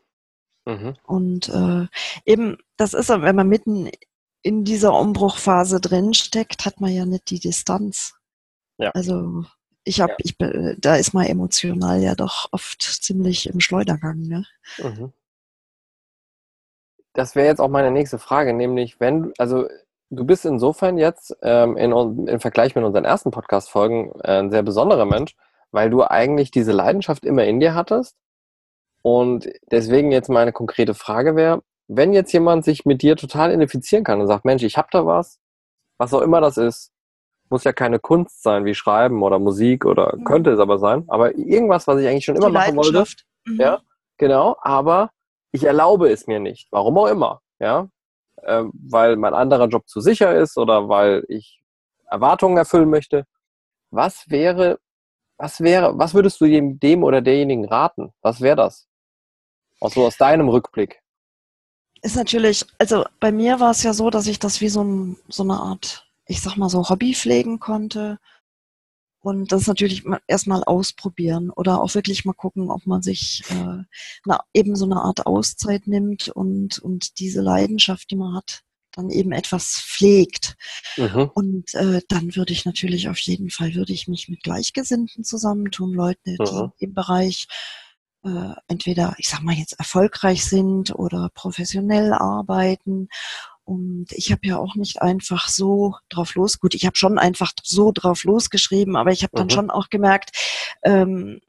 Mhm. 0.65 0.97
Und 1.05 1.49
äh, 1.49 1.87
eben, 2.25 2.59
das 2.77 2.95
ist, 2.95 3.09
wenn 3.09 3.37
man 3.37 3.49
mitten 3.49 3.91
in 4.43 4.65
dieser 4.65 4.93
Umbruchphase 4.99 5.81
drin 5.81 6.15
steckt, 6.15 6.67
hat 6.67 6.81
man 6.81 6.93
ja 6.93 7.07
nicht 7.07 7.31
die 7.31 7.41
Distanz. 7.41 8.15
Ja. 8.79 8.91
Also 8.91 9.45
ich 9.85 10.01
habe, 10.01 10.15
ja. 10.19 10.19
ich 10.25 10.81
da 10.81 10.97
ist 10.97 11.15
man 11.15 11.27
emotional 11.27 12.01
ja 12.01 12.15
doch 12.15 12.49
oft 12.53 12.83
ziemlich 12.83 13.49
im 13.49 13.61
Schleudergang. 13.61 14.21
Ne? 14.23 14.45
Mhm. 14.79 15.13
Das 17.15 17.35
wäre 17.35 17.47
jetzt 17.47 17.61
auch 17.61 17.69
meine 17.69 17.91
nächste 17.91 18.19
Frage, 18.19 18.55
nämlich 18.55 18.99
wenn, 19.01 19.33
also 19.39 19.69
du 20.11 20.25
bist 20.25 20.45
insofern 20.45 20.99
jetzt 20.99 21.37
ähm, 21.43 21.77
in, 21.77 21.93
im 21.93 22.41
Vergleich 22.41 22.75
mit 22.75 22.85
unseren 22.85 23.05
ersten 23.05 23.31
Podcast-Folgen 23.31 24.13
äh, 24.23 24.39
ein 24.39 24.51
sehr 24.51 24.63
besonderer 24.63 25.05
Mensch, 25.05 25.37
weil 25.71 25.91
du 25.91 26.03
eigentlich 26.03 26.51
diese 26.51 26.73
Leidenschaft 26.73 27.25
immer 27.25 27.45
in 27.45 27.61
dir 27.61 27.75
hattest. 27.75 28.17
Und 29.03 29.49
deswegen 29.71 30.13
jetzt 30.13 30.29
meine 30.29 30.53
konkrete 30.53 30.95
Frage 30.95 31.35
wäre, 31.35 31.63
wenn 31.97 32.13
jetzt 32.13 32.33
jemand 32.33 32.65
sich 32.65 32.85
mit 32.85 33.03
dir 33.03 33.17
total 33.17 33.51
identifizieren 33.51 34.05
kann 34.05 34.21
und 34.21 34.27
sagt, 34.27 34.45
Mensch, 34.45 34.63
ich 34.63 34.77
habe 34.77 34.89
da 34.91 35.07
was, 35.07 35.39
was 35.99 36.15
auch 36.15 36.23
immer 36.23 36.41
das 36.41 36.57
ist, 36.57 36.91
muss 37.51 37.65
ja 37.65 37.73
keine 37.73 37.99
Kunst 37.99 38.43
sein, 38.43 38.65
wie 38.65 38.75
Schreiben 38.75 39.23
oder 39.23 39.39
Musik 39.39 39.85
oder 39.85 40.17
mhm. 40.17 40.25
könnte 40.25 40.51
es 40.51 40.59
aber 40.59 40.79
sein, 40.79 41.05
aber 41.09 41.37
irgendwas, 41.37 41.87
was 41.87 42.01
ich 42.01 42.09
eigentlich 42.09 42.25
schon 42.25 42.37
immer 42.37 42.47
Die 42.47 42.53
machen 42.53 42.77
wollte. 42.77 43.05
Mhm. 43.45 43.61
Ja, 43.61 43.81
genau, 44.17 44.57
aber 44.61 45.11
ich 45.53 45.65
erlaube 45.65 46.09
es 46.11 46.27
mir 46.27 46.41
nicht, 46.41 46.69
warum 46.71 46.97
auch 46.97 47.09
immer, 47.09 47.43
ja, 47.59 47.89
äh, 48.37 48.65
weil 48.73 49.17
mein 49.17 49.35
anderer 49.35 49.69
Job 49.69 49.87
zu 49.87 50.01
sicher 50.01 50.35
ist 50.35 50.57
oder 50.57 50.89
weil 50.89 51.25
ich 51.29 51.63
Erwartungen 52.07 52.57
erfüllen 52.57 52.91
möchte. 52.91 53.27
Was 53.91 54.31
wäre, 54.31 54.79
was 55.37 55.61
wäre, 55.61 55.99
was 55.99 56.15
würdest 56.15 56.41
du 56.41 56.47
dem, 56.47 56.81
dem 56.81 57.05
oder 57.05 57.21
derjenigen 57.21 57.67
raten? 57.67 58.13
Was 58.23 58.41
wäre 58.41 58.57
das? 58.57 58.89
Auch 59.81 59.91
so 59.91 60.07
aus 60.07 60.17
deinem 60.17 60.49
Rückblick 60.49 61.02
ist 62.03 62.17
natürlich, 62.17 62.67
also 62.79 63.05
bei 63.21 63.33
mir 63.33 63.61
war 63.61 63.71
es 63.71 63.83
ja 63.83 63.95
so, 63.95 64.11
dass 64.11 64.27
ich 64.27 64.39
das 64.39 64.61
wie 64.61 64.69
so, 64.69 64.83
ein, 64.83 65.17
so 65.29 65.45
eine 65.45 65.55
Art, 65.55 66.07
ich 66.27 66.41
sag 66.41 66.57
mal 66.57 66.69
so 66.69 66.89
Hobby 66.89 67.15
pflegen 67.15 67.59
konnte. 67.61 68.19
Und 69.21 69.53
das 69.53 69.69
natürlich 69.69 70.03
erstmal 70.27 70.65
ausprobieren 70.65 71.51
oder 71.51 71.81
auch 71.81 71.95
wirklich 71.95 72.25
mal 72.25 72.33
gucken, 72.33 72.73
ob 72.73 72.87
man 72.89 73.03
sich 73.03 73.45
äh, 73.51 73.85
na, 74.25 74.41
eben 74.53 74.75
so 74.75 74.85
eine 74.85 75.01
Art 75.01 75.27
Auszeit 75.27 75.87
nimmt 75.87 76.29
und, 76.29 76.81
und 76.81 77.21
diese 77.21 77.41
Leidenschaft, 77.41 78.11
die 78.11 78.17
man 78.17 78.35
hat, 78.35 78.63
dann 78.91 79.11
eben 79.11 79.31
etwas 79.31 79.81
pflegt. 79.81 80.57
Mhm. 80.97 81.31
Und 81.35 81.73
äh, 81.75 82.01
dann 82.09 82.35
würde 82.35 82.53
ich 82.53 82.65
natürlich 82.65 83.09
auf 83.09 83.19
jeden 83.19 83.51
Fall, 83.51 83.77
würde 83.77 83.93
ich 83.93 84.09
mich 84.09 84.29
mit 84.29 84.43
Gleichgesinnten 84.43 85.23
zusammentun, 85.23 85.93
Leute, 85.93 86.19
die 86.25 86.53
mhm. 86.53 86.73
im 86.79 86.93
Bereich 86.93 87.47
äh, 88.25 88.55
entweder, 88.69 89.15
ich 89.19 89.29
sag 89.29 89.43
mal 89.43 89.55
jetzt, 89.55 89.79
erfolgreich 89.79 90.45
sind 90.45 90.95
oder 90.95 91.31
professionell 91.35 92.13
arbeiten. 92.13 93.09
Und 93.65 94.07
ich 94.11 94.33
habe 94.33 94.47
ja 94.47 94.59
auch 94.59 94.75
nicht 94.75 95.03
einfach 95.03 95.49
so 95.49 95.95
drauf 96.09 96.35
los. 96.35 96.59
Gut, 96.59 96.75
ich 96.75 96.85
habe 96.85 96.97
schon 96.97 97.19
einfach 97.19 97.53
so 97.63 97.93
drauf 97.93 98.25
losgeschrieben, 98.25 98.97
aber 98.97 99.13
ich 99.13 99.23
habe 99.23 99.33
dann 99.37 99.47
mhm. 99.47 99.51
schon 99.51 99.71
auch 99.71 99.89
gemerkt, 99.89 100.37
ähm, 100.83 101.41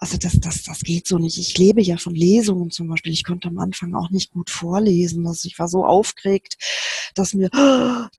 also 0.00 0.16
das, 0.16 0.40
das, 0.40 0.62
das 0.62 0.80
geht 0.80 1.06
so 1.06 1.18
nicht. 1.18 1.38
Ich 1.38 1.58
lebe 1.58 1.82
ja 1.82 1.98
von 1.98 2.14
Lesungen 2.14 2.70
zum 2.70 2.88
Beispiel. 2.88 3.12
Ich 3.12 3.22
konnte 3.22 3.48
am 3.48 3.58
Anfang 3.58 3.94
auch 3.94 4.08
nicht 4.08 4.32
gut 4.32 4.48
vorlesen. 4.48 5.26
Also 5.26 5.46
ich 5.46 5.58
war 5.58 5.68
so 5.68 5.84
aufgeregt, 5.84 6.56
dass 7.14 7.34
mir 7.34 7.50
oh, 7.54 8.06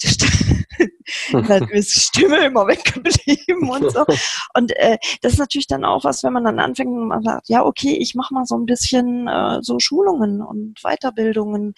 die 1.74 1.82
Stimme 1.84 2.46
immer 2.46 2.68
weggeblieben 2.68 3.68
und 3.70 3.92
so. 3.92 4.06
Und 4.54 4.76
äh, 4.78 4.98
das 5.22 5.34
ist 5.34 5.40
natürlich 5.40 5.68
dann 5.68 5.86
auch 5.86 6.04
was, 6.04 6.24
wenn 6.24 6.34
man 6.34 6.44
dann 6.44 6.60
anfängt 6.60 6.90
und 6.90 7.08
man 7.08 7.24
sagt, 7.24 7.48
ja, 7.50 7.66
okay, 7.66 7.94
ich 7.94 8.16
mache 8.16 8.34
mal 8.34 8.46
so 8.46 8.56
ein 8.56 8.66
bisschen 8.66 9.28
äh, 9.28 9.60
so 9.62 9.80
Schulungen 9.80 10.42
und 10.42 10.82
Weiterbildungen. 10.84 11.74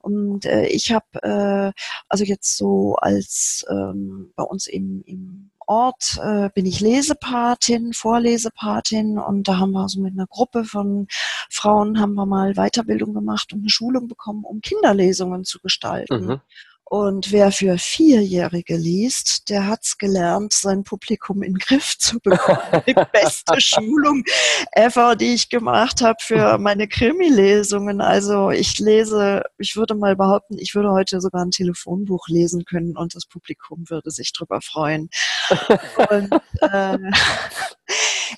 Und 0.00 0.44
äh, 0.44 0.66
ich 0.66 0.92
habe 0.92 1.06
äh, 1.22 1.72
also 2.08 2.24
jetzt 2.24 2.56
so 2.56 2.96
als 2.96 3.64
ähm, 3.70 4.32
bei 4.36 4.42
uns 4.42 4.66
im, 4.66 5.02
im 5.06 5.50
Ort 5.68 6.18
äh, 6.22 6.48
bin 6.54 6.64
ich 6.64 6.80
Lesepatin, 6.80 7.92
Vorlesepatin 7.92 9.18
und 9.18 9.48
da 9.48 9.58
haben 9.58 9.72
wir 9.72 9.86
so 9.90 10.00
mit 10.00 10.14
einer 10.14 10.26
Gruppe 10.26 10.64
von 10.64 11.08
Frauen 11.50 12.00
haben 12.00 12.14
wir 12.14 12.24
mal 12.24 12.54
Weiterbildung 12.54 13.12
gemacht 13.12 13.52
und 13.52 13.60
eine 13.60 13.68
Schulung 13.68 14.08
bekommen, 14.08 14.44
um 14.44 14.62
Kinderlesungen 14.62 15.44
zu 15.44 15.60
gestalten. 15.60 16.26
Mhm. 16.26 16.40
Und 16.90 17.32
wer 17.32 17.52
für 17.52 17.76
Vierjährige 17.76 18.74
liest, 18.76 19.50
der 19.50 19.66
hat's 19.66 19.98
gelernt, 19.98 20.54
sein 20.54 20.84
Publikum 20.84 21.42
in 21.42 21.52
den 21.52 21.58
Griff 21.58 21.98
zu 21.98 22.18
bekommen. 22.18 22.82
Die 22.86 22.94
beste 23.12 23.60
Schulung 23.60 24.24
ever, 24.72 25.14
die 25.14 25.34
ich 25.34 25.50
gemacht 25.50 26.00
habe 26.00 26.16
für 26.22 26.56
meine 26.56 26.88
Krimi-Lesungen. 26.88 28.00
Also 28.00 28.50
ich 28.50 28.78
lese, 28.78 29.42
ich 29.58 29.76
würde 29.76 29.94
mal 29.94 30.16
behaupten, 30.16 30.56
ich 30.58 30.74
würde 30.74 30.92
heute 30.92 31.20
sogar 31.20 31.44
ein 31.44 31.50
Telefonbuch 31.50 32.26
lesen 32.28 32.64
können 32.64 32.96
und 32.96 33.14
das 33.14 33.26
Publikum 33.26 33.84
würde 33.90 34.10
sich 34.10 34.32
drüber 34.32 34.62
freuen. 34.62 35.10
Und, 36.10 36.32
äh, 36.60 36.98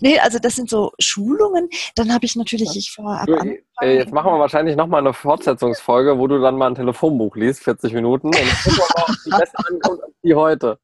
nee, 0.01 0.19
also 0.19 0.39
das 0.39 0.57
sind 0.57 0.71
so 0.71 0.93
Schulungen. 0.99 1.69
Dann 1.95 2.13
habe 2.13 2.25
ich 2.25 2.37
natürlich, 2.37 2.77
ich 2.77 2.93
vorab 2.93 3.27
du, 3.27 3.35
äh, 3.81 3.97
Jetzt 3.97 4.13
machen 4.13 4.33
wir 4.33 4.39
wahrscheinlich 4.39 4.77
nochmal 4.77 5.01
eine 5.01 5.13
Fortsetzungsfolge, 5.13 6.19
wo 6.19 6.27
du 6.27 6.41
dann 6.41 6.57
mal 6.57 6.69
ein 6.69 6.75
Telefonbuch 6.75 7.37
liest, 7.37 7.65
40 7.65 7.93
Minuten. 7.95 8.29
Und 8.29 8.35
gucken 8.35 8.49
wir 8.65 8.89
mal, 8.97 9.05
ob 9.09 9.17
die 9.25 9.31
besser 9.39 9.69
ankommt 9.69 10.03
als 10.03 10.15
die 10.23 10.35
heute. 10.35 10.79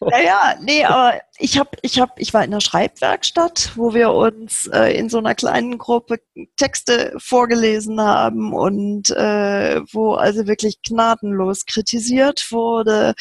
naja, 0.00 0.54
nee, 0.60 0.84
aber 0.84 1.20
ich 1.38 1.58
habe, 1.58 1.70
ich 1.82 2.00
habe, 2.00 2.12
ich 2.16 2.32
war 2.32 2.44
in 2.44 2.50
der 2.50 2.60
Schreibwerkstatt, 2.60 3.72
wo 3.76 3.94
wir 3.94 4.10
uns 4.12 4.66
äh, 4.68 4.96
in 4.96 5.08
so 5.08 5.18
einer 5.18 5.34
kleinen 5.34 5.76
Gruppe 5.76 6.20
Texte 6.56 7.14
vorgelesen 7.18 8.00
haben 8.00 8.52
und 8.54 9.10
äh, 9.10 9.80
wo 9.92 10.14
also 10.14 10.46
wirklich 10.46 10.80
gnadenlos 10.82 11.66
kritisiert 11.66 12.50
wurde. 12.50 13.14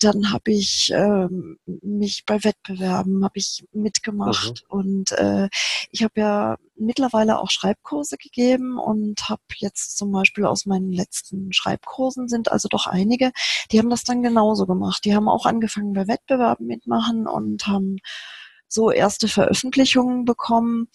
Dann 0.00 0.32
habe 0.32 0.52
ich 0.52 0.92
ähm, 0.94 1.58
mich 1.82 2.24
bei 2.24 2.44
Wettbewerben 2.44 3.24
habe 3.24 3.38
ich 3.38 3.64
mitgemacht 3.72 4.64
mhm. 4.68 4.78
und 4.78 5.12
äh, 5.12 5.48
ich 5.90 6.02
habe 6.02 6.20
ja 6.20 6.56
mittlerweile 6.78 7.38
auch 7.38 7.50
Schreibkurse 7.50 8.16
gegeben 8.16 8.78
und 8.78 9.28
habe 9.28 9.42
jetzt 9.56 9.96
zum 9.96 10.12
Beispiel 10.12 10.44
aus 10.44 10.66
meinen 10.66 10.92
letzten 10.92 11.52
Schreibkursen 11.52 12.28
sind 12.28 12.52
also 12.52 12.68
doch 12.68 12.86
einige, 12.86 13.32
die 13.72 13.78
haben 13.78 13.90
das 13.90 14.04
dann 14.04 14.22
genauso 14.22 14.66
gemacht. 14.66 15.04
Die 15.04 15.14
haben 15.14 15.28
auch 15.28 15.46
angefangen 15.46 15.94
bei 15.94 16.06
Wettbewerben 16.06 16.66
mitmachen 16.66 17.26
und 17.26 17.55
haben 17.64 17.98
so 18.68 18.90
erste 18.90 19.28
Veröffentlichungen 19.28 20.24
bekommen. 20.24 20.88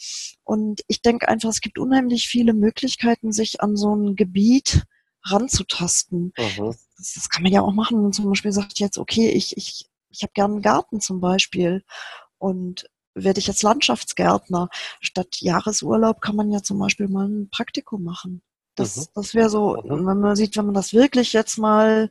Und 0.43 0.81
ich 0.87 1.01
denke 1.01 1.27
einfach, 1.27 1.49
es 1.49 1.61
gibt 1.61 1.79
unheimlich 1.79 2.27
viele 2.27 2.53
Möglichkeiten, 2.53 3.31
sich 3.31 3.61
an 3.61 3.75
so 3.75 3.95
ein 3.95 4.15
Gebiet 4.15 4.83
ranzutasten. 5.23 6.33
Mhm. 6.37 6.75
Das, 6.97 7.13
das, 7.13 7.29
kann 7.29 7.43
man 7.43 7.51
ja 7.51 7.61
auch 7.61 7.73
machen. 7.73 7.97
Wenn 7.97 8.03
man 8.03 8.13
zum 8.13 8.29
Beispiel 8.29 8.51
sagt 8.51 8.79
jetzt, 8.79 8.97
okay, 8.97 9.29
ich, 9.29 9.55
ich, 9.57 9.89
ich 10.09 10.23
habe 10.23 10.33
gerne 10.33 10.55
einen 10.55 10.61
Garten 10.61 10.99
zum 10.99 11.21
Beispiel. 11.21 11.83
Und 12.37 12.85
werde 13.13 13.39
ich 13.39 13.47
jetzt 13.47 13.63
Landschaftsgärtner. 13.63 14.69
Statt 14.99 15.37
Jahresurlaub 15.41 16.21
kann 16.21 16.35
man 16.35 16.51
ja 16.51 16.61
zum 16.63 16.79
Beispiel 16.79 17.07
mal 17.07 17.27
ein 17.27 17.49
Praktikum 17.49 18.03
machen. 18.03 18.41
Das, 18.75 18.97
mhm. 18.97 19.05
das 19.15 19.33
wäre 19.33 19.49
so, 19.49 19.75
mhm. 19.83 20.05
wenn 20.07 20.19
man 20.19 20.35
sieht, 20.35 20.57
wenn 20.57 20.65
man 20.65 20.75
das 20.75 20.93
wirklich 20.93 21.33
jetzt 21.33 21.57
mal 21.57 22.09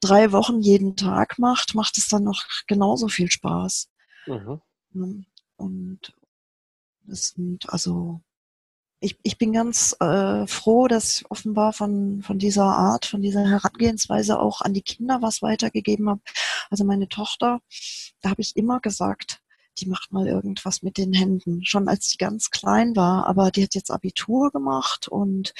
drei 0.00 0.32
Wochen 0.32 0.60
jeden 0.60 0.96
Tag 0.96 1.38
macht, 1.38 1.74
macht 1.74 1.98
es 1.98 2.08
dann 2.08 2.24
noch 2.24 2.44
genauso 2.66 3.08
viel 3.08 3.30
Spaß. 3.30 3.90
Mhm. 4.26 4.60
Ne? 4.92 5.24
Und 5.56 6.14
das 7.04 7.28
sind 7.28 7.68
also 7.70 8.20
ich, 9.00 9.18
ich 9.22 9.38
bin 9.38 9.52
ganz 9.52 9.96
äh, 10.00 10.46
froh, 10.46 10.88
dass 10.88 11.20
ich 11.20 11.30
offenbar 11.30 11.72
von, 11.72 12.22
von 12.22 12.38
dieser 12.38 12.64
Art, 12.64 13.06
von 13.06 13.22
dieser 13.22 13.48
Herangehensweise 13.48 14.40
auch 14.40 14.60
an 14.60 14.74
die 14.74 14.82
Kinder 14.82 15.22
was 15.22 15.40
weitergegeben 15.40 16.08
habe. 16.08 16.20
Also 16.70 16.84
meine 16.84 17.08
Tochter, 17.08 17.60
da 18.20 18.30
habe 18.30 18.40
ich 18.40 18.56
immer 18.56 18.80
gesagt, 18.80 19.40
die 19.80 19.86
macht 19.86 20.12
mal 20.12 20.26
irgendwas 20.26 20.82
mit 20.82 20.98
den 20.98 21.12
Händen. 21.12 21.64
Schon 21.64 21.88
als 21.88 22.08
die 22.08 22.18
ganz 22.18 22.50
klein 22.50 22.96
war, 22.96 23.26
aber 23.26 23.50
die 23.50 23.62
hat 23.62 23.74
jetzt 23.74 23.90
Abitur 23.90 24.50
gemacht 24.50 25.08
und 25.08 25.54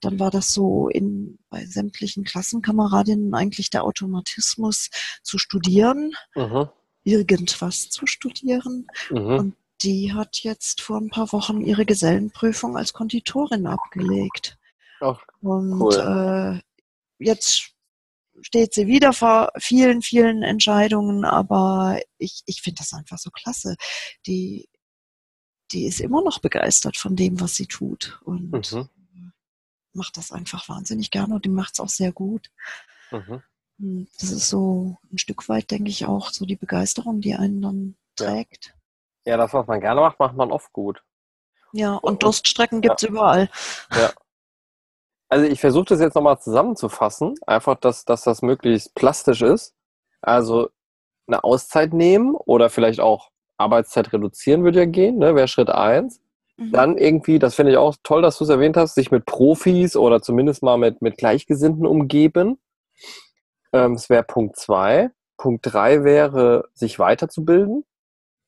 dann 0.00 0.18
war 0.18 0.30
das 0.30 0.52
so 0.52 0.88
in, 0.88 1.38
bei 1.48 1.64
sämtlichen 1.64 2.24
Klassenkameradinnen 2.24 3.34
eigentlich 3.34 3.70
der 3.70 3.84
Automatismus 3.84 4.90
zu 5.22 5.38
studieren, 5.38 6.12
mhm. 6.34 6.68
irgendwas 7.04 7.90
zu 7.90 8.06
studieren. 8.06 8.86
Mhm. 9.10 9.18
Und 9.18 9.56
die 9.82 10.12
hat 10.12 10.40
jetzt 10.42 10.80
vor 10.80 10.98
ein 10.98 11.10
paar 11.10 11.32
Wochen 11.32 11.60
ihre 11.60 11.86
Gesellenprüfung 11.86 12.76
als 12.76 12.92
Konditorin 12.92 13.66
abgelegt. 13.66 14.58
Oh, 15.00 15.16
und 15.40 15.80
cool. 15.80 16.62
äh, 17.18 17.24
jetzt 17.24 17.72
steht 18.42 18.74
sie 18.74 18.86
wieder 18.86 19.12
vor 19.12 19.50
vielen, 19.58 20.02
vielen 20.02 20.42
Entscheidungen, 20.42 21.24
aber 21.24 22.00
ich, 22.18 22.42
ich 22.46 22.62
finde 22.62 22.78
das 22.78 22.92
einfach 22.92 23.18
so 23.18 23.30
klasse. 23.30 23.76
Die, 24.26 24.68
die 25.72 25.86
ist 25.86 26.00
immer 26.00 26.22
noch 26.22 26.40
begeistert 26.40 26.96
von 26.96 27.16
dem, 27.16 27.40
was 27.40 27.54
sie 27.54 27.66
tut 27.66 28.20
und 28.24 28.52
mhm. 28.52 29.32
macht 29.92 30.16
das 30.16 30.32
einfach 30.32 30.68
wahnsinnig 30.68 31.10
gerne 31.10 31.34
und 31.34 31.44
die 31.44 31.50
macht 31.50 31.74
es 31.74 31.80
auch 31.80 31.88
sehr 31.88 32.12
gut. 32.12 32.50
Mhm. 33.10 33.42
Hm, 33.78 34.08
das 34.18 34.30
ist 34.30 34.48
so 34.48 34.98
ein 35.10 35.18
Stück 35.18 35.48
weit, 35.48 35.70
denke 35.70 35.90
ich, 35.90 36.06
auch 36.06 36.30
so 36.30 36.44
die 36.44 36.56
Begeisterung, 36.56 37.20
die 37.20 37.34
einen 37.34 37.62
dann 37.62 37.96
trägt. 38.16 38.74
Ja, 39.24 39.36
das, 39.36 39.52
was 39.52 39.66
man 39.66 39.80
gerne 39.80 40.00
macht, 40.00 40.18
macht 40.18 40.36
man 40.36 40.50
oft 40.50 40.72
gut. 40.72 41.02
Ja, 41.72 41.94
und 41.94 42.22
Durststrecken 42.22 42.80
gibt 42.80 42.96
es 42.96 43.02
ja. 43.02 43.08
überall. 43.08 43.50
Ja. 43.92 44.12
Also 45.30 45.46
ich 45.46 45.60
versuche 45.60 45.86
das 45.86 46.00
jetzt 46.00 46.14
nochmal 46.14 46.40
zusammenzufassen, 46.40 47.36
einfach, 47.46 47.76
dass, 47.76 48.04
dass 48.04 48.24
das 48.24 48.42
möglichst 48.42 48.94
plastisch 48.96 49.42
ist. 49.42 49.74
Also 50.20 50.70
eine 51.28 51.44
Auszeit 51.44 51.94
nehmen 51.94 52.34
oder 52.34 52.68
vielleicht 52.68 53.00
auch 53.00 53.30
Arbeitszeit 53.56 54.12
reduzieren 54.12 54.64
würde 54.64 54.80
ja 54.80 54.84
gehen, 54.86 55.18
ne? 55.18 55.36
wäre 55.36 55.46
Schritt 55.46 55.70
eins. 55.70 56.20
Mhm. 56.56 56.72
Dann 56.72 56.98
irgendwie, 56.98 57.38
das 57.38 57.54
finde 57.54 57.72
ich 57.72 57.78
auch 57.78 57.94
toll, 58.02 58.22
dass 58.22 58.38
du 58.38 58.44
es 58.44 58.50
erwähnt 58.50 58.76
hast, 58.76 58.96
sich 58.96 59.12
mit 59.12 59.24
Profis 59.24 59.94
oder 59.96 60.20
zumindest 60.20 60.64
mal 60.64 60.78
mit, 60.78 61.00
mit 61.00 61.16
Gleichgesinnten 61.16 61.86
umgeben. 61.86 62.58
Ähm, 63.72 63.94
das 63.94 64.10
wäre 64.10 64.24
Punkt 64.24 64.56
zwei. 64.56 65.10
Punkt 65.36 65.60
drei 65.62 66.02
wäre, 66.02 66.68
sich 66.74 66.98
weiterzubilden 66.98 67.84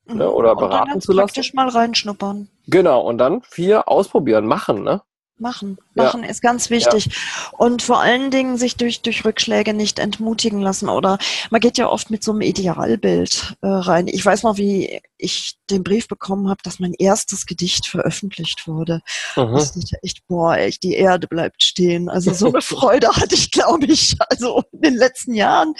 mhm. 0.07 0.17
ne? 0.17 0.31
oder 0.31 0.57
beraten 0.57 1.01
zu 1.01 1.13
lassen. 1.13 1.27
Praktisch 1.27 1.55
mal 1.55 1.69
reinschnuppern. 1.69 2.49
Genau, 2.67 3.03
und 3.03 3.19
dann 3.19 3.43
vier, 3.43 3.89
ausprobieren, 3.89 4.47
machen. 4.47 4.83
Ne? 4.83 5.01
Machen. 5.43 5.77
Machen 5.95 6.23
ja. 6.23 6.29
ist 6.31 6.41
ganz 6.41 6.71
wichtig. 6.71 7.07
Ja. 7.07 7.59
Und 7.59 7.83
vor 7.83 8.01
allen 8.01 8.31
Dingen 8.31 8.57
sich 8.57 8.77
durch, 8.77 9.03
durch 9.03 9.25
Rückschläge 9.25 9.75
nicht 9.75 9.99
entmutigen 9.99 10.63
lassen. 10.63 10.89
Oder 10.89 11.19
man 11.51 11.61
geht 11.61 11.79
ja 11.79 11.89
oft 11.89 12.11
mit 12.11 12.23
so 12.23 12.31
einem 12.31 12.43
Idealbild 12.43 13.57
äh, 13.61 13.67
rein. 13.67 14.07
Ich 14.07 14.25
weiß 14.25 14.45
noch, 14.45 14.57
wie 14.57 15.01
ich 15.19 15.57
den 15.69 15.83
Brief 15.83 16.07
bekommen 16.07 16.49
habe, 16.49 16.61
dass 16.63 16.79
mein 16.79 16.95
erstes 16.95 17.45
Gedicht 17.45 17.89
veröffentlicht 17.89 18.69
wurde. 18.69 19.01
Mhm. 19.35 19.55
Das 19.55 19.75
ist 19.75 19.93
echt, 20.03 20.25
boah, 20.29 20.57
echt, 20.57 20.85
die 20.85 20.95
Erde 20.95 21.27
bleibt 21.27 21.65
stehen. 21.65 22.09
Also 22.09 22.33
so 22.33 22.47
eine 22.47 22.63
Freude 22.63 23.09
hatte 23.09 23.35
ich, 23.35 23.51
glaube 23.51 23.87
ich, 23.87 24.15
also 24.31 24.63
in 24.71 24.81
den 24.81 24.95
letzten 24.95 25.35
Jahren 25.35 25.75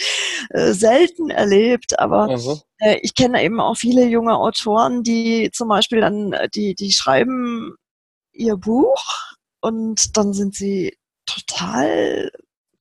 äh, 0.51 0.73
selten 0.73 1.31
erlebt. 1.31 2.01
Aber 2.01 2.37
mhm. 2.37 2.61
äh, 2.79 2.99
ich 3.03 3.15
kenne 3.15 3.45
eben 3.45 3.61
auch 3.61 3.77
viele 3.77 4.07
junge 4.07 4.37
Autoren, 4.37 5.05
die 5.05 5.51
zum 5.53 5.69
Beispiel 5.69 6.01
dann, 6.01 6.33
äh, 6.33 6.49
die, 6.49 6.75
die 6.75 6.91
schreiben 6.91 7.77
ihr 8.33 8.57
Buch 8.57 9.05
und 9.63 10.17
dann 10.17 10.35
sind 10.35 10.55
sie 10.55 10.99
total 11.25 12.31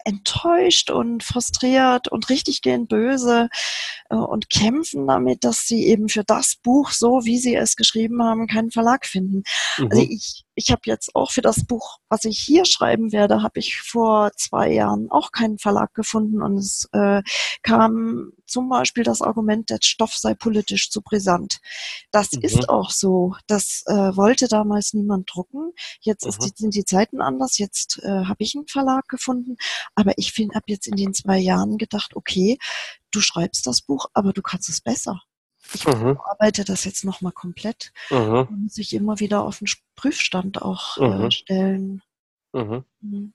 enttäuscht 0.03 0.89
und 0.89 1.23
frustriert 1.23 2.07
und 2.07 2.29
richtig 2.29 2.61
gehend 2.61 2.89
böse 2.89 3.49
äh, 4.09 4.15
und 4.15 4.49
kämpfen 4.49 5.07
damit, 5.07 5.43
dass 5.43 5.67
sie 5.67 5.85
eben 5.85 6.09
für 6.09 6.23
das 6.23 6.55
Buch, 6.55 6.91
so 6.91 7.21
wie 7.23 7.37
sie 7.37 7.55
es 7.55 7.75
geschrieben 7.75 8.23
haben, 8.23 8.47
keinen 8.47 8.71
Verlag 8.71 9.05
finden. 9.05 9.43
Also 9.77 9.85
mhm. 9.85 9.91
Also 9.91 10.07
ich, 10.09 10.43
ich 10.55 10.71
habe 10.71 10.81
jetzt 10.85 11.15
auch 11.15 11.31
für 11.31 11.41
das 11.41 11.65
Buch, 11.65 11.99
was 12.09 12.25
ich 12.25 12.39
hier 12.39 12.65
schreiben 12.65 13.11
werde, 13.11 13.41
habe 13.41 13.59
ich 13.59 13.79
vor 13.81 14.31
zwei 14.35 14.71
Jahren 14.71 15.09
auch 15.09 15.31
keinen 15.31 15.57
Verlag 15.57 15.93
gefunden 15.93 16.41
und 16.41 16.57
es 16.57 16.89
äh, 16.91 17.21
kam 17.63 18.33
zum 18.45 18.69
Beispiel 18.69 19.03
das 19.03 19.21
Argument, 19.21 19.69
der 19.69 19.79
Stoff 19.81 20.15
sei 20.15 20.33
politisch 20.33 20.89
zu 20.89 21.01
brisant. 21.01 21.59
Das 22.11 22.33
mhm. 22.33 22.41
ist 22.41 22.69
auch 22.69 22.89
so. 22.89 23.35
Das 23.47 23.83
äh, 23.87 24.15
wollte 24.15 24.47
damals 24.47 24.93
niemand 24.93 25.29
drucken. 25.33 25.71
Jetzt 26.01 26.25
mhm. 26.25 26.43
die, 26.43 26.51
sind 26.55 26.75
die 26.75 26.85
Zeiten 26.85 27.21
anders. 27.21 27.57
Jetzt 27.57 27.99
äh, 28.03 28.25
habe 28.25 28.43
ich 28.43 28.55
einen 28.55 28.67
Verlag 28.67 29.07
gefunden. 29.07 29.55
Aber 29.95 30.13
ich 30.17 30.33
habe 30.37 30.65
jetzt 30.67 30.87
in 30.87 30.95
den 30.95 31.13
zwei 31.13 31.37
Jahren 31.37 31.77
gedacht, 31.77 32.15
okay, 32.15 32.57
du 33.11 33.21
schreibst 33.21 33.65
das 33.67 33.81
Buch, 33.81 34.07
aber 34.13 34.33
du 34.33 34.41
kannst 34.41 34.69
es 34.69 34.81
besser. 34.81 35.21
Ich 35.73 35.85
mhm. 35.85 36.19
arbeite 36.23 36.65
das 36.65 36.83
jetzt 36.85 37.05
nochmal 37.05 37.31
komplett 37.31 37.93
mhm. 38.09 38.47
und 38.49 38.63
muss 38.63 38.73
sich 38.73 38.93
immer 38.93 39.19
wieder 39.19 39.43
auf 39.43 39.59
den 39.59 39.67
Prüfstand 39.95 40.61
auch 40.61 40.97
äh, 40.97 41.07
mhm. 41.07 41.25
äh, 41.25 41.31
stellen. 41.31 42.01
Mhm. 42.53 42.85
mhm. 43.01 43.33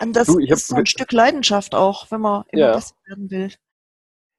Und 0.00 0.14
das 0.14 0.28
du, 0.28 0.38
ist 0.38 0.68
so 0.68 0.76
ein 0.76 0.86
Stück 0.86 1.12
Leidenschaft 1.12 1.74
auch, 1.74 2.10
wenn 2.10 2.22
man 2.22 2.44
immer 2.48 2.62
ja. 2.68 2.72
besser 2.72 2.94
werden 3.06 3.30
will. 3.30 3.52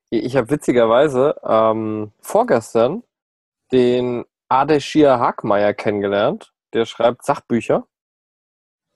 Ich 0.10 0.36
habe 0.36 0.50
witzigerweise 0.50 1.36
ähm, 1.44 2.12
vorgestern 2.20 3.04
den 3.72 4.26
Adeshir 4.50 5.20
Hagmeier 5.20 5.74
kennengelernt. 5.74 6.52
Der 6.74 6.86
schreibt 6.86 7.24
Sachbücher. 7.24 7.88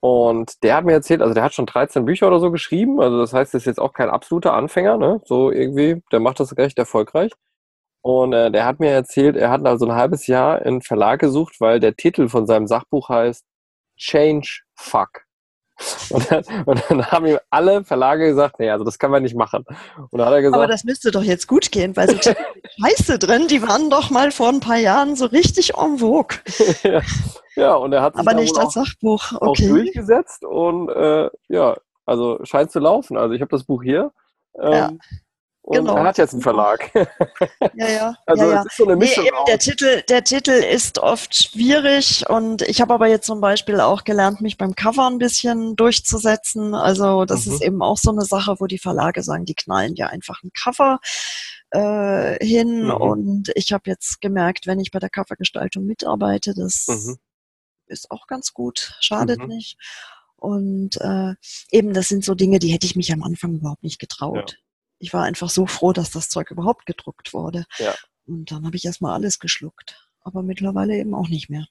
Und 0.02 0.62
der 0.64 0.76
hat 0.76 0.86
mir 0.86 0.92
erzählt, 0.94 1.22
also 1.22 1.34
der 1.34 1.44
hat 1.44 1.54
schon 1.54 1.66
13 1.66 2.06
Bücher 2.06 2.28
oder 2.28 2.40
so 2.40 2.52
geschrieben. 2.52 3.00
Also 3.00 3.20
das 3.20 3.34
heißt, 3.34 3.54
er 3.54 3.58
ist 3.60 3.66
jetzt 3.66 3.80
auch 3.80 3.94
kein 3.94 4.10
absoluter 4.10 4.54
Anfänger, 4.54 4.98
ne? 4.98 5.22
So 5.26 5.52
irgendwie, 5.52 6.04
der 6.12 6.20
macht 6.20 6.40
das 6.40 6.58
recht 6.58 6.78
erfolgreich. 6.78 7.32
Und 8.06 8.34
äh, 8.34 8.52
der 8.52 8.66
hat 8.66 8.80
mir 8.80 8.92
erzählt, 8.92 9.36
er 9.36 9.50
hat 9.50 9.66
also 9.66 9.88
ein 9.88 9.96
halbes 9.96 10.28
Jahr 10.28 10.64
in 10.64 10.84
Verlag 10.84 11.20
gesucht, 11.20 11.60
weil 11.60 11.80
der 11.80 11.96
Titel 11.96 12.30
von 12.30 12.46
seinem 12.46 12.68
Sachbuch 12.68 13.10
heißt 13.10 13.44
Change 13.98 14.62
Fuck. 14.76 15.24
Und 16.12 16.32
dann, 16.32 16.44
und 16.68 16.84
dann, 16.88 17.08
haben 17.08 17.26
ihm 17.26 17.40
alle 17.50 17.84
Verlage 17.84 18.28
gesagt, 18.28 18.60
nee, 18.60 18.70
also 18.70 18.86
das 18.86 19.00
kann 19.00 19.10
man 19.10 19.24
nicht 19.24 19.36
machen. 19.36 19.66
Und 20.12 20.20
dann 20.20 20.28
hat 20.28 20.36
er 20.36 20.44
gesagt, 20.44 20.56
aber 20.56 20.72
das 20.72 20.84
müsste 20.84 21.10
doch 21.10 21.24
jetzt 21.24 21.48
gut 21.48 21.72
gehen, 21.72 21.96
weil 21.96 22.08
so 22.08 22.18
Scheiße 22.80 23.18
drin, 23.18 23.48
die 23.48 23.64
waren 23.64 23.90
doch 23.90 24.12
mal 24.12 24.30
vor 24.30 24.50
ein 24.50 24.60
paar 24.60 24.78
Jahren 24.78 25.16
so 25.16 25.26
richtig 25.26 25.74
en 25.76 25.98
vogue. 25.98 26.38
ja. 26.84 27.02
ja, 27.56 27.74
und 27.74 27.92
er 27.92 28.04
hat 28.04 28.16
sich 28.16 28.20
aber 28.20 28.40
nicht 28.40 28.56
als 28.56 28.74
Sachbuch, 28.74 29.32
okay. 29.32 29.46
auch 29.48 29.56
durchgesetzt 29.56 30.46
und 30.46 30.90
äh, 30.90 31.32
ja, 31.48 31.76
also 32.06 32.38
scheint 32.44 32.70
zu 32.70 32.78
laufen. 32.78 33.18
Also 33.18 33.34
ich 33.34 33.42
habe 33.42 33.50
das 33.50 33.64
Buch 33.64 33.82
hier. 33.82 34.12
Ähm, 34.62 34.72
ja. 34.72 34.92
Und 35.66 35.78
genau. 35.78 35.96
er 35.96 36.04
hat 36.04 36.20
jetzt 36.20 36.34
einen 36.34 36.44
Verlag. 36.44 36.92
Ja, 37.74 37.90
ja. 37.90 38.16
Also 38.28 38.44
ja, 38.44 38.52
ja. 38.52 38.60
es 38.60 38.66
ist 38.68 38.78
so 38.78 38.86
eine 38.86 38.96
Mischung. 38.96 39.24
Nee, 39.24 39.30
eben, 39.30 39.46
der, 39.48 39.60
Titel, 39.60 40.04
der 40.08 40.24
Titel 40.24 40.52
ist 40.52 41.00
oft 41.00 41.36
schwierig 41.36 42.30
und 42.30 42.62
ich 42.62 42.82
habe 42.82 42.94
aber 42.94 43.08
jetzt 43.08 43.26
zum 43.26 43.42
Beispiel 43.42 43.80
auch 43.80 44.04
gelernt, 44.04 44.42
mich 44.42 44.58
beim 44.58 44.76
Cover 44.76 45.08
ein 45.08 45.18
bisschen 45.18 45.76
durchzusetzen. 45.76 46.76
Also 46.76 47.26
das 47.26 47.46
mhm. 47.46 47.54
ist 47.54 47.64
eben 47.64 47.82
auch 47.82 47.98
so 47.98 48.12
eine 48.12 48.26
Sache, 48.26 48.56
wo 48.60 48.68
die 48.68 48.78
Verlage 48.78 49.24
sagen, 49.24 49.46
die 49.46 49.56
knallen 49.56 49.96
ja 49.96 50.08
einfach 50.08 50.44
ein 50.44 50.52
Cover 50.54 51.00
äh, 51.72 52.46
hin. 52.46 52.86
Mhm. 52.86 52.92
Und 52.92 53.52
ich 53.56 53.74
habe 53.74 53.90
jetzt 53.90 54.22
gemerkt, 54.22 54.68
wenn 54.68 54.80
ich 54.80 54.92
bei 54.92 55.00
der 55.00 55.10
Covergestaltung 55.10 55.86
mitarbeite, 55.86 56.54
das 56.54 56.86
mhm. 56.88 57.18
ist 57.88 58.12
auch 58.12 58.28
ganz 58.28 58.54
gut, 58.54 58.96
schadet 59.00 59.40
mhm. 59.40 59.48
nicht. 59.48 59.78
Und 60.36 60.98
äh, 61.02 61.34
eben, 61.72 61.94
das 61.94 62.08
sind 62.08 62.24
so 62.24 62.36
Dinge, 62.36 62.60
die 62.60 62.70
hätte 62.70 62.86
ich 62.86 62.96
mich 62.96 63.12
am 63.12 63.24
Anfang 63.24 63.56
überhaupt 63.56 63.84
nicht 63.84 64.00
getraut. 64.00 64.58
Ich 65.00 65.14
war 65.14 65.24
einfach 65.24 65.50
so 65.50 65.66
froh, 65.66 65.94
dass 65.94 66.12
das 66.12 66.30
Zeug 66.30 66.52
überhaupt 66.52 66.86
gedruckt 66.86 67.34
wurde. 67.34 67.66
Ja. 67.78 67.94
Und 68.26 68.52
dann 68.52 68.66
habe 68.66 68.76
ich 68.76 68.86
erstmal 68.86 69.14
alles 69.14 69.40
geschluckt. 69.40 70.10
Aber 70.22 70.42
mittlerweile 70.42 70.96
eben 70.96 71.14
auch 71.14 71.30
nicht 71.30 71.50
mehr. 71.50 71.66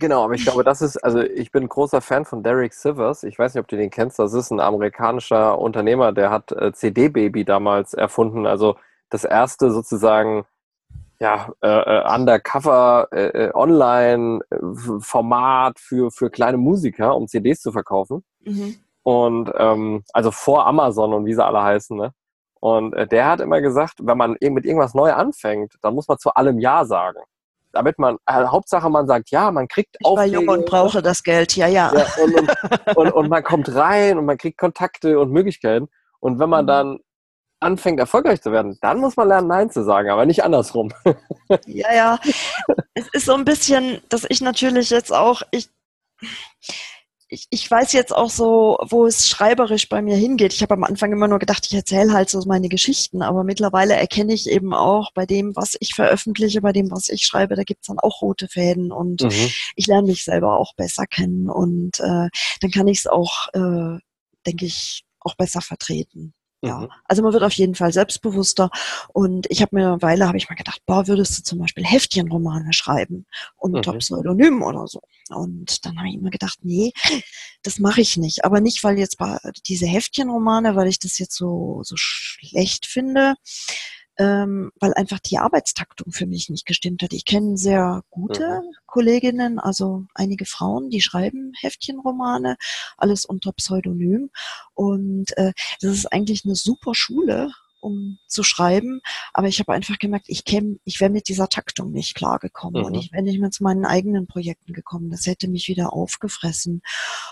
Genau, 0.00 0.24
aber 0.24 0.34
ich 0.34 0.44
glaube, 0.44 0.62
das 0.62 0.80
ist, 0.80 0.96
also 0.98 1.18
ich 1.20 1.50
bin 1.50 1.64
ein 1.64 1.68
großer 1.68 2.00
Fan 2.00 2.24
von 2.24 2.44
Derek 2.44 2.72
Sivers. 2.72 3.24
Ich 3.24 3.36
weiß 3.36 3.54
nicht, 3.54 3.60
ob 3.60 3.66
du 3.66 3.76
den 3.76 3.90
kennst. 3.90 4.20
Das 4.20 4.32
ist 4.32 4.52
ein 4.52 4.60
amerikanischer 4.60 5.58
Unternehmer, 5.58 6.12
der 6.12 6.30
hat 6.30 6.52
äh, 6.52 6.72
CD-Baby 6.72 7.44
damals 7.44 7.94
erfunden. 7.94 8.46
Also 8.46 8.76
das 9.10 9.24
erste 9.24 9.72
sozusagen, 9.72 10.44
ja, 11.18 11.52
äh, 11.62 11.68
äh 11.68 12.14
Undercover 12.14 13.08
äh, 13.10 13.46
äh 13.46 13.50
Online-Format 13.54 15.80
für, 15.80 16.12
für 16.12 16.30
kleine 16.30 16.58
Musiker, 16.58 17.16
um 17.16 17.26
CDs 17.26 17.60
zu 17.60 17.72
verkaufen. 17.72 18.22
Mhm. 18.44 18.76
Und 19.02 19.50
ähm, 19.56 20.04
also 20.12 20.30
vor 20.30 20.64
Amazon 20.66 21.12
und 21.12 21.26
wie 21.26 21.34
sie 21.34 21.44
alle 21.44 21.60
heißen, 21.62 21.96
ne? 21.96 22.12
Und 22.60 22.94
äh, 22.94 23.06
der 23.06 23.26
hat 23.26 23.40
immer 23.40 23.60
gesagt, 23.60 23.94
wenn 24.00 24.18
man 24.18 24.36
mit 24.40 24.64
irgendwas 24.64 24.94
neu 24.94 25.12
anfängt, 25.12 25.74
dann 25.82 25.94
muss 25.94 26.08
man 26.08 26.18
zu 26.18 26.34
allem 26.34 26.58
Ja 26.58 26.84
sagen. 26.84 27.20
Damit 27.72 27.98
man, 27.98 28.16
äh, 28.26 28.44
Hauptsache 28.44 28.88
man 28.88 29.06
sagt, 29.06 29.30
ja, 29.30 29.50
man 29.50 29.68
kriegt 29.68 29.96
Aufträge. 30.02 30.28
Ich 30.28 30.34
war 30.34 30.40
jung 30.40 30.60
und 30.60 30.66
brauche 30.66 31.02
das 31.02 31.22
Geld, 31.22 31.54
ja, 31.56 31.66
ja. 31.66 31.92
ja 31.94 32.06
und, 32.22 32.34
und, 32.34 32.96
und, 32.96 33.12
und, 33.12 33.28
man 33.28 33.44
kommt 33.44 33.72
rein 33.74 34.18
und 34.18 34.24
man 34.24 34.38
kriegt 34.38 34.58
Kontakte 34.58 35.20
und 35.20 35.30
Möglichkeiten. 35.30 35.88
Und 36.20 36.38
wenn 36.38 36.48
man 36.48 36.64
mhm. 36.64 36.68
dann 36.68 36.98
anfängt, 37.60 38.00
erfolgreich 38.00 38.40
zu 38.40 38.52
werden, 38.52 38.78
dann 38.80 38.98
muss 38.98 39.16
man 39.16 39.28
lernen, 39.28 39.48
Nein 39.48 39.70
zu 39.70 39.84
sagen, 39.84 40.10
aber 40.10 40.26
nicht 40.26 40.44
andersrum. 40.44 40.92
Ja, 41.64 41.94
ja. 41.94 42.18
Es 42.92 43.08
ist 43.14 43.24
so 43.24 43.32
ein 43.32 43.46
bisschen, 43.46 44.02
dass 44.10 44.26
ich 44.28 44.42
natürlich 44.42 44.90
jetzt 44.90 45.14
auch, 45.14 45.40
ich, 45.50 45.70
ich, 47.28 47.46
ich 47.50 47.70
weiß 47.70 47.92
jetzt 47.92 48.14
auch 48.14 48.30
so, 48.30 48.78
wo 48.88 49.06
es 49.06 49.28
schreiberisch 49.28 49.88
bei 49.88 50.00
mir 50.00 50.16
hingeht. 50.16 50.54
Ich 50.54 50.62
habe 50.62 50.74
am 50.74 50.84
Anfang 50.84 51.12
immer 51.12 51.28
nur 51.28 51.38
gedacht, 51.38 51.66
ich 51.66 51.74
erzähle 51.74 52.12
halt 52.12 52.30
so 52.30 52.42
meine 52.46 52.68
Geschichten, 52.68 53.22
aber 53.22 53.44
mittlerweile 53.44 53.94
erkenne 53.94 54.32
ich 54.32 54.48
eben 54.48 54.72
auch 54.72 55.12
bei 55.12 55.26
dem, 55.26 55.54
was 55.54 55.76
ich 55.80 55.94
veröffentliche, 55.94 56.62
bei 56.62 56.72
dem, 56.72 56.90
was 56.90 57.08
ich 57.08 57.24
schreibe, 57.24 57.54
da 57.54 57.64
gibt's 57.64 57.88
dann 57.88 57.98
auch 57.98 58.22
rote 58.22 58.48
Fäden 58.48 58.92
und 58.92 59.22
mhm. 59.22 59.50
ich 59.76 59.86
lerne 59.86 60.06
mich 60.06 60.24
selber 60.24 60.58
auch 60.58 60.74
besser 60.74 61.06
kennen 61.06 61.50
und 61.50 62.00
äh, 62.00 62.28
dann 62.60 62.70
kann 62.72 62.88
ich 62.88 63.00
es 63.00 63.06
auch, 63.06 63.48
äh, 63.52 63.98
denke 64.46 64.64
ich, 64.64 65.04
auch 65.20 65.34
besser 65.36 65.60
vertreten. 65.60 66.32
Ja, 66.60 66.80
mhm. 66.80 66.88
also 67.04 67.22
man 67.22 67.32
wird 67.32 67.44
auf 67.44 67.52
jeden 67.52 67.74
Fall 67.74 67.92
selbstbewusster. 67.92 68.70
Und 69.12 69.46
ich 69.48 69.62
habe 69.62 69.76
mir 69.76 69.86
eine 69.88 70.02
Weile, 70.02 70.26
habe 70.26 70.38
ich 70.38 70.48
mal 70.48 70.56
gedacht, 70.56 70.82
boah, 70.86 71.06
würdest 71.06 71.38
du 71.38 71.42
zum 71.42 71.58
Beispiel 71.60 71.84
Heftchenromane 71.84 72.72
schreiben 72.72 73.26
unter 73.56 73.94
mhm. 73.94 73.98
Pseudonym 73.98 74.62
oder 74.62 74.86
so. 74.86 75.00
Und 75.30 75.84
dann 75.84 75.98
habe 75.98 76.08
ich 76.08 76.16
immer 76.16 76.30
gedacht, 76.30 76.58
nee, 76.62 76.92
das 77.62 77.78
mache 77.78 78.00
ich 78.00 78.16
nicht. 78.16 78.44
Aber 78.44 78.60
nicht, 78.60 78.82
weil 78.82 78.98
jetzt 78.98 79.18
diese 79.66 79.86
Heftchenromane, 79.86 80.74
weil 80.74 80.88
ich 80.88 80.98
das 80.98 81.18
jetzt 81.18 81.36
so, 81.36 81.82
so 81.84 81.94
schlecht 81.96 82.86
finde, 82.86 83.34
ähm, 84.18 84.72
weil 84.80 84.94
einfach 84.94 85.20
die 85.20 85.38
Arbeitstaktung 85.38 86.12
für 86.12 86.26
mich 86.26 86.50
nicht 86.50 86.66
gestimmt 86.66 87.02
hat. 87.02 87.12
Ich 87.12 87.24
kenne 87.24 87.56
sehr 87.56 88.02
gute 88.10 88.62
mhm. 88.62 88.74
Kolleginnen, 88.86 89.58
also 89.58 90.04
einige 90.14 90.44
Frauen, 90.44 90.90
die 90.90 91.00
schreiben 91.00 91.52
Heftchenromane, 91.60 92.56
alles 92.96 93.24
unter 93.24 93.52
Pseudonym. 93.52 94.30
Und 94.74 95.36
äh, 95.36 95.52
das 95.80 95.92
ist 95.92 96.12
eigentlich 96.12 96.44
eine 96.44 96.56
super 96.56 96.94
Schule, 96.94 97.52
um 97.80 98.18
zu 98.26 98.42
schreiben. 98.42 99.00
Aber 99.32 99.46
ich 99.46 99.60
habe 99.60 99.72
einfach 99.72 99.98
gemerkt, 99.98 100.26
ich 100.28 100.44
käme, 100.44 100.78
ich 100.84 101.00
wäre 101.00 101.10
mit 101.10 101.28
dieser 101.28 101.48
Taktung 101.48 101.92
nicht 101.92 102.14
klargekommen. 102.14 102.82
Mhm. 102.82 102.86
Und 102.86 102.94
ich 102.94 103.12
wäre 103.12 103.22
nicht 103.22 103.40
mehr 103.40 103.50
zu 103.50 103.62
meinen 103.62 103.84
eigenen 103.84 104.26
Projekten 104.26 104.72
gekommen. 104.72 105.10
Das 105.10 105.26
hätte 105.26 105.48
mich 105.48 105.68
wieder 105.68 105.92
aufgefressen. 105.92 106.82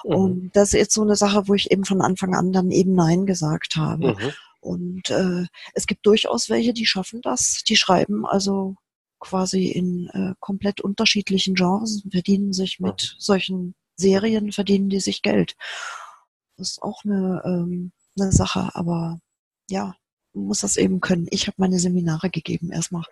Mhm. 0.04 0.14
Und 0.14 0.50
das 0.56 0.68
ist 0.68 0.74
jetzt 0.74 0.94
so 0.94 1.02
eine 1.02 1.16
Sache, 1.16 1.48
wo 1.48 1.54
ich 1.54 1.70
eben 1.70 1.84
von 1.84 2.00
Anfang 2.00 2.34
an 2.34 2.52
dann 2.52 2.70
eben 2.70 2.94
Nein 2.94 3.26
gesagt 3.26 3.76
habe. 3.76 4.14
Mhm. 4.14 4.32
Und 4.60 5.10
äh, 5.10 5.46
es 5.74 5.86
gibt 5.86 6.06
durchaus 6.06 6.50
welche, 6.50 6.72
die 6.72 6.86
schaffen 6.86 7.20
das. 7.22 7.62
Die 7.64 7.76
schreiben 7.76 8.26
also 8.26 8.76
quasi 9.20 9.66
in 9.66 10.08
äh, 10.08 10.34
komplett 10.40 10.80
unterschiedlichen 10.80 11.54
Genres, 11.54 12.02
verdienen 12.10 12.52
sich 12.52 12.80
mit 12.80 13.16
solchen 13.18 13.74
Serien, 13.96 14.52
verdienen 14.52 14.88
die 14.88 15.00
sich 15.00 15.22
Geld. 15.22 15.56
Das 16.56 16.70
ist 16.70 16.82
auch 16.82 17.04
eine, 17.04 17.42
ähm, 17.44 17.92
eine 18.18 18.32
Sache, 18.32 18.70
aber 18.74 19.18
ja, 19.68 19.94
man 20.32 20.46
muss 20.46 20.60
das 20.60 20.76
eben 20.76 21.00
können. 21.00 21.26
Ich 21.30 21.46
habe 21.46 21.56
meine 21.58 21.78
Seminare 21.78 22.30
gegeben 22.30 22.70
erstmal. 22.70 23.04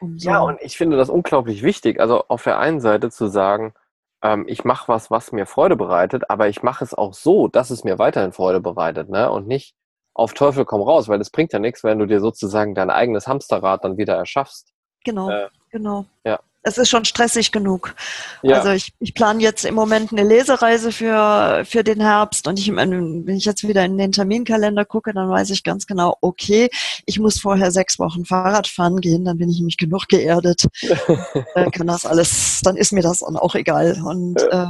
Um 0.00 0.18
so 0.18 0.28
ja, 0.28 0.40
und 0.40 0.58
ich 0.62 0.76
finde 0.76 0.96
das 0.96 1.10
unglaublich 1.10 1.62
wichtig. 1.62 2.00
Also 2.00 2.24
auf 2.28 2.42
der 2.44 2.58
einen 2.58 2.80
Seite 2.80 3.10
zu 3.10 3.28
sagen, 3.28 3.74
ähm, 4.22 4.46
ich 4.48 4.64
mache 4.64 4.88
was, 4.88 5.10
was 5.10 5.32
mir 5.32 5.46
Freude 5.46 5.76
bereitet, 5.76 6.30
aber 6.30 6.48
ich 6.48 6.62
mache 6.62 6.84
es 6.84 6.94
auch 6.94 7.14
so, 7.14 7.48
dass 7.48 7.70
es 7.70 7.84
mir 7.84 7.98
weiterhin 7.98 8.32
Freude 8.32 8.60
bereitet, 8.60 9.10
ne? 9.10 9.30
Und 9.30 9.46
nicht, 9.46 9.74
auf 10.20 10.34
Teufel 10.34 10.66
komm 10.66 10.82
raus, 10.82 11.08
weil 11.08 11.18
das 11.18 11.30
bringt 11.30 11.52
ja 11.54 11.58
nichts, 11.58 11.82
wenn 11.82 11.98
du 11.98 12.04
dir 12.04 12.20
sozusagen 12.20 12.74
dein 12.74 12.90
eigenes 12.90 13.26
Hamsterrad 13.26 13.84
dann 13.84 13.96
wieder 13.96 14.16
erschaffst. 14.16 14.68
Genau, 15.02 15.30
äh, 15.30 15.48
genau. 15.70 16.04
Ja. 16.24 16.40
Es 16.62 16.76
ist 16.76 16.90
schon 16.90 17.06
stressig 17.06 17.52
genug. 17.52 17.94
Ja. 18.42 18.58
Also 18.58 18.72
ich, 18.72 18.92
ich 19.00 19.14
plane 19.14 19.42
jetzt 19.42 19.64
im 19.64 19.74
Moment 19.74 20.12
eine 20.12 20.24
Lesereise 20.24 20.92
für, 20.92 21.62
für 21.64 21.82
den 21.82 22.02
Herbst 22.02 22.46
und 22.46 22.58
ich, 22.58 22.70
wenn 22.70 23.26
ich 23.28 23.46
jetzt 23.46 23.66
wieder 23.66 23.82
in 23.82 23.96
den 23.96 24.12
Terminkalender 24.12 24.84
gucke, 24.84 25.14
dann 25.14 25.30
weiß 25.30 25.48
ich 25.48 25.64
ganz 25.64 25.86
genau, 25.86 26.18
okay, 26.20 26.68
ich 27.06 27.18
muss 27.18 27.40
vorher 27.40 27.70
sechs 27.70 27.98
Wochen 27.98 28.26
Fahrrad 28.26 28.68
fahren 28.68 29.00
gehen, 29.00 29.24
dann 29.24 29.38
bin 29.38 29.48
ich 29.48 29.56
nämlich 29.56 29.78
genug 29.78 30.06
geerdet. 30.08 30.66
dann 31.54 31.70
kann 31.70 31.86
das 31.86 32.04
alles, 32.04 32.60
dann 32.62 32.76
ist 32.76 32.92
mir 32.92 33.02
das 33.02 33.20
dann 33.20 33.38
auch 33.38 33.54
egal. 33.54 33.98
Und 34.04 34.42
äh, 34.42 34.66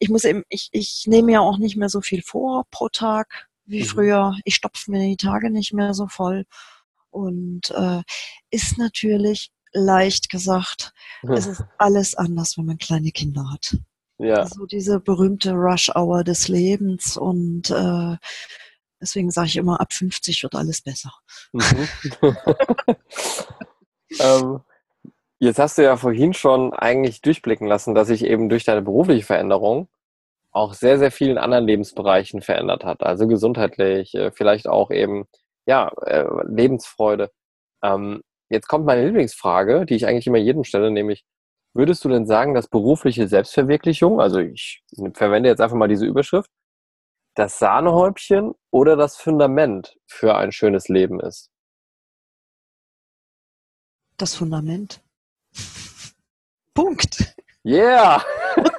ich 0.00 0.10
muss 0.10 0.24
eben, 0.24 0.44
ich, 0.50 0.68
ich 0.72 1.04
nehme 1.06 1.32
ja 1.32 1.40
auch 1.40 1.56
nicht 1.56 1.78
mehr 1.78 1.88
so 1.88 2.02
viel 2.02 2.20
vor 2.20 2.64
pro 2.70 2.90
Tag 2.90 3.48
wie 3.64 3.82
mhm. 3.82 3.86
früher. 3.86 4.36
Ich 4.44 4.54
stopfe 4.54 4.90
mir 4.90 5.00
die 5.00 5.16
Tage 5.16 5.50
nicht 5.50 5.72
mehr 5.72 5.94
so 5.94 6.06
voll. 6.06 6.44
Und 7.10 7.70
äh, 7.70 8.02
ist 8.50 8.78
natürlich 8.78 9.50
leicht 9.72 10.28
gesagt, 10.28 10.92
es 11.22 11.46
ist 11.46 11.64
alles 11.78 12.14
anders, 12.14 12.56
wenn 12.56 12.66
man 12.66 12.78
kleine 12.78 13.10
Kinder 13.10 13.50
hat. 13.50 13.76
Ja. 14.18 14.36
Also 14.36 14.66
diese 14.66 15.00
berühmte 15.00 15.52
Rush-Hour 15.52 16.24
des 16.24 16.48
Lebens 16.48 17.16
und 17.16 17.70
äh, 17.70 18.16
deswegen 19.00 19.30
sage 19.30 19.48
ich 19.48 19.56
immer, 19.56 19.80
ab 19.80 19.92
50 19.92 20.42
wird 20.42 20.54
alles 20.54 20.82
besser. 20.82 21.12
Mhm. 21.52 21.88
ähm, 24.20 24.60
jetzt 25.38 25.58
hast 25.58 25.78
du 25.78 25.82
ja 25.82 25.96
vorhin 25.96 26.34
schon 26.34 26.72
eigentlich 26.72 27.20
durchblicken 27.20 27.66
lassen, 27.66 27.94
dass 27.94 28.08
sich 28.08 28.24
eben 28.24 28.48
durch 28.48 28.64
deine 28.64 28.82
berufliche 28.82 29.24
Veränderung 29.24 29.88
auch 30.52 30.74
sehr, 30.74 30.98
sehr 30.98 31.10
vielen 31.10 31.38
anderen 31.38 31.66
Lebensbereichen 31.66 32.42
verändert 32.42 32.84
hat. 32.84 33.02
Also 33.02 33.26
gesundheitlich, 33.26 34.14
äh, 34.14 34.30
vielleicht 34.30 34.68
auch 34.68 34.90
eben, 34.90 35.24
ja, 35.66 35.90
äh, 36.06 36.26
Lebensfreude. 36.46 37.30
Ähm, 37.82 38.22
jetzt 38.50 38.68
kommt 38.68 38.84
meine 38.84 39.04
Lieblingsfrage, 39.06 39.86
die 39.86 39.96
ich 39.96 40.06
eigentlich 40.06 40.26
immer 40.26 40.38
jedem 40.38 40.64
stelle, 40.64 40.90
nämlich, 40.90 41.24
würdest 41.74 42.04
du 42.04 42.10
denn 42.10 42.26
sagen, 42.26 42.54
dass 42.54 42.68
berufliche 42.68 43.28
Selbstverwirklichung, 43.28 44.20
also 44.20 44.40
ich 44.40 44.82
verwende 45.14 45.48
jetzt 45.48 45.60
einfach 45.60 45.76
mal 45.76 45.88
diese 45.88 46.06
Überschrift, 46.06 46.50
das 47.34 47.58
Sahnehäubchen 47.58 48.52
oder 48.70 48.94
das 48.96 49.16
Fundament 49.16 49.96
für 50.06 50.36
ein 50.36 50.52
schönes 50.52 50.88
Leben 50.88 51.18
ist? 51.20 51.50
Das 54.18 54.34
Fundament. 54.34 55.02
Punkt. 56.74 57.34
Yeah! 57.64 58.22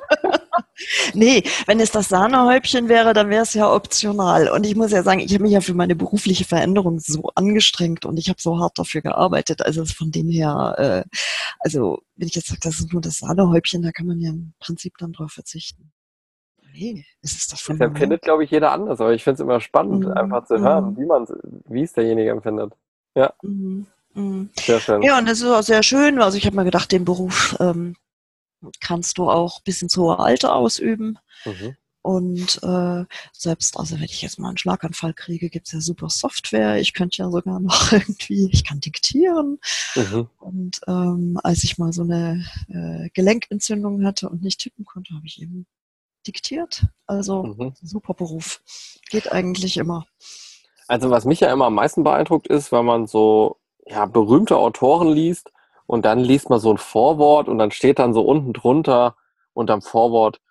nee, 1.14 1.44
wenn 1.66 1.80
es 1.80 1.92
das 1.92 2.10
Sahnehäubchen 2.10 2.90
wäre, 2.90 3.14
dann 3.14 3.30
wäre 3.30 3.44
es 3.44 3.54
ja 3.54 3.72
optional. 3.72 4.50
Und 4.50 4.66
ich 4.66 4.76
muss 4.76 4.92
ja 4.92 5.04
sagen, 5.04 5.20
ich 5.20 5.34
habe 5.34 5.44
mich 5.44 5.54
ja 5.54 5.62
für 5.62 5.74
meine 5.74 5.96
berufliche 5.96 6.46
Veränderung 6.46 7.00
so 7.00 7.30
angestrengt 7.36 8.06
und 8.06 8.18
ich 8.18 8.30
habe 8.30 8.42
so 8.42 8.60
hart 8.60 8.78
dafür 8.78 9.02
gearbeitet. 9.02 9.62
Also 9.66 9.86
von 9.86 10.12
dem 10.12 10.30
her, 10.30 10.76
äh, 10.78 11.18
also 11.60 12.00
wenn 12.16 12.28
ich 12.28 12.36
jetzt 12.36 12.48
sage, 12.48 12.60
das 12.64 12.80
ist 12.80 12.94
nur 12.94 13.02
das 13.02 13.18
Sahnehäubchen, 13.18 13.82
da 13.82 13.92
kann 13.92 14.08
man 14.08 14.20
ja 14.20 14.30
im 14.30 14.54
Prinzip 14.60 14.94
dann 14.98 15.14
drauf 15.14 15.32
verzichten. 15.32 15.92
Nee, 16.74 17.06
ist 17.22 17.38
es 17.38 17.48
das 17.48 17.62
von 17.62 17.78
Das 17.78 17.88
empfindet, 17.88 18.24
glaube 18.24 18.44
ich, 18.44 18.52
jeder 18.52 18.72
anders, 18.72 19.00
aber 19.00 19.14
ich 19.14 19.24
finde 19.24 19.36
es 19.36 19.40
immer 19.42 19.60
spannend, 19.60 20.06
mhm. 20.06 20.14
einfach 20.14 20.46
zu 20.46 20.60
hören, 20.60 20.92
mhm. 20.92 20.98
wie 20.98 21.06
man 21.06 21.28
wie 21.68 21.84
es 21.84 21.94
derjenige 21.94 22.32
empfindet. 22.32 22.74
Ja. 23.16 23.34
Mhm. 23.44 23.86
mhm. 24.14 24.50
Sehr 24.60 24.80
schön. 24.80 25.02
Ja, 25.04 25.20
und 25.20 25.28
das 25.28 25.40
ist 25.40 25.48
auch 25.48 25.62
sehr 25.62 25.84
schön. 25.84 26.20
Also 26.20 26.38
ich 26.38 26.46
habe 26.46 26.56
mir 26.56 26.66
gedacht, 26.66 26.92
den 26.92 27.06
Beruf 27.06 27.56
ähm, 27.60 27.96
kannst 28.80 29.18
du 29.18 29.30
auch 29.30 29.62
bis 29.62 29.82
ins 29.82 29.98
hohe 29.98 30.20
Alter 30.20 30.56
ausüben. 30.56 31.20
Mhm. 31.46 31.76
Und 32.04 32.62
äh, 32.64 33.06
selbst, 33.32 33.80
also 33.80 33.96
wenn 33.96 34.04
ich 34.04 34.22
jetzt 34.22 34.38
mal 34.38 34.50
einen 34.50 34.58
Schlaganfall 34.58 35.14
kriege, 35.14 35.50
gibt 35.50 35.68
es 35.68 35.74
ja 35.74 35.80
super 35.80 36.10
Software. 36.10 36.78
Ich 36.78 36.94
könnte 36.94 37.20
ja 37.20 37.32
sogar 37.32 37.62
noch 37.62 37.92
irgendwie, 37.94 38.50
ich 38.52 38.66
kann 38.66 38.82
diktieren. 38.82 39.60
Mhm. 39.96 40.28
Und 40.38 40.82
ähm, 40.86 41.40
als 41.42 41.64
ich 41.64 41.78
mal 41.78 41.94
so 41.94 42.04
eine 42.04 42.46
äh, 42.68 43.10
Gelenkentzündung 43.14 44.06
hatte 44.06 44.28
und 44.28 44.44
nicht 44.44 44.60
tippen 44.60 44.84
konnte, 44.84 45.16
habe 45.16 45.26
ich 45.26 45.42
eben 45.42 45.66
diktiert. 46.28 46.88
Also 47.08 47.44
mhm. 47.44 47.74
super 47.82 48.14
Beruf. 48.14 48.62
Geht 49.10 49.32
eigentlich 49.32 49.78
immer. 49.78 50.06
Also 50.90 51.10
was 51.10 51.24
mich 51.24 51.40
ja 51.40 51.54
immer 51.54 51.68
am 51.68 51.76
meisten 51.76 52.04
beeindruckt 52.04 52.48
ist, 52.48 52.74
wenn 52.74 52.84
man 52.84 53.08
so 53.08 53.62
ja, 53.86 54.06
berühmte 54.08 54.58
Autoren 54.58 55.14
liest, 55.14 55.53
und 55.94 56.04
dann 56.06 56.18
liest 56.18 56.50
man 56.50 56.60
so 56.60 56.74
ein 56.74 56.80
Vorwort 56.80 57.48
und 57.48 57.60
dann 57.60 57.70
steht 57.70 58.00
dann 58.00 58.16
so 58.16 58.24
unten 58.24 58.52
drunter 58.52 59.16
unterm 59.54 59.84
Vorwort 59.84 60.42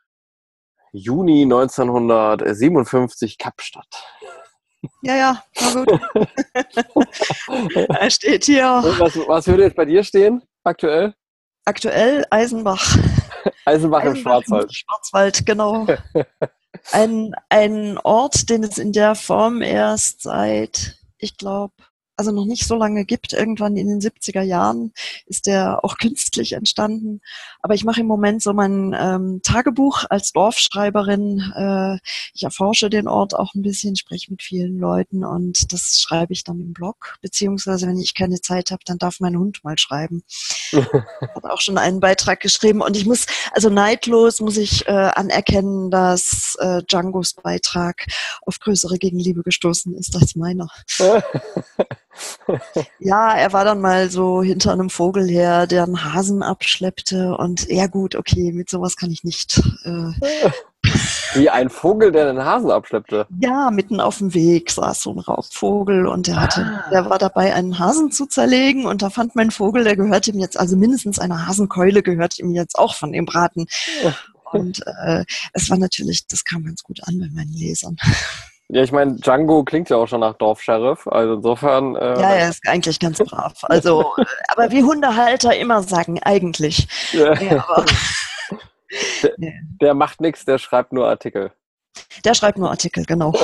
Juni 0.92 1.42
1957 1.42 3.38
Kapstadt. 3.38 3.88
Ja, 5.02 5.16
ja, 5.16 5.42
na 5.60 5.74
gut. 5.74 5.90
er 7.88 8.10
steht 8.10 8.44
hier. 8.44 8.82
Was, 8.98 9.16
was 9.26 9.48
würde 9.48 9.64
jetzt 9.64 9.74
bei 9.74 9.84
dir 9.84 10.04
stehen 10.04 10.44
aktuell? 10.62 11.12
Aktuell 11.64 12.24
Eisenbach. 12.30 12.96
Eisenbach, 13.64 14.02
Eisenbach 14.02 14.04
im 14.04 14.14
Schwarzwald. 14.14 14.64
Im 14.66 14.70
Schwarzwald, 14.70 15.44
genau. 15.44 15.88
Ein, 16.92 17.34
ein 17.48 17.98
Ort, 17.98 18.48
den 18.48 18.62
es 18.62 18.78
in 18.78 18.92
der 18.92 19.16
Form 19.16 19.60
erst 19.60 20.22
seit, 20.22 20.98
ich 21.18 21.36
glaube, 21.36 21.74
also 22.16 22.30
noch 22.32 22.44
nicht 22.44 22.66
so 22.66 22.76
lange 22.76 23.04
gibt. 23.04 23.32
Irgendwann 23.32 23.76
in 23.76 23.88
den 23.88 24.00
70er 24.00 24.42
Jahren 24.42 24.92
ist 25.26 25.46
der 25.46 25.84
auch 25.84 25.98
künstlich 25.98 26.52
entstanden. 26.52 27.20
Aber 27.60 27.74
ich 27.74 27.84
mache 27.84 28.00
im 28.00 28.06
Moment 28.06 28.42
so 28.42 28.52
mein 28.52 28.94
ähm, 28.98 29.40
Tagebuch 29.42 30.04
als 30.10 30.32
Dorfschreiberin. 30.32 31.52
Äh, 31.56 31.98
ich 32.34 32.42
erforsche 32.42 32.90
den 32.90 33.08
Ort 33.08 33.34
auch 33.34 33.54
ein 33.54 33.62
bisschen, 33.62 33.96
spreche 33.96 34.30
mit 34.30 34.42
vielen 34.42 34.78
Leuten 34.78 35.24
und 35.24 35.72
das 35.72 36.00
schreibe 36.00 36.32
ich 36.32 36.44
dann 36.44 36.60
im 36.60 36.72
Blog. 36.72 37.16
Beziehungsweise, 37.20 37.86
wenn 37.86 37.98
ich 37.98 38.14
keine 38.14 38.40
Zeit 38.40 38.70
habe, 38.70 38.82
dann 38.84 38.98
darf 38.98 39.20
mein 39.20 39.38
Hund 39.38 39.64
mal 39.64 39.78
schreiben. 39.78 40.22
Hat 40.72 41.44
auch 41.44 41.60
schon 41.60 41.78
einen 41.78 42.00
Beitrag 42.00 42.40
geschrieben. 42.40 42.82
Und 42.82 42.96
ich 42.96 43.06
muss, 43.06 43.26
also 43.52 43.68
neidlos 43.68 44.40
muss 44.40 44.56
ich 44.56 44.86
äh, 44.86 44.90
anerkennen, 44.90 45.90
dass 45.90 46.56
äh, 46.58 46.82
Djangos 46.84 47.34
Beitrag 47.34 48.06
auf 48.42 48.58
größere 48.58 48.98
Gegenliebe 48.98 49.42
gestoßen 49.42 49.94
ist 49.94 50.14
als 50.16 50.34
meiner. 50.36 50.68
ja, 52.98 53.34
er 53.34 53.52
war 53.52 53.64
dann 53.64 53.80
mal 53.80 54.10
so 54.10 54.42
hinter 54.42 54.72
einem 54.72 54.90
Vogel 54.90 55.28
her, 55.28 55.66
der 55.66 55.84
einen 55.84 56.12
Hasen 56.12 56.42
abschleppte 56.42 57.36
und 57.36 57.68
ja 57.68 57.86
gut, 57.86 58.14
okay, 58.14 58.52
mit 58.52 58.68
sowas 58.70 58.96
kann 58.96 59.10
ich 59.10 59.24
nicht. 59.24 59.58
Äh, 59.84 60.12
Wie 61.34 61.48
ein 61.48 61.70
Vogel, 61.70 62.12
der 62.12 62.28
einen 62.28 62.44
Hasen 62.44 62.70
abschleppte? 62.70 63.26
Ja, 63.40 63.70
mitten 63.70 64.00
auf 64.00 64.18
dem 64.18 64.34
Weg 64.34 64.70
saß 64.70 65.02
so 65.02 65.12
ein 65.12 65.18
Raubvogel 65.18 66.06
und 66.06 66.26
der 66.26 66.40
hatte, 66.40 66.62
ah. 66.62 66.90
der 66.90 67.08
war 67.08 67.18
dabei, 67.18 67.54
einen 67.54 67.78
Hasen 67.78 68.10
zu 68.10 68.26
zerlegen 68.26 68.86
und 68.86 69.02
da 69.02 69.10
fand 69.10 69.34
mein 69.34 69.50
Vogel, 69.50 69.84
der 69.84 69.96
gehört 69.96 70.28
ihm 70.28 70.38
jetzt, 70.38 70.58
also 70.58 70.76
mindestens 70.76 71.18
eine 71.18 71.46
Hasenkeule 71.46 72.02
gehört 72.02 72.38
ihm 72.38 72.52
jetzt 72.52 72.78
auch 72.78 72.94
von 72.94 73.12
dem 73.12 73.24
Braten. 73.24 73.66
Und 74.52 74.86
äh, 74.86 75.24
es 75.54 75.70
war 75.70 75.78
natürlich, 75.78 76.26
das 76.26 76.44
kam 76.44 76.64
ganz 76.64 76.82
gut 76.82 77.00
an 77.04 77.18
bei 77.18 77.28
meinen 77.32 77.54
Lesern. 77.54 77.96
Ja, 78.72 78.82
ich 78.82 78.90
meine, 78.90 79.16
Django 79.16 79.64
klingt 79.64 79.90
ja 79.90 79.98
auch 79.98 80.06
schon 80.06 80.20
nach 80.20 80.32
Dorfsheriff, 80.32 81.06
also 81.06 81.34
insofern. 81.34 81.94
Äh, 81.94 82.18
ja, 82.18 82.30
er 82.30 82.48
ist 82.48 82.66
eigentlich 82.66 82.98
ganz 82.98 83.18
brav. 83.18 83.52
Also, 83.64 84.14
aber 84.48 84.70
wie 84.70 84.82
Hundehalter 84.82 85.54
immer 85.54 85.82
sagen, 85.82 86.18
eigentlich. 86.22 86.88
Ja. 87.12 87.34
Ja, 87.34 87.74
der, 88.90 89.36
der, 89.82 89.92
macht 89.92 90.22
nichts, 90.22 90.46
der 90.46 90.56
schreibt 90.56 90.94
nur 90.94 91.06
Artikel. 91.06 91.52
Der 92.24 92.32
schreibt 92.32 92.56
nur 92.56 92.70
Artikel, 92.70 93.04
genau. 93.04 93.34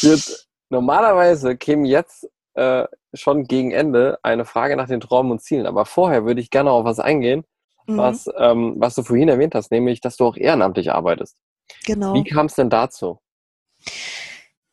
jetzt, 0.00 0.48
normalerweise 0.68 1.56
käme 1.56 1.88
jetzt 1.88 2.30
äh, 2.54 2.84
schon 3.14 3.48
gegen 3.48 3.72
Ende 3.72 4.20
eine 4.22 4.44
Frage 4.44 4.76
nach 4.76 4.86
den 4.86 5.00
Träumen 5.00 5.32
und 5.32 5.42
Zielen, 5.42 5.66
aber 5.66 5.86
vorher 5.86 6.24
würde 6.24 6.40
ich 6.40 6.50
gerne 6.50 6.70
auf 6.70 6.84
was 6.84 7.00
eingehen, 7.00 7.44
mhm. 7.88 7.96
was, 7.96 8.30
ähm, 8.38 8.76
was 8.78 8.94
du 8.94 9.02
vorhin 9.02 9.28
erwähnt 9.28 9.56
hast, 9.56 9.72
nämlich, 9.72 10.00
dass 10.00 10.16
du 10.16 10.24
auch 10.24 10.36
ehrenamtlich 10.36 10.92
arbeitest. 10.92 11.36
Genau. 11.84 12.14
Wie 12.14 12.22
kam 12.22 12.46
es 12.46 12.54
denn 12.54 12.70
dazu? 12.70 13.18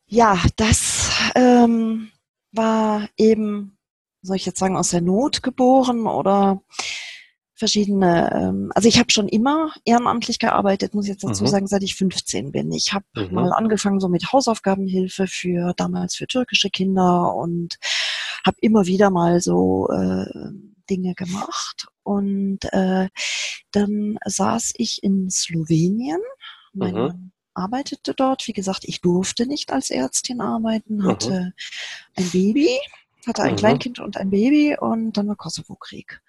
Ja, 0.06 0.40
das 0.56 1.10
ähm, 1.34 2.10
war 2.52 3.08
eben, 3.16 3.78
soll 4.22 4.36
ich 4.36 4.46
jetzt 4.46 4.58
sagen, 4.58 4.76
aus 4.76 4.90
der 4.90 5.00
Not 5.00 5.42
geboren 5.42 6.06
oder 6.06 6.62
verschiedene, 7.54 8.30
ähm, 8.32 8.72
also 8.74 8.88
ich 8.88 8.98
habe 8.98 9.10
schon 9.10 9.28
immer 9.28 9.72
ehrenamtlich 9.84 10.38
gearbeitet, 10.38 10.94
muss 10.94 11.06
ich 11.06 11.12
jetzt 11.12 11.24
dazu 11.24 11.44
mhm. 11.44 11.48
sagen, 11.48 11.66
seit 11.66 11.82
ich 11.82 11.94
15 11.94 12.52
bin. 12.52 12.70
Ich 12.72 12.92
habe 12.92 13.06
mhm. 13.14 13.34
mal 13.34 13.52
angefangen 13.52 14.00
so 14.00 14.08
mit 14.08 14.32
Hausaufgabenhilfe 14.32 15.26
für 15.26 15.72
damals 15.76 16.16
für 16.16 16.26
türkische 16.26 16.70
Kinder 16.70 17.34
und 17.34 17.78
habe 18.44 18.56
immer 18.60 18.86
wieder 18.86 19.10
mal 19.10 19.40
so 19.40 19.88
äh, 19.90 20.26
Dinge 20.90 21.14
gemacht. 21.14 21.86
Und 22.02 22.60
äh, 22.72 23.08
dann 23.70 24.18
saß 24.24 24.74
ich 24.76 25.02
in 25.02 25.30
Slowenien. 25.30 26.20
Mein 26.72 26.94
mhm 26.94 27.30
arbeitete 27.54 28.14
dort. 28.14 28.46
Wie 28.46 28.52
gesagt, 28.52 28.84
ich 28.84 29.00
durfte 29.00 29.46
nicht 29.46 29.72
als 29.72 29.90
Ärztin 29.90 30.40
arbeiten, 30.40 31.06
hatte 31.06 31.30
mhm. 31.30 31.52
ein 32.16 32.30
Baby, 32.30 32.78
hatte 33.26 33.42
ein 33.42 33.52
mhm. 33.52 33.58
Kleinkind 33.58 33.98
und 34.00 34.16
ein 34.16 34.30
Baby 34.30 34.76
und 34.78 35.16
dann 35.16 35.28
war 35.28 35.36
Kosovo-Krieg. 35.36 36.20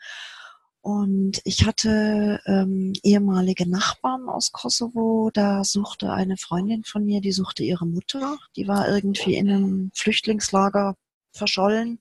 Und 0.81 1.41
ich 1.45 1.65
hatte 1.65 2.39
ähm, 2.45 2.93
ehemalige 3.01 3.67
Nachbarn 3.67 4.29
aus 4.29 4.51
Kosovo. 4.51 5.31
Da 5.33 5.63
suchte 5.63 6.13
eine 6.13 6.37
Freundin 6.37 6.83
von 6.83 7.03
mir, 7.03 7.21
die 7.21 7.31
suchte 7.31 7.63
ihre 7.63 7.87
Mutter. 7.87 8.37
Die 8.55 8.67
war 8.67 8.87
irgendwie 8.87 9.35
in 9.35 9.49
einem 9.49 9.91
Flüchtlingslager 9.95 10.95
verschollen. 11.31 11.99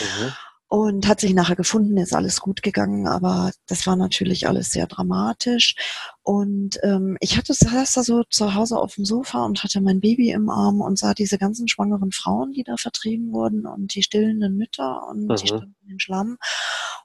Mhm 0.00 0.32
und 0.68 1.06
hat 1.06 1.20
sich 1.20 1.32
nachher 1.32 1.54
gefunden, 1.54 1.96
ist 1.96 2.14
alles 2.14 2.40
gut 2.40 2.62
gegangen, 2.62 3.06
aber 3.06 3.52
das 3.66 3.86
war 3.86 3.94
natürlich 3.94 4.48
alles 4.48 4.70
sehr 4.70 4.86
dramatisch. 4.86 5.76
Und 6.22 6.78
ähm, 6.82 7.16
ich 7.20 7.36
hatte 7.36 7.54
saß 7.54 7.92
da 7.92 8.02
so 8.02 8.24
zu 8.24 8.54
Hause 8.54 8.78
auf 8.78 8.96
dem 8.96 9.04
Sofa 9.04 9.44
und 9.44 9.62
hatte 9.62 9.80
mein 9.80 10.00
Baby 10.00 10.30
im 10.30 10.50
Arm 10.50 10.80
und 10.80 10.98
sah 10.98 11.14
diese 11.14 11.38
ganzen 11.38 11.68
schwangeren 11.68 12.10
Frauen, 12.10 12.52
die 12.52 12.64
da 12.64 12.76
vertrieben 12.76 13.32
wurden 13.32 13.64
und 13.66 13.94
die 13.94 14.02
stillenden 14.02 14.56
Mütter 14.56 15.06
und 15.08 15.26
mhm. 15.26 15.36
die 15.36 15.46
standen 15.46 15.88
im 15.88 16.00
Schlamm. 16.00 16.30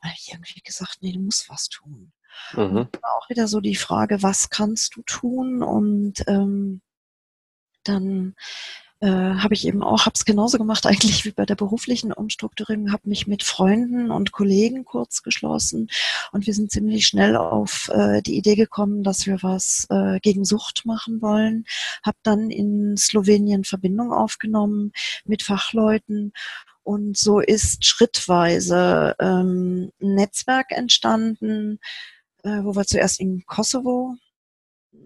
Und 0.02 0.10
habe 0.10 0.18
ich 0.18 0.32
irgendwie 0.32 0.62
gesagt, 0.62 0.98
nee, 1.02 1.12
du 1.12 1.20
musst 1.20 1.48
was 1.50 1.70
tun. 1.70 2.14
Mhm. 2.54 2.88
Auch 3.04 3.30
wieder 3.30 3.48
so 3.48 3.60
die 3.60 3.76
Frage, 3.76 4.24
was 4.24 4.50
kannst 4.50 4.96
du 4.96 5.04
tun? 5.04 5.62
Und 5.62 6.24
ähm, 6.28 6.82
dann 7.84 8.36
äh, 9.02 9.08
habe 9.08 9.56
ich 9.56 9.68
eben 9.68 9.84
auch, 9.84 10.06
habe 10.06 10.14
es 10.16 10.26
genauso 10.26 10.58
gemacht 10.58 10.86
eigentlich 10.88 11.26
wie 11.26 11.32
bei 11.32 11.46
der 11.46 11.56
beruflichen 11.56 12.14
Umstrukturierung, 12.14 12.92
habe 12.92 13.10
mich 13.10 13.28
mit 13.28 13.44
Freunden 13.44 14.12
und 14.12 14.32
Kollegen 14.32 14.86
kurz 14.86 15.24
geschlossen 15.24 15.90
und 16.32 16.46
wir 16.46 16.54
sind 16.54 16.72
ziemlich 16.72 17.08
schnell 17.08 17.36
auf 17.36 17.90
äh, 17.94 18.22
die 18.22 18.38
Idee 18.38 18.56
gekommen, 18.56 19.04
dass 19.04 19.26
wir 19.26 19.40
was 19.42 19.88
äh, 19.90 20.20
gegen 20.20 20.46
Sucht 20.46 20.86
machen 20.86 21.22
wollen. 21.22 21.66
Habe 22.06 22.18
dann 22.24 22.50
in 22.52 22.96
Slowenien 22.98 23.64
Verbindung 23.64 24.14
aufgenommen 24.14 24.92
mit 25.26 25.44
Fachleuten 25.44 26.32
und 26.84 27.18
so 27.18 27.40
ist 27.40 27.86
schrittweise 27.86 29.16
ähm, 29.20 29.92
ein 30.02 30.16
Netzwerk 30.16 30.72
entstanden, 30.72 31.80
äh, 32.44 32.64
wo 32.64 32.76
wir 32.76 32.86
zuerst 32.86 33.20
in 33.20 33.46
Kosovo 33.46 34.16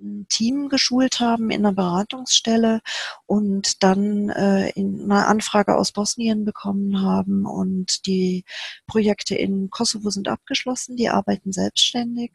ein 0.05 0.27
Team 0.29 0.69
geschult 0.69 1.19
haben 1.19 1.49
in 1.49 1.65
einer 1.65 1.73
Beratungsstelle 1.73 2.81
und 3.25 3.83
dann 3.83 4.29
äh, 4.29 4.71
eine 4.75 5.25
Anfrage 5.25 5.75
aus 5.75 5.91
Bosnien 5.91 6.45
bekommen 6.45 7.01
haben 7.01 7.45
und 7.45 8.05
die 8.05 8.45
Projekte 8.87 9.35
in 9.35 9.69
Kosovo 9.69 10.09
sind 10.09 10.27
abgeschlossen, 10.27 10.95
die 10.95 11.09
arbeiten 11.09 11.51
selbstständig, 11.51 12.31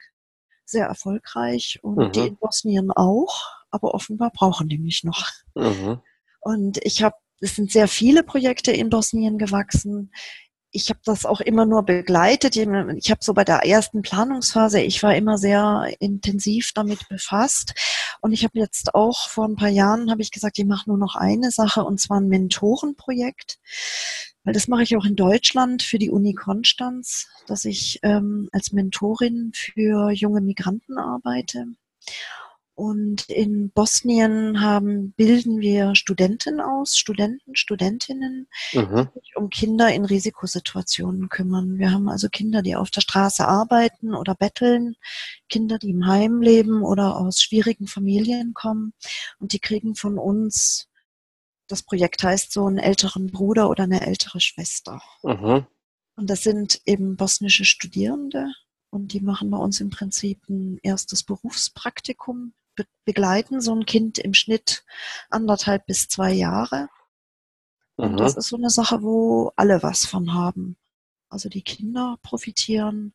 sehr 0.65 0.87
erfolgreich 0.87 1.79
und 1.83 1.97
mhm. 1.97 2.13
die 2.13 2.27
in 2.29 2.37
Bosnien 2.37 2.91
auch, 2.91 3.47
aber 3.71 3.95
offenbar 3.95 4.31
brauchen 4.31 4.69
die 4.69 4.79
mich 4.79 5.05
noch. 5.05 5.29
Mhm. 5.55 6.01
Und 6.41 6.79
ich 6.83 7.03
habe, 7.03 7.17
es 7.41 7.57
sind 7.57 7.73
sehr 7.73 7.89
viele 7.89 8.23
Projekte 8.23 8.73
in 8.73 8.91
Bosnien 8.91 9.39
gewachsen 9.39 10.11
ich 10.73 10.89
habe 10.91 11.01
das 11.05 11.27
auch 11.27 11.41
immer 11.41 11.67
nur 11.67 11.83
begleitet. 11.83 12.57
Ich 12.57 13.11
habe 13.11 13.23
so 13.23 13.35
bei 13.35 13.45
der 13.45 13.67
ersten 13.67 14.03
Planungsphase, 14.03 14.81
ich 14.81 15.03
war 15.03 15.15
immer 15.15 15.37
sehr 15.39 15.93
intensiv 15.99 16.73
damit 16.75 17.09
befasst. 17.09 17.75
Und 18.21 18.33
ich 18.33 18.45
habe 18.45 18.59
jetzt 18.59 18.95
auch 18.95 19.29
vor 19.29 19.47
ein 19.47 19.57
paar 19.57 19.69
Jahren, 19.69 20.11
habe 20.11 20.23
ich 20.23 20.31
gesagt, 20.31 20.59
ich 20.59 20.67
mache 20.67 20.89
nur 20.89 20.99
noch 20.99 21.17
eine 21.17 21.51
Sache, 21.51 21.85
und 21.85 22.01
zwar 22.01 22.21
ein 22.21 22.29
Mentorenprojekt. 22.29 23.59
Weil 24.45 24.55
das 24.55 24.69
mache 24.69 24.83
ich 24.83 24.97
auch 24.97 25.05
in 25.05 25.17
Deutschland 25.17 25.83
für 25.83 25.99
die 25.99 26.11
Uni 26.11 26.35
Konstanz, 26.35 27.29
dass 27.47 27.65
ich 27.65 27.99
ähm, 28.03 28.49
als 28.53 28.73
Mentorin 28.73 29.53
für 29.55 30.11
junge 30.11 30.41
Migranten 30.41 30.99
arbeite. 30.99 31.67
Und 32.81 33.29
in 33.29 33.71
Bosnien 33.73 34.63
haben, 34.63 35.13
bilden 35.13 35.61
wir 35.61 35.95
Studenten 35.95 36.63
aus, 36.63 36.97
Studenten, 36.97 37.55
Studentinnen, 37.55 38.49
mhm. 38.73 39.11
die 39.15 39.21
sich 39.21 39.37
um 39.37 39.51
Kinder 39.51 39.93
in 39.93 40.07
Risikosituationen 40.07 41.29
kümmern. 41.29 41.77
Wir 41.77 41.93
haben 41.93 42.09
also 42.09 42.31
Kinder, 42.31 42.63
die 42.63 42.77
auf 42.77 42.91
der 42.91 43.03
Straße 43.03 43.47
arbeiten 43.47 44.15
oder 44.15 44.35
betteln, 44.35 44.97
Kinder, 45.51 45.77
die 45.77 45.91
im 45.91 46.07
Heim 46.07 46.41
leben 46.41 46.83
oder 46.83 47.19
aus 47.19 47.43
schwierigen 47.43 47.87
Familien 47.87 48.55
kommen. 48.55 48.95
Und 49.39 49.53
die 49.53 49.61
kriegen 49.61 49.95
von 49.95 50.17
uns, 50.17 50.89
das 51.69 51.83
Projekt 51.83 52.23
heißt 52.23 52.51
so, 52.51 52.65
einen 52.65 52.79
älteren 52.79 53.27
Bruder 53.27 53.69
oder 53.69 53.85
eine 53.85 54.07
ältere 54.07 54.41
Schwester. 54.41 55.03
Mhm. 55.23 55.67
Und 56.17 56.31
das 56.31 56.43
sind 56.43 56.81
eben 56.87 57.17
bosnische 57.17 57.67
Studierende. 57.67 58.51
Und 58.89 59.13
die 59.13 59.21
machen 59.21 59.51
bei 59.51 59.59
uns 59.59 59.83
im 59.83 59.91
Prinzip 59.91 60.49
ein 60.49 60.79
erstes 60.83 61.25
Berufspraktikum 61.25 62.55
be 62.81 62.87
begleiten 63.05 63.61
so 63.61 63.75
ein 63.75 63.87
Kind 63.87 64.19
im 64.19 64.35
Schnitt 64.35 64.85
anderthalb 65.31 65.87
bis 65.87 66.09
zwei 66.09 66.33
Jahre. 66.33 66.89
Und 67.97 68.13
mhm. 68.13 68.17
das 68.17 68.37
ist 68.37 68.49
so 68.49 68.57
eine 68.57 68.71
Sache, 68.71 69.03
wo 69.03 69.53
alle 69.57 69.83
was 69.83 70.07
von 70.07 70.33
haben. 70.33 70.77
Also 71.29 71.49
die 71.49 71.63
Kinder 71.63 72.19
profitieren 72.23 73.15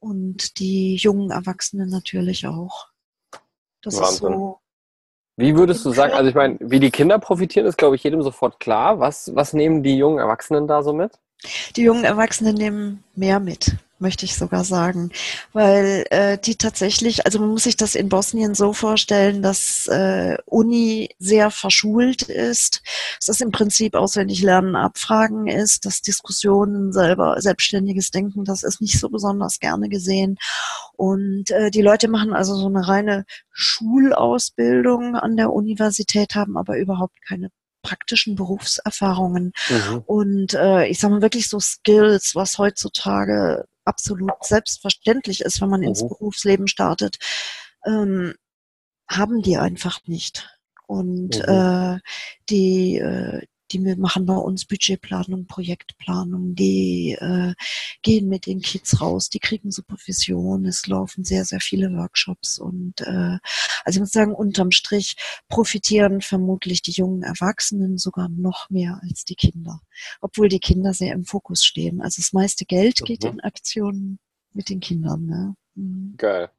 und 0.00 0.58
die 0.58 0.96
jungen 0.96 1.30
Erwachsenen 1.30 1.88
natürlich 1.88 2.46
auch. 2.46 2.88
Das 3.82 3.96
Wahnsinn. 3.96 4.10
ist 4.12 4.18
so. 4.18 4.60
Wie 5.36 5.56
würdest 5.56 5.84
du 5.84 5.92
sagen, 5.92 6.14
also 6.14 6.28
ich 6.28 6.34
meine, 6.34 6.58
wie 6.60 6.80
die 6.80 6.90
Kinder 6.90 7.18
profitieren, 7.18 7.66
ist, 7.66 7.78
glaube 7.78 7.96
ich, 7.96 8.02
jedem 8.02 8.22
sofort 8.22 8.58
klar. 8.58 8.98
Was, 8.98 9.34
was 9.34 9.52
nehmen 9.52 9.82
die 9.82 9.96
jungen 9.96 10.18
Erwachsenen 10.18 10.66
da 10.66 10.82
so 10.82 10.92
mit? 10.92 11.12
Die 11.76 11.82
jungen 11.82 12.04
Erwachsenen 12.04 12.56
nehmen 12.56 13.04
mehr 13.14 13.38
mit 13.38 13.76
möchte 14.00 14.24
ich 14.24 14.36
sogar 14.36 14.64
sagen, 14.64 15.10
weil 15.52 16.04
äh, 16.10 16.38
die 16.38 16.56
tatsächlich, 16.56 17.26
also 17.26 17.38
man 17.38 17.50
muss 17.50 17.64
sich 17.64 17.76
das 17.76 17.94
in 17.94 18.08
Bosnien 18.08 18.54
so 18.54 18.72
vorstellen, 18.72 19.42
dass 19.42 19.86
äh, 19.88 20.36
Uni 20.46 21.10
sehr 21.18 21.50
verschult 21.50 22.22
ist, 22.22 22.82
dass 23.18 23.26
das 23.26 23.40
im 23.40 23.50
Prinzip 23.50 23.94
auswendig 23.94 24.42
lernen, 24.42 24.76
abfragen 24.76 25.46
ist, 25.46 25.84
dass 25.84 26.02
Diskussionen 26.02 26.92
selber, 26.92 27.40
selbstständiges 27.40 28.10
Denken, 28.10 28.44
das 28.44 28.62
ist 28.62 28.80
nicht 28.80 28.98
so 28.98 29.08
besonders 29.08 29.58
gerne 29.58 29.88
gesehen. 29.88 30.38
Und 30.96 31.50
äh, 31.50 31.70
die 31.70 31.82
Leute 31.82 32.08
machen 32.08 32.32
also 32.32 32.54
so 32.54 32.66
eine 32.66 32.86
reine 32.86 33.24
Schulausbildung 33.52 35.16
an 35.16 35.36
der 35.36 35.52
Universität, 35.52 36.34
haben 36.34 36.56
aber 36.56 36.78
überhaupt 36.78 37.18
keine 37.26 37.50
praktischen 37.82 38.34
Berufserfahrungen 38.34 39.52
mhm. 39.68 40.02
und 40.06 40.54
äh, 40.54 40.86
ich 40.86 40.98
sage 40.98 41.14
mal 41.14 41.22
wirklich 41.22 41.48
so 41.48 41.60
Skills, 41.60 42.34
was 42.34 42.58
heutzutage 42.58 43.64
absolut 43.88 44.32
selbstverständlich 44.42 45.40
ist, 45.40 45.60
wenn 45.60 45.70
man 45.70 45.82
ins 45.82 46.02
mhm. 46.02 46.08
Berufsleben 46.08 46.68
startet, 46.68 47.18
ähm, 47.86 48.34
haben 49.08 49.42
die 49.42 49.56
einfach 49.56 50.00
nicht. 50.06 50.48
Und 50.86 51.38
mhm. 51.38 51.44
äh, 51.48 51.98
die, 52.48 52.98
äh, 52.98 53.42
die 53.72 53.78
machen 53.96 54.26
bei 54.26 54.36
uns 54.36 54.64
Budgetplanung, 54.64 55.46
Projektplanung, 55.46 56.54
die 56.54 57.16
äh, 57.20 57.54
gehen 58.02 58.28
mit 58.28 58.46
den 58.46 58.60
Kids 58.60 59.00
raus, 59.00 59.28
die 59.28 59.38
kriegen 59.38 59.70
Supervision, 59.70 60.66
es 60.66 60.86
laufen 60.86 61.24
sehr, 61.24 61.44
sehr 61.44 61.60
viele 61.60 61.92
Workshops 61.94 62.58
und 62.58 63.00
äh, 63.02 63.38
also 63.84 63.96
ich 63.96 64.00
muss 64.00 64.12
sagen, 64.12 64.34
unterm 64.34 64.70
Strich 64.70 65.16
profitieren 65.48 66.20
vermutlich 66.20 66.82
die 66.82 66.92
jungen 66.92 67.22
Erwachsenen 67.22 67.98
sogar 67.98 68.28
noch 68.28 68.70
mehr 68.70 69.00
als 69.02 69.24
die 69.24 69.36
Kinder, 69.36 69.80
obwohl 70.20 70.48
die 70.48 70.60
Kinder 70.60 70.94
sehr 70.94 71.12
im 71.12 71.24
Fokus 71.24 71.64
stehen. 71.64 72.00
Also 72.00 72.20
das 72.20 72.32
meiste 72.32 72.64
Geld 72.64 73.04
geht 73.04 73.24
mhm. 73.24 73.30
in 73.30 73.40
Aktionen 73.40 74.18
mit 74.52 74.68
den 74.68 74.80
Kindern. 74.80 75.26
Ne? 75.26 75.56
Mhm. 75.74 76.14
Geil. 76.16 76.50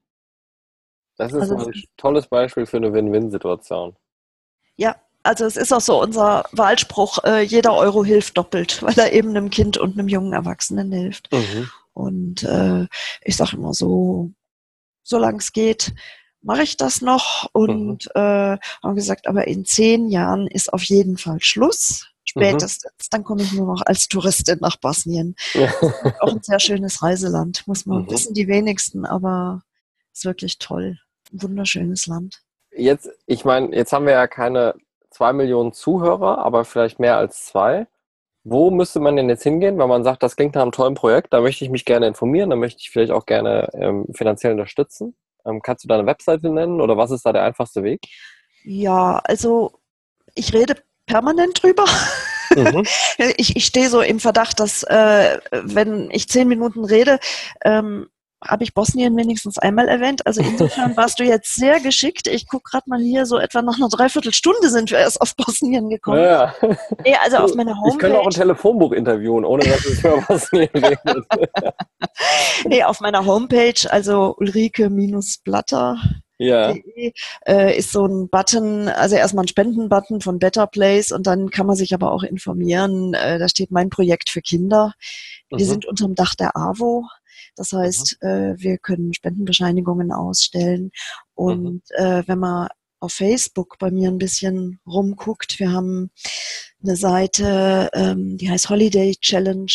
Das 1.17 1.33
ist 1.33 1.41
also 1.41 1.67
ein 1.67 1.83
tolles 1.97 2.27
Beispiel 2.27 2.65
für 2.65 2.77
eine 2.77 2.93
Win-Win-Situation. 2.93 3.95
Ja, 4.77 4.95
also 5.23 5.45
es 5.45 5.57
ist 5.57 5.73
auch 5.73 5.81
so 5.81 6.01
unser 6.01 6.45
Wahlspruch, 6.51 7.23
äh, 7.23 7.41
jeder 7.41 7.73
Euro 7.75 8.03
hilft 8.03 8.37
doppelt, 8.37 8.81
weil 8.83 8.97
er 8.97 9.13
eben 9.13 9.29
einem 9.29 9.49
Kind 9.49 9.77
und 9.77 9.97
einem 9.97 10.07
jungen 10.07 10.33
Erwachsenen 10.33 10.91
hilft. 10.91 11.31
Mhm. 11.31 11.69
Und 11.93 12.43
äh, 12.43 12.87
ich 13.21 13.35
sage 13.35 13.57
immer 13.57 13.73
so, 13.73 14.31
solange 15.03 15.39
es 15.39 15.51
geht, 15.51 15.93
mache 16.41 16.63
ich 16.63 16.77
das 16.77 17.01
noch. 17.01 17.49
Und 17.51 18.05
mhm. 18.15 18.21
äh, 18.21 18.57
haben 18.83 18.95
gesagt, 18.95 19.27
aber 19.27 19.47
in 19.47 19.65
zehn 19.65 20.09
Jahren 20.09 20.47
ist 20.47 20.71
auf 20.71 20.83
jeden 20.83 21.17
Fall 21.17 21.41
Schluss. 21.41 22.07
Spätestens, 22.23 22.83
mhm. 22.83 23.07
dann 23.09 23.23
komme 23.23 23.41
ich 23.41 23.53
nur 23.53 23.65
noch 23.65 23.81
als 23.81 24.07
Touristin 24.07 24.59
nach 24.61 24.77
Bosnien. 24.77 25.35
Ja. 25.53 25.73
Auch 26.19 26.33
ein 26.33 26.43
sehr 26.43 26.59
schönes 26.59 27.01
Reiseland, 27.01 27.67
muss 27.67 27.85
man 27.85 28.03
mhm. 28.03 28.11
wissen, 28.11 28.33
die 28.33 28.47
wenigsten, 28.47 29.05
aber 29.05 29.63
ist 30.13 30.25
wirklich 30.25 30.59
toll. 30.59 30.99
Ein 31.33 31.41
wunderschönes 31.41 32.07
Land. 32.07 32.41
Jetzt, 32.71 33.09
ich 33.25 33.45
meine, 33.45 33.75
jetzt 33.75 33.93
haben 33.93 34.05
wir 34.05 34.13
ja 34.13 34.27
keine 34.27 34.75
zwei 35.09 35.33
Millionen 35.33 35.73
Zuhörer, 35.73 36.39
aber 36.39 36.65
vielleicht 36.65 36.99
mehr 36.99 37.17
als 37.17 37.45
zwei. 37.45 37.87
Wo 38.43 38.71
müsste 38.71 38.99
man 38.99 39.15
denn 39.15 39.29
jetzt 39.29 39.43
hingehen, 39.43 39.77
wenn 39.77 39.89
man 39.89 40.03
sagt, 40.03 40.23
das 40.23 40.35
klingt 40.35 40.55
nach 40.55 40.61
einem 40.61 40.71
tollen 40.71 40.95
Projekt, 40.95 41.33
da 41.33 41.41
möchte 41.41 41.65
ich 41.65 41.71
mich 41.71 41.85
gerne 41.85 42.07
informieren, 42.07 42.49
da 42.49 42.55
möchte 42.55 42.81
ich 42.81 42.89
vielleicht 42.89 43.11
auch 43.11 43.25
gerne 43.25 43.69
ähm, 43.73 44.05
finanziell 44.13 44.53
unterstützen? 44.53 45.15
Ähm, 45.45 45.61
kannst 45.61 45.83
du 45.83 45.87
da 45.87 45.95
eine 45.95 46.05
Webseite 46.05 46.49
nennen 46.49 46.81
oder 46.81 46.97
was 46.97 47.11
ist 47.11 47.25
da 47.25 47.33
der 47.33 47.43
einfachste 47.43 47.83
Weg? 47.83 48.01
Ja, 48.63 49.19
also 49.23 49.79
ich 50.35 50.53
rede 50.53 50.75
permanent 51.05 51.61
drüber. 51.61 51.85
Mhm. 52.55 52.85
ich, 53.37 53.55
ich 53.55 53.65
stehe 53.65 53.89
so 53.89 54.01
im 54.01 54.19
Verdacht, 54.19 54.59
dass 54.59 54.83
äh, 54.83 55.39
wenn 55.51 56.09
ich 56.11 56.29
zehn 56.29 56.47
Minuten 56.47 56.85
rede, 56.85 57.19
ähm, 57.63 58.09
habe 58.43 58.63
ich 58.63 58.73
Bosnien 58.73 59.15
wenigstens 59.17 59.57
einmal 59.57 59.87
erwähnt. 59.87 60.25
Also 60.25 60.41
insofern 60.41 60.95
warst 60.97 61.19
du 61.19 61.23
jetzt 61.23 61.55
sehr 61.55 61.79
geschickt. 61.79 62.27
Ich 62.27 62.47
gucke 62.47 62.69
gerade 62.71 62.89
mal 62.89 62.99
hier, 62.99 63.25
so 63.25 63.37
etwa 63.37 63.61
nach 63.61 63.77
einer 63.77 63.89
Dreiviertelstunde 63.89 64.69
sind 64.69 64.91
wir 64.91 64.99
erst 64.99 65.21
auf 65.21 65.35
Bosnien 65.35 65.89
gekommen. 65.89 66.19
Ja. 66.19 66.53
Nee, 67.03 67.15
also 67.23 67.37
auf 67.37 67.55
meiner 67.55 67.75
Homepage. 67.75 67.91
Ich 67.91 67.99
könnte 67.99 68.19
auch 68.19 68.25
ein 68.25 68.31
Telefonbuch 68.31 68.91
intervieuen, 68.91 69.45
ohne 69.45 69.63
dass 69.63 69.85
ich 69.85 69.99
über 69.99 70.21
Bosnien 70.21 70.69
rede. 70.73 70.99
nee, 72.65 72.83
auf 72.83 73.01
meiner 73.01 73.25
Homepage, 73.25 73.89
also 73.89 74.35
Ulrike-Blatter. 74.37 75.97
Ja. 76.41 76.73
Äh, 77.45 77.77
ist 77.77 77.91
so 77.91 78.05
ein 78.05 78.29
Button, 78.29 78.87
also 78.87 79.17
erstmal 79.17 79.43
ein 79.43 79.49
Spendenbutton 79.49 80.21
von 80.21 80.39
Better 80.39 80.67
Place 80.67 81.11
und 81.11 81.27
dann 81.27 81.49
kann 81.49 81.67
man 81.67 81.75
sich 81.75 81.93
aber 81.93 82.13
auch 82.13 82.23
informieren. 82.23 83.13
Äh, 83.13 83.39
da 83.39 83.49
steht 83.49 83.71
mein 83.71 83.89
Projekt 83.89 84.29
für 84.29 84.41
Kinder. 84.41 84.93
Wir 85.49 85.65
mhm. 85.65 85.69
sind 85.69 85.85
unter 85.85 86.05
dem 86.05 86.15
Dach 86.15 86.35
der 86.35 86.55
AWO. 86.55 87.05
Das 87.59 87.73
heißt, 87.73 88.21
äh, 88.21 88.53
wir 88.57 88.77
können 88.77 89.13
Spendenbescheinigungen 89.13 90.13
ausstellen. 90.13 90.91
Und 91.33 91.73
mhm. 91.73 91.81
äh, 91.97 92.23
wenn 92.25 92.39
man 92.39 92.69
auf 93.01 93.11
Facebook 93.11 93.77
bei 93.79 93.91
mir 93.91 94.07
ein 94.07 94.17
bisschen 94.17 94.79
rumguckt, 94.87 95.59
wir 95.59 95.73
haben 95.73 96.09
eine 96.81 96.95
Seite, 96.95 97.89
ähm, 97.93 98.37
die 98.37 98.49
heißt 98.49 98.69
Holiday 98.69 99.13
Challenge 99.17 99.73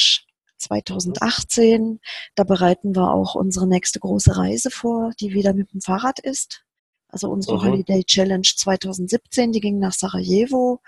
2018. 0.57 2.01
Da 2.35 2.45
bereiten 2.45 2.97
wir 2.97 3.13
auch 3.13 3.35
unsere 3.35 3.69
nächste 3.69 4.01
große 4.01 4.35
Reise 4.35 4.71
vor, 4.71 5.11
die 5.21 5.35
wieder 5.35 5.53
mit 5.53 5.71
dem 5.75 5.83
Fahrrad 5.83 6.21
ist. 6.21 6.65
Also 7.09 7.29
unsere 7.29 7.59
mhm. 7.59 7.65
Holiday 7.65 8.03
Challenge 8.05 8.49
2017, 8.57 9.53
die 9.53 9.61
ging 9.61 9.79
nach 9.79 9.93
Sarajevo 9.93 10.81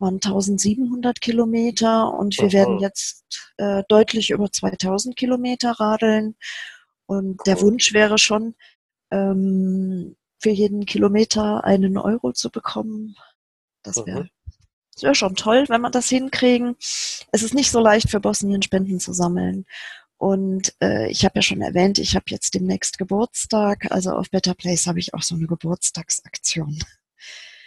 waren 0.00 0.14
1700 0.14 1.20
Kilometer 1.20 2.12
und 2.14 2.36
wir 2.38 2.46
Aha. 2.46 2.52
werden 2.52 2.78
jetzt 2.80 3.24
äh, 3.58 3.82
deutlich 3.88 4.30
über 4.30 4.50
2000 4.50 5.16
Kilometer 5.16 5.72
radeln. 5.72 6.36
Und 7.06 7.40
cool. 7.40 7.44
der 7.46 7.60
Wunsch 7.60 7.92
wäre 7.92 8.18
schon, 8.18 8.54
ähm, 9.10 10.16
für 10.40 10.50
jeden 10.50 10.86
Kilometer 10.86 11.64
einen 11.64 11.98
Euro 11.98 12.32
zu 12.32 12.50
bekommen. 12.50 13.14
Das 13.82 13.96
wäre 14.06 14.28
wär 15.02 15.14
schon 15.14 15.34
toll, 15.34 15.64
wenn 15.68 15.80
wir 15.80 15.90
das 15.90 16.08
hinkriegen. 16.08 16.76
Es 17.32 17.42
ist 17.42 17.54
nicht 17.54 17.70
so 17.70 17.80
leicht 17.80 18.10
für 18.10 18.20
Bosnien 18.20 18.62
Spenden 18.62 19.00
zu 19.00 19.12
sammeln. 19.12 19.66
Und 20.18 20.74
äh, 20.82 21.10
ich 21.10 21.24
habe 21.24 21.36
ja 21.36 21.42
schon 21.42 21.62
erwähnt, 21.62 21.98
ich 21.98 22.14
habe 22.14 22.26
jetzt 22.28 22.54
demnächst 22.54 22.98
Geburtstag. 22.98 23.90
Also 23.90 24.12
auf 24.12 24.28
Better 24.30 24.54
Place 24.54 24.86
habe 24.86 24.98
ich 24.98 25.14
auch 25.14 25.22
so 25.22 25.34
eine 25.34 25.46
Geburtstagsaktion. 25.46 26.78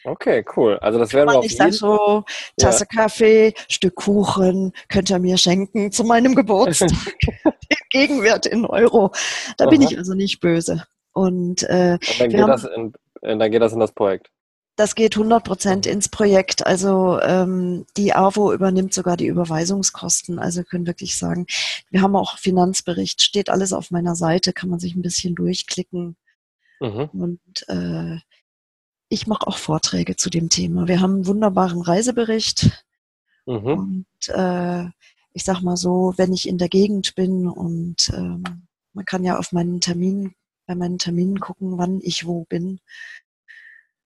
Okay, 0.05 0.43
cool. 0.55 0.77
Also 0.79 0.99
das 0.99 1.13
werden 1.13 1.29
wir 1.29 1.39
auf 1.39 1.45
Ich 1.45 1.55
sage 1.55 1.71
so, 1.71 2.23
Tasse 2.57 2.85
ja. 2.91 3.03
Kaffee, 3.03 3.53
Stück 3.69 3.95
Kuchen, 3.95 4.73
könnt 4.89 5.09
ihr 5.09 5.19
mir 5.19 5.37
schenken 5.37 5.91
zu 5.91 6.03
meinem 6.03 6.35
Geburtstag. 6.35 6.89
Den 7.43 7.77
Gegenwert 7.89 8.45
in 8.45 8.65
Euro. 8.65 9.11
Da 9.57 9.65
Aha. 9.65 9.71
bin 9.71 9.81
ich 9.81 9.97
also 9.97 10.13
nicht 10.13 10.39
böse. 10.39 10.85
Und, 11.13 11.63
äh, 11.63 11.93
Und 11.93 12.19
dann, 12.19 12.29
geht 12.29 12.41
haben, 12.41 12.49
das 12.49 12.63
in, 12.65 12.93
dann 13.21 13.51
geht 13.51 13.61
das 13.61 13.73
in 13.73 13.79
das 13.79 13.91
Projekt. 13.91 14.29
Das 14.75 14.95
geht 14.95 15.15
100 15.15 15.43
Prozent 15.43 15.85
ins 15.85 16.09
Projekt. 16.09 16.65
Also 16.65 17.19
ähm, 17.21 17.85
die 17.95 18.13
AWO 18.13 18.51
übernimmt 18.51 18.93
sogar 18.93 19.15
die 19.15 19.27
Überweisungskosten. 19.27 20.39
Also 20.39 20.63
können 20.63 20.87
wirklich 20.87 21.17
sagen, 21.17 21.45
wir 21.91 22.01
haben 22.01 22.15
auch 22.15 22.39
Finanzbericht, 22.39 23.21
steht 23.21 23.49
alles 23.49 23.71
auf 23.71 23.91
meiner 23.91 24.15
Seite, 24.15 24.51
kann 24.51 24.69
man 24.69 24.79
sich 24.79 24.95
ein 24.95 25.03
bisschen 25.03 25.35
durchklicken. 25.35 26.17
Mhm. 26.79 27.09
Und 27.13 27.69
äh, 27.69 28.17
ich 29.13 29.27
mache 29.27 29.45
auch 29.45 29.57
Vorträge 29.57 30.15
zu 30.15 30.31
dem 30.31 30.49
Thema. 30.49 30.87
Wir 30.87 30.99
haben 30.99 31.13
einen 31.13 31.27
wunderbaren 31.27 31.81
Reisebericht. 31.81 32.83
Mhm. 33.45 33.65
Und 33.65 34.29
äh, 34.29 34.85
ich 35.33 35.43
sag 35.43 35.61
mal 35.61 35.77
so, 35.77 36.13
wenn 36.17 36.33
ich 36.33 36.49
in 36.49 36.57
der 36.57 36.69
Gegend 36.69 37.13
bin 37.13 37.47
und 37.47 38.09
ähm, 38.15 38.43
man 38.93 39.05
kann 39.05 39.23
ja 39.23 39.37
auf 39.37 39.51
meinen 39.51 39.81
Terminen, 39.81 40.33
bei 40.65 40.73
meinen 40.73 40.97
Terminen 40.97 41.39
gucken, 41.39 41.77
wann 41.77 41.99
ich 42.01 42.25
wo 42.25 42.45
bin, 42.45 42.79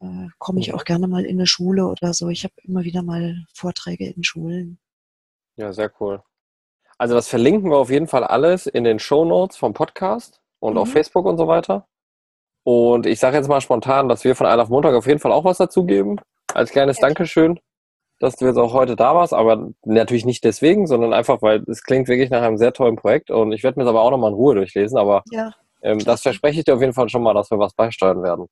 äh, 0.02 0.28
komme 0.40 0.60
ich 0.60 0.70
mhm. 0.70 0.76
auch 0.76 0.84
gerne 0.84 1.08
mal 1.08 1.24
in 1.24 1.38
eine 1.38 1.48
Schule 1.48 1.88
oder 1.88 2.14
so. 2.14 2.28
Ich 2.28 2.44
habe 2.44 2.54
immer 2.64 2.84
wieder 2.84 3.02
mal 3.02 3.46
Vorträge 3.54 4.10
in 4.10 4.26
Schulen. 4.26 4.78
Ja, 5.56 5.72
sehr 5.72 5.92
cool. 6.02 6.22
Also 6.98 7.16
das 7.16 7.30
verlinken 7.30 7.70
wir 7.72 7.78
auf 7.78 7.92
jeden 7.92 8.08
Fall 8.08 8.26
alles 8.26 8.66
in 8.66 8.84
den 8.84 9.00
Show 9.00 9.24
Notes 9.24 9.56
vom 9.56 9.74
Podcast 9.74 10.42
und 10.60 10.74
mhm. 10.74 10.80
auf 10.80 10.92
Facebook 10.92 11.26
und 11.26 11.38
so 11.38 11.48
weiter. 11.48 11.88
Und 12.68 13.06
ich 13.06 13.22
sage 13.22 13.38
jetzt 13.38 13.48
mal 13.48 13.62
spontan, 13.62 14.10
dass 14.10 14.26
wir 14.26 14.36
von 14.36 14.46
Ein 14.46 14.60
auf 14.60 14.68
Montag 14.68 14.94
auf 14.94 15.08
jeden 15.08 15.22
Fall 15.22 15.32
auch 15.32 15.46
was 15.46 15.58
dazugeben. 15.58 16.20
Als 16.54 16.72
kleines 16.72 16.98
ja. 16.98 17.08
Dankeschön, 17.08 17.62
dass 18.20 18.36
du 18.36 18.46
jetzt 18.46 18.58
auch 18.58 18.74
heute 18.74 18.98
da 18.98 19.16
warst. 19.16 19.34
Aber 19.34 19.70
natürlich 19.86 20.26
nicht 20.26 20.44
deswegen, 20.44 20.86
sondern 20.86 21.14
einfach, 21.14 21.42
weil 21.42 21.64
es 21.70 21.82
klingt 21.82 22.10
wirklich 22.10 22.30
nach 22.30 22.42
einem 22.42 22.58
sehr 22.58 22.74
tollen 22.74 22.98
Projekt. 22.98 23.32
Und 23.32 23.54
ich 23.54 23.64
werde 23.64 23.80
mir 23.80 23.86
das 23.86 23.92
aber 23.92 24.02
auch 24.02 24.12
nochmal 24.12 24.32
in 24.32 24.36
Ruhe 24.36 24.56
durchlesen. 24.56 24.98
Aber 24.98 25.24
ja, 25.32 25.54
ähm, 25.82 26.00
das 26.00 26.24
verspreche 26.24 26.60
ich 26.60 26.66
dir 26.66 26.76
auf 26.76 26.82
jeden 26.82 26.92
Fall 26.92 27.08
schon 27.08 27.24
mal, 27.24 27.34
dass 27.34 27.50
wir 27.52 27.58
was 27.58 27.74
beisteuern 27.74 28.22
werden. 28.22 28.48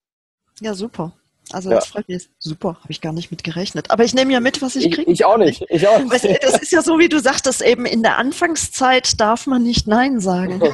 Ja, 0.62 0.74
super. 0.74 1.12
Also 1.52 1.70
ja. 1.70 1.76
das 1.76 1.88
freut 1.88 2.08
mich. 2.08 2.30
Super, 2.40 2.78
habe 2.82 2.92
ich 2.92 3.02
gar 3.02 3.12
nicht 3.12 3.32
mit 3.32 3.44
gerechnet. 3.44 3.92
Aber 3.92 4.06
ich 4.06 4.14
nehme 4.14 4.32
ja 4.32 4.40
mit, 4.40 4.62
was 4.62 4.78
ich 4.78 4.92
kriege. 4.92 5.12
Ich, 5.12 5.20
ich, 5.20 5.26
auch 5.26 5.36
nicht. 5.36 5.66
Ich 5.68 5.86
auch 5.90 6.00
nicht. 6.00 6.42
Das 6.42 6.62
ist 6.62 6.72
ja 6.72 6.82
so, 6.82 7.00
wie 7.00 7.10
du 7.10 7.20
sagtest, 7.20 7.62
eben 7.62 7.86
in 7.86 8.02
der 8.02 8.18
Anfangszeit 8.18 9.20
darf 9.20 9.46
man 9.46 9.62
nicht 9.62 9.90
Nein 9.90 10.22
sagen. 10.22 10.62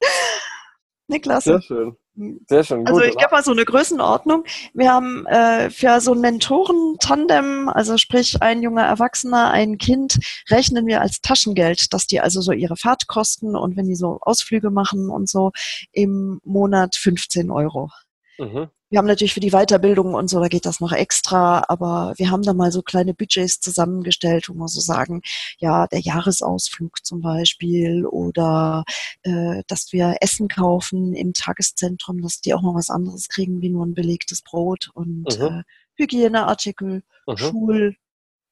Ne, 1.10 1.18
klasse. 1.18 1.50
Sehr 1.50 1.62
schön. 1.62 1.96
Sehr 2.46 2.62
schön. 2.62 2.86
Also 2.86 2.92
Gut, 2.92 3.02
also 3.02 3.02
ich 3.02 3.16
gebe 3.16 3.30
mal 3.32 3.42
so 3.42 3.50
eine 3.50 3.64
Größenordnung. 3.64 4.44
Wir 4.74 4.92
haben 4.92 5.26
äh, 5.26 5.70
für 5.70 6.00
so 6.00 6.12
ein 6.12 6.20
Mentoren-Tandem, 6.20 7.68
also 7.68 7.96
sprich 7.96 8.40
ein 8.42 8.62
junger 8.62 8.84
Erwachsener, 8.84 9.50
ein 9.50 9.76
Kind, 9.78 10.18
rechnen 10.50 10.86
wir 10.86 11.00
als 11.00 11.20
Taschengeld, 11.20 11.92
dass 11.92 12.06
die 12.06 12.20
also 12.20 12.40
so 12.42 12.52
ihre 12.52 12.76
Fahrt 12.76 13.08
kosten 13.08 13.56
und 13.56 13.76
wenn 13.76 13.86
die 13.86 13.96
so 13.96 14.18
Ausflüge 14.20 14.70
machen 14.70 15.10
und 15.10 15.28
so 15.28 15.50
im 15.90 16.40
Monat 16.44 16.94
15 16.94 17.50
Euro. 17.50 17.88
Mhm. 18.38 18.68
Wir 18.90 18.98
haben 18.98 19.06
natürlich 19.06 19.34
für 19.34 19.40
die 19.40 19.52
Weiterbildung 19.52 20.14
und 20.14 20.28
so, 20.28 20.40
da 20.40 20.48
geht 20.48 20.66
das 20.66 20.80
noch 20.80 20.90
extra, 20.90 21.62
aber 21.68 22.12
wir 22.16 22.32
haben 22.32 22.42
da 22.42 22.52
mal 22.54 22.72
so 22.72 22.82
kleine 22.82 23.14
Budgets 23.14 23.60
zusammengestellt, 23.60 24.48
wo 24.48 24.54
wir 24.54 24.66
so 24.66 24.80
sagen, 24.80 25.22
ja, 25.58 25.86
der 25.86 26.00
Jahresausflug 26.00 27.04
zum 27.04 27.20
Beispiel 27.20 28.04
oder 28.04 28.82
äh, 29.22 29.62
dass 29.68 29.92
wir 29.92 30.16
Essen 30.20 30.48
kaufen 30.48 31.14
im 31.14 31.34
Tageszentrum, 31.34 32.20
dass 32.20 32.40
die 32.40 32.52
auch 32.52 32.62
mal 32.62 32.74
was 32.74 32.90
anderes 32.90 33.28
kriegen 33.28 33.62
wie 33.62 33.70
nur 33.70 33.86
ein 33.86 33.94
belegtes 33.94 34.42
Brot 34.42 34.90
und 34.92 35.38
mhm. 35.38 35.44
äh, 35.44 35.62
Hygieneartikel, 35.94 37.04
mhm. 37.28 37.36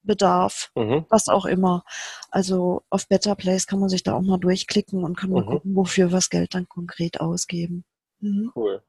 Schulbedarf, 0.05 0.71
mhm. 0.73 1.05
was 1.09 1.27
auch 1.27 1.45
immer. 1.45 1.83
Also 2.31 2.83
auf 2.89 3.09
Better 3.09 3.35
Place 3.35 3.67
kann 3.67 3.81
man 3.81 3.89
sich 3.89 4.03
da 4.03 4.13
auch 4.13 4.21
mal 4.21 4.37
durchklicken 4.37 5.03
und 5.03 5.17
kann 5.17 5.31
mal 5.31 5.43
mhm. 5.43 5.47
gucken, 5.47 5.75
wofür 5.75 6.07
wir 6.07 6.15
das 6.15 6.29
Geld 6.29 6.55
dann 6.55 6.69
konkret 6.69 7.19
ausgeben. 7.19 7.83
Mhm. 8.21 8.53
Cool. 8.55 8.81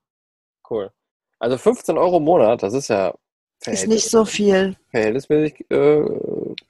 Cool. 0.68 0.92
Also 1.40 1.56
15 1.58 1.98
Euro 1.98 2.18
im 2.18 2.24
Monat, 2.24 2.62
das 2.62 2.74
ist 2.74 2.88
ja. 2.88 3.12
Ist 3.66 3.88
nicht 3.88 4.08
so 4.08 4.24
viel. 4.24 4.76
Verhältnismäßig. 4.90 5.66
Äh, 5.70 6.00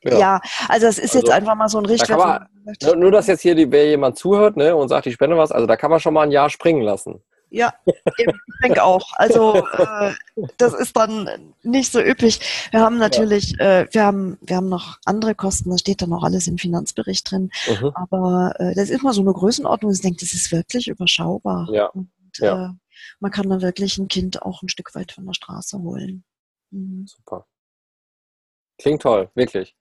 ja. 0.02 0.18
ja. 0.18 0.40
also 0.68 0.86
es 0.88 0.98
ist 0.98 1.14
also, 1.14 1.18
jetzt 1.18 1.30
einfach 1.30 1.54
mal 1.54 1.68
so 1.68 1.78
ein 1.78 1.86
Richtwert. 1.86 2.48
Da 2.80 2.96
nur, 2.96 3.12
dass 3.12 3.28
jetzt 3.28 3.42
hier 3.42 3.54
die, 3.54 3.70
wer 3.70 3.88
jemand 3.88 4.18
zuhört 4.18 4.56
ne, 4.56 4.74
und 4.74 4.88
sagt, 4.88 5.06
ich 5.06 5.14
spende 5.14 5.36
was, 5.36 5.52
also 5.52 5.66
da 5.66 5.76
kann 5.76 5.90
man 5.90 6.00
schon 6.00 6.14
mal 6.14 6.22
ein 6.22 6.32
Jahr 6.32 6.50
springen 6.50 6.82
lassen. 6.82 7.22
Ja, 7.50 7.74
ich 7.86 8.26
denke 8.62 8.82
auch. 8.82 9.12
Also 9.14 9.56
äh, 9.56 10.12
das 10.56 10.72
ist 10.74 10.96
dann 10.96 11.28
nicht 11.62 11.92
so 11.92 12.00
üppig. 12.00 12.40
Wir 12.70 12.80
haben 12.80 12.98
natürlich, 12.98 13.56
ja. 13.58 13.80
äh, 13.80 13.88
wir 13.90 14.04
haben, 14.04 14.38
wir 14.40 14.56
haben 14.56 14.68
noch 14.68 14.98
andere 15.04 15.34
Kosten, 15.34 15.70
das 15.70 15.80
steht 15.80 16.02
dann 16.02 16.12
auch 16.12 16.22
alles 16.22 16.46
im 16.46 16.58
Finanzbericht 16.58 17.30
drin. 17.30 17.50
Mhm. 17.68 17.90
Aber 17.94 18.54
äh, 18.58 18.74
das 18.74 18.90
ist 18.90 19.02
mal 19.02 19.12
so 19.12 19.20
eine 19.20 19.32
Größenordnung, 19.32 19.92
ich 19.92 20.00
denke, 20.00 20.20
das 20.20 20.32
ist 20.32 20.52
wirklich 20.52 20.88
überschaubar. 20.88 21.68
Ja. 21.72 21.86
Und, 21.86 22.08
ja. 22.38 22.74
Man 23.18 23.30
kann 23.30 23.48
dann 23.48 23.62
wirklich 23.62 23.98
ein 23.98 24.08
Kind 24.08 24.42
auch 24.42 24.62
ein 24.62 24.68
Stück 24.68 24.94
weit 24.94 25.12
von 25.12 25.26
der 25.26 25.34
Straße 25.34 25.78
holen. 25.78 26.24
Mhm. 26.70 27.06
Super. 27.06 27.46
Klingt 28.78 29.02
toll, 29.02 29.30
wirklich. 29.34 29.76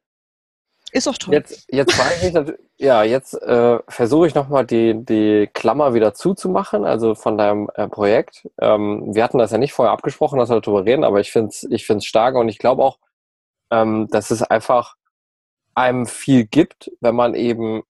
Ist 0.91 1.07
auch 1.07 1.17
toll. 1.17 1.36
Jetzt, 1.36 1.67
jetzt 1.70 1.93
ich, 2.24 2.34
ja, 2.78 3.03
jetzt 3.03 3.36
äh, 3.36 3.80
versuche 3.88 4.28
ich 4.28 4.34
nochmal 4.34 4.65
die, 4.65 5.05
die 5.05 5.47
Klammer 5.53 5.93
wieder 5.93 6.15
zuzumachen, 6.15 6.84
also 6.84 7.13
von 7.13 7.38
deinem 7.38 7.70
äh, 7.76 7.88
Projekt. 7.88 8.47
Ähm, 8.59 9.13
wir 9.13 9.24
hatten 9.24 9.38
das 9.38 9.51
ja 9.51 9.59
nicht 9.59 9.74
vorher 9.74 9.93
abgesprochen, 9.93 10.39
dass 10.39 10.49
wir 10.49 10.59
darüber 10.59 10.86
reden, 10.86 11.03
aber 11.03 11.20
ich 11.20 11.32
finde 11.32 11.49
es 11.49 11.63
ich 11.63 11.86
find's 11.86 12.05
stark 12.05 12.36
und 12.36 12.49
ich 12.49 12.57
glaube 12.57 12.84
auch, 12.84 12.97
ähm, 13.72 14.07
dass 14.09 14.32
es 14.32 14.41
einfach 14.41 14.95
einem 15.76 16.07
viel 16.07 16.45
gibt, 16.45 16.91
wenn 17.01 17.15
man 17.15 17.36
eben 17.36 17.84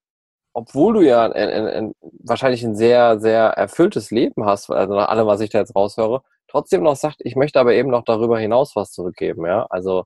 obwohl 0.54 0.94
du 0.96 1.02
ja 1.02 1.26
ein, 1.26 1.34
ein, 1.34 1.68
ein, 1.68 1.94
wahrscheinlich 2.02 2.64
ein 2.64 2.76
sehr, 2.76 3.20
sehr 3.20 3.46
erfülltes 3.50 4.12
Leben 4.12 4.46
hast, 4.46 4.70
also 4.70 4.94
nach 4.94 5.10
allem, 5.10 5.28
was 5.28 5.42
ich 5.42 5.50
da 5.50 5.60
jetzt 5.60 5.76
raushöre, 5.76 6.22
trotzdem 6.48 6.84
noch 6.84 6.96
sagt, 6.96 7.18
ich 7.20 7.36
möchte 7.36 7.60
aber 7.60 7.74
eben 7.74 7.90
noch 7.90 8.04
darüber 8.04 8.40
hinaus 8.40 8.76
was 8.76 8.92
zurückgeben, 8.92 9.46
ja. 9.46 9.66
Also 9.70 10.06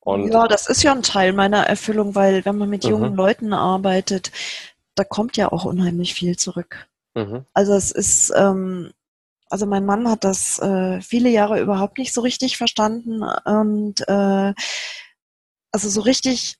und 0.00 0.30
ja, 0.30 0.46
das 0.46 0.68
ist 0.68 0.84
ja 0.84 0.92
ein 0.92 1.02
Teil 1.02 1.32
meiner 1.32 1.64
Erfüllung, 1.64 2.14
weil 2.14 2.44
wenn 2.44 2.56
man 2.56 2.70
mit 2.70 2.84
mhm. 2.84 2.90
jungen 2.90 3.14
Leuten 3.16 3.52
arbeitet, 3.52 4.30
da 4.94 5.02
kommt 5.02 5.36
ja 5.36 5.50
auch 5.50 5.64
unheimlich 5.64 6.14
viel 6.14 6.36
zurück. 6.36 6.88
Mhm. 7.14 7.44
Also 7.52 7.74
es 7.74 7.90
ist, 7.90 8.32
ähm, 8.36 8.92
also 9.50 9.66
mein 9.66 9.84
Mann 9.84 10.08
hat 10.08 10.22
das 10.22 10.60
äh, 10.60 11.00
viele 11.00 11.28
Jahre 11.28 11.60
überhaupt 11.60 11.98
nicht 11.98 12.14
so 12.14 12.20
richtig 12.20 12.56
verstanden 12.56 13.24
und 13.24 14.08
äh, 14.08 14.54
also 15.72 15.88
so 15.88 16.00
richtig 16.02 16.56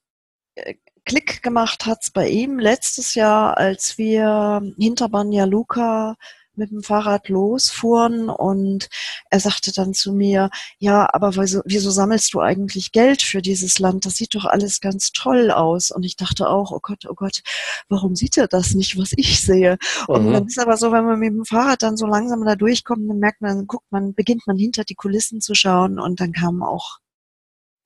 äh, 0.57 0.75
Klick 1.07 1.40
gemacht 1.40 1.86
hat's 1.86 2.11
bei 2.11 2.28
ihm 2.28 2.59
letztes 2.59 3.14
Jahr, 3.14 3.57
als 3.57 3.96
wir 3.96 4.61
hinter 4.76 5.09
Banja 5.09 5.44
Luka 5.44 6.16
mit 6.57 6.70
dem 6.70 6.82
Fahrrad 6.82 7.28
losfuhren 7.28 8.28
und 8.28 8.88
er 9.30 9.38
sagte 9.38 9.72
dann 9.72 9.94
zu 9.94 10.12
mir, 10.12 10.50
ja, 10.78 11.09
aber 11.12 11.36
wieso, 11.36 11.61
wieso 11.64 11.90
sammelst 11.90 12.34
du 12.34 12.40
eigentlich 12.40 12.90
Geld 12.90 13.22
für 13.22 13.40
dieses 13.40 13.78
Land? 13.78 14.04
Das 14.04 14.14
sieht 14.14 14.34
doch 14.34 14.46
alles 14.46 14.80
ganz 14.80 15.12
toll 15.12 15.50
aus. 15.52 15.90
Und 15.92 16.02
ich 16.02 16.16
dachte 16.16 16.48
auch, 16.48 16.72
oh 16.72 16.80
Gott, 16.82 17.04
oh 17.09 17.14
Gott, 17.14 17.42
warum 17.88 18.16
sieht 18.16 18.36
er 18.36 18.48
das 18.48 18.74
nicht, 18.74 18.98
was 18.98 19.12
ich 19.16 19.40
sehe? 19.40 19.78
Und 20.09 20.26
mhm. 20.26 20.32
dann 20.32 20.46
ist 20.46 20.59
aber 20.59 20.76
so, 20.76 20.90
wenn 20.90 21.04
man 21.04 21.18
mit 21.20 21.32
dem 21.32 21.44
Fahrrad 21.44 21.82
dann 21.82 21.96
so 21.96 22.07
langsam 22.07 22.44
da 22.44 22.57
durchkommt, 22.57 23.09
dann 23.09 23.18
merkt 23.18 23.42
man, 23.42 23.66
guckt 23.66 23.86
man, 23.90 24.14
beginnt 24.14 24.46
man 24.46 24.57
hinter 24.57 24.84
die 24.84 24.94
Kulissen 24.96 25.40
zu 25.40 25.54
schauen 25.54 26.00
und 26.00 26.20
dann 26.20 26.32
kamen 26.32 26.62
auch 26.62 26.98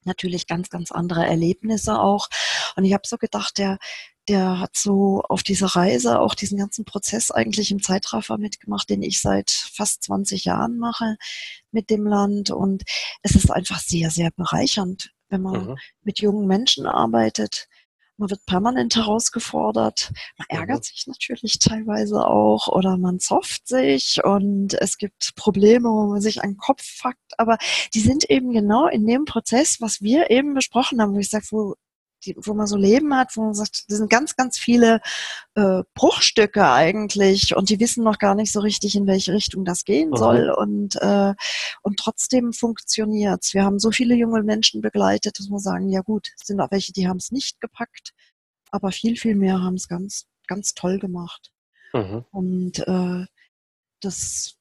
natürlich 0.04 0.46
ganz, 0.46 0.70
ganz 0.70 0.90
andere 0.90 1.26
Erlebnisse 1.26 1.98
auch. 1.98 2.28
Und 2.76 2.84
ich 2.84 2.92
habe 2.92 3.06
so 3.06 3.16
gedacht, 3.16 3.58
der, 3.58 3.78
der 4.28 4.60
hat 4.60 4.76
so 4.76 5.22
auf 5.28 5.42
dieser 5.42 5.66
Reise 5.66 6.20
auch 6.20 6.34
diesen 6.34 6.58
ganzen 6.58 6.84
Prozess 6.84 7.30
eigentlich 7.30 7.70
im 7.70 7.82
Zeitraffer 7.82 8.38
mitgemacht, 8.38 8.88
den 8.88 9.02
ich 9.02 9.20
seit 9.20 9.50
fast 9.50 10.04
20 10.04 10.44
Jahren 10.44 10.78
mache 10.78 11.16
mit 11.72 11.90
dem 11.90 12.06
Land. 12.06 12.50
Und 12.50 12.84
es 13.22 13.34
ist 13.34 13.50
einfach 13.50 13.80
sehr, 13.80 14.10
sehr 14.10 14.30
bereichernd, 14.30 15.10
wenn 15.28 15.42
man 15.42 15.66
mhm. 15.66 15.76
mit 16.02 16.20
jungen 16.20 16.46
Menschen 16.46 16.86
arbeitet, 16.86 17.68
man 18.20 18.30
wird 18.30 18.44
permanent 18.46 18.94
herausgefordert. 18.96 20.12
Man 20.36 20.46
ärgert 20.48 20.84
sich 20.84 21.06
natürlich 21.06 21.58
teilweise 21.58 22.26
auch 22.26 22.68
oder 22.68 22.98
man 22.98 23.18
zofft 23.18 23.66
sich 23.66 24.22
und 24.22 24.74
es 24.74 24.98
gibt 24.98 25.34
Probleme, 25.36 25.88
wo 25.88 26.06
man 26.06 26.20
sich 26.20 26.42
an 26.42 26.50
den 26.50 26.58
Kopf 26.58 26.84
fuckt. 26.84 27.38
Aber 27.38 27.56
die 27.94 28.00
sind 28.00 28.28
eben 28.28 28.52
genau 28.52 28.86
in 28.86 29.06
dem 29.06 29.24
Prozess, 29.24 29.80
was 29.80 30.02
wir 30.02 30.30
eben 30.30 30.54
besprochen 30.54 31.00
haben, 31.00 31.14
wo 31.14 31.18
ich 31.18 31.30
sage, 31.30 31.46
wo 31.50 31.74
die, 32.24 32.36
wo 32.38 32.54
man 32.54 32.66
so 32.66 32.76
Leben 32.76 33.14
hat, 33.14 33.36
wo 33.36 33.42
man 33.42 33.54
sagt, 33.54 33.84
das 33.88 33.98
sind 33.98 34.10
ganz, 34.10 34.36
ganz 34.36 34.58
viele 34.58 35.00
äh, 35.54 35.82
Bruchstücke 35.94 36.68
eigentlich 36.70 37.56
und 37.56 37.70
die 37.70 37.80
wissen 37.80 38.04
noch 38.04 38.18
gar 38.18 38.34
nicht 38.34 38.52
so 38.52 38.60
richtig, 38.60 38.94
in 38.94 39.06
welche 39.06 39.32
Richtung 39.32 39.64
das 39.64 39.84
gehen 39.84 40.10
mhm. 40.10 40.16
soll 40.16 40.50
und, 40.50 40.96
äh, 40.96 41.34
und 41.82 41.98
trotzdem 41.98 42.52
funktioniert's. 42.52 43.54
Wir 43.54 43.64
haben 43.64 43.78
so 43.78 43.90
viele 43.90 44.14
junge 44.14 44.42
Menschen 44.42 44.80
begleitet, 44.80 45.38
dass 45.38 45.48
wir 45.48 45.58
sagen, 45.58 45.88
ja 45.88 46.00
gut, 46.00 46.28
es 46.38 46.46
sind 46.46 46.60
auch 46.60 46.70
welche, 46.70 46.92
die 46.92 47.08
haben 47.08 47.18
es 47.18 47.30
nicht 47.30 47.60
gepackt, 47.60 48.12
aber 48.70 48.92
viel, 48.92 49.16
viel 49.16 49.34
mehr 49.34 49.60
haben 49.60 49.74
es 49.74 49.88
ganz, 49.88 50.26
ganz 50.46 50.74
toll 50.74 50.98
gemacht. 50.98 51.52
Mhm. 51.92 52.24
Und 52.30 52.78
äh, 52.86 53.26
das, 54.00 54.56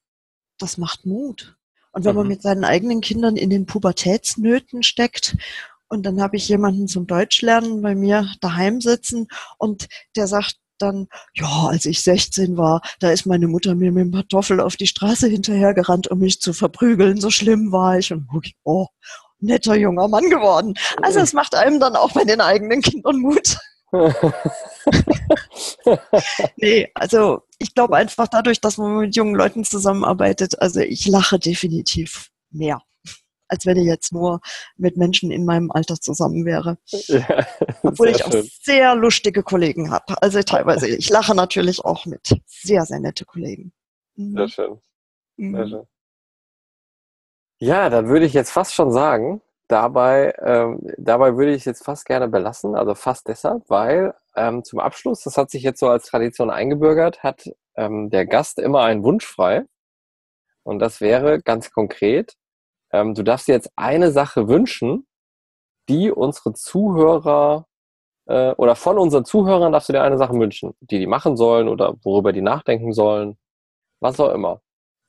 das 0.58 0.78
macht 0.78 1.06
Mut. 1.06 1.56
Und 1.92 2.06
wenn 2.06 2.12
mhm. 2.12 2.18
man 2.18 2.28
mit 2.28 2.42
seinen 2.42 2.64
eigenen 2.64 3.02
Kindern 3.02 3.36
in 3.36 3.50
den 3.50 3.66
Pubertätsnöten 3.66 4.84
steckt 4.84 5.38
und 5.90 6.06
dann 6.06 6.22
habe 6.22 6.38
ich 6.38 6.48
jemanden 6.48 6.88
zum 6.88 7.08
Deutschlernen 7.08 7.82
bei 7.82 7.96
mir 7.96 8.32
daheim 8.42 8.82
sitzen 8.82 9.28
und 9.58 9.88
der 10.16 10.28
sagt 10.28 10.56
dann, 10.80 11.08
ja, 11.34 11.68
als 11.68 11.86
ich 11.86 12.02
16 12.02 12.58
war, 12.58 12.82
da 13.00 13.12
ist 13.12 13.26
meine 13.26 13.48
Mutter 13.48 13.76
mir 13.76 13.92
mit 13.92 14.06
dem 14.06 14.14
Kartoffel 14.14 14.62
auf 14.62 14.78
die 14.78 14.88
Straße 14.88 15.28
hinterhergerannt, 15.28 16.10
um 16.10 16.20
mich 16.20 16.40
zu 16.40 16.54
verprügeln. 16.54 17.20
So 17.20 17.30
schlimm 17.30 17.74
war 17.74 17.98
ich. 17.98 18.14
Und 18.14 18.28
oh, 18.64 18.88
netter 19.40 19.76
junger 19.76 20.08
Mann 20.08 20.30
geworden. 20.30 20.74
Also 21.02 21.20
es 21.20 21.34
macht 21.34 21.56
einem 21.56 21.80
dann 21.80 21.96
auch 21.96 22.12
bei 22.14 22.24
den 22.24 22.42
eigenen 22.42 22.82
Kindern 22.82 23.18
Mut. 23.18 23.58
nee, 26.58 26.88
also 26.94 27.42
ich 27.58 27.74
glaube 27.74 27.98
einfach 27.98 28.28
dadurch, 28.28 28.62
dass 28.62 28.78
man 28.78 29.00
mit 29.00 29.16
jungen 29.16 29.34
Leuten 29.34 29.64
zusammenarbeitet, 29.64 30.62
also 30.62 30.80
ich 30.80 31.08
lache 31.08 31.40
definitiv 31.40 32.30
mehr, 32.52 32.84
als 33.50 33.66
wenn 33.66 33.78
ich 33.78 33.86
jetzt 33.86 34.14
nur 34.14 34.40
mit 34.78 34.98
Menschen 34.98 35.32
in 35.32 35.46
meinem 35.46 35.72
Alter 35.72 35.96
zusammen 35.96 36.46
wäre. 36.46 36.78
Ja, 37.08 37.46
Obwohl 37.84 38.10
ich 38.10 38.24
auch 38.26 38.32
schön. 38.32 38.50
sehr 38.62 38.96
lustige 38.96 39.44
Kollegen 39.44 39.92
habe. 39.92 40.22
Also 40.22 40.42
teilweise, 40.42 40.88
ich 40.88 41.10
lache 41.10 41.36
natürlich 41.36 41.84
auch 41.84 42.06
mit 42.06 42.40
sehr, 42.46 42.86
sehr 42.86 43.00
nette 43.00 43.26
Kollegen. 43.26 43.74
Mhm. 44.16 44.38
Sehr 44.38 44.48
schön. 44.48 44.82
Sehr 45.38 45.48
mhm. 45.48 45.70
schön. 45.70 45.88
Ja, 47.62 47.90
dann 47.90 48.08
würde 48.08 48.26
ich 48.26 48.34
jetzt 48.34 48.52
fast 48.52 48.74
schon 48.74 48.92
sagen, 48.92 49.42
dabei, 49.68 50.34
ähm, 50.42 50.80
dabei 50.98 51.38
würde 51.38 51.52
ich 51.52 51.60
es 51.60 51.66
jetzt 51.66 51.86
fast 51.86 52.06
gerne 52.06 52.28
belassen, 52.28 52.76
also 52.76 52.96
fast 52.96 53.28
deshalb, 53.28 53.64
weil 53.70 54.14
ähm, 54.36 54.64
zum 54.64 54.80
Abschluss, 54.80 55.22
das 55.24 55.38
hat 55.38 55.52
sich 55.52 55.64
jetzt 55.64 55.80
so 55.80 55.90
als 55.90 56.06
Tradition 56.08 56.50
eingebürgert, 56.50 57.24
hat 57.24 57.46
ähm, 57.76 58.10
der 58.10 58.26
Gast 58.26 58.60
immer 58.60 58.82
einen 58.82 59.04
Wunsch 59.04 59.26
frei. 59.26 59.66
Und 60.64 60.80
das 60.80 61.02
wäre 61.02 61.42
ganz 61.42 61.72
konkret, 61.72 62.36
ähm, 62.92 63.14
du 63.14 63.24
darfst 63.24 63.48
dir 63.48 63.54
jetzt 63.54 63.72
eine 63.76 64.12
Sache 64.12 64.48
wünschen, 64.48 65.08
die 65.88 66.12
unsere 66.12 66.54
Zuhörer 66.54 67.66
äh, 68.28 68.52
oder 68.52 68.76
von 68.76 68.98
unseren 68.98 69.26
Zuhörern 69.26 69.72
darfst 69.72 69.90
du 69.90 69.94
dir 69.94 70.04
eine 70.04 70.18
Sache 70.18 70.34
wünschen, 70.34 70.76
die 70.82 71.00
die 71.00 71.08
machen 71.08 71.36
sollen 71.36 71.68
oder 71.68 71.96
worüber 72.04 72.32
die 72.32 72.42
nachdenken 72.42 72.94
sollen, 72.94 73.38
was 74.00 74.20
auch 74.20 74.34
immer. 74.34 74.62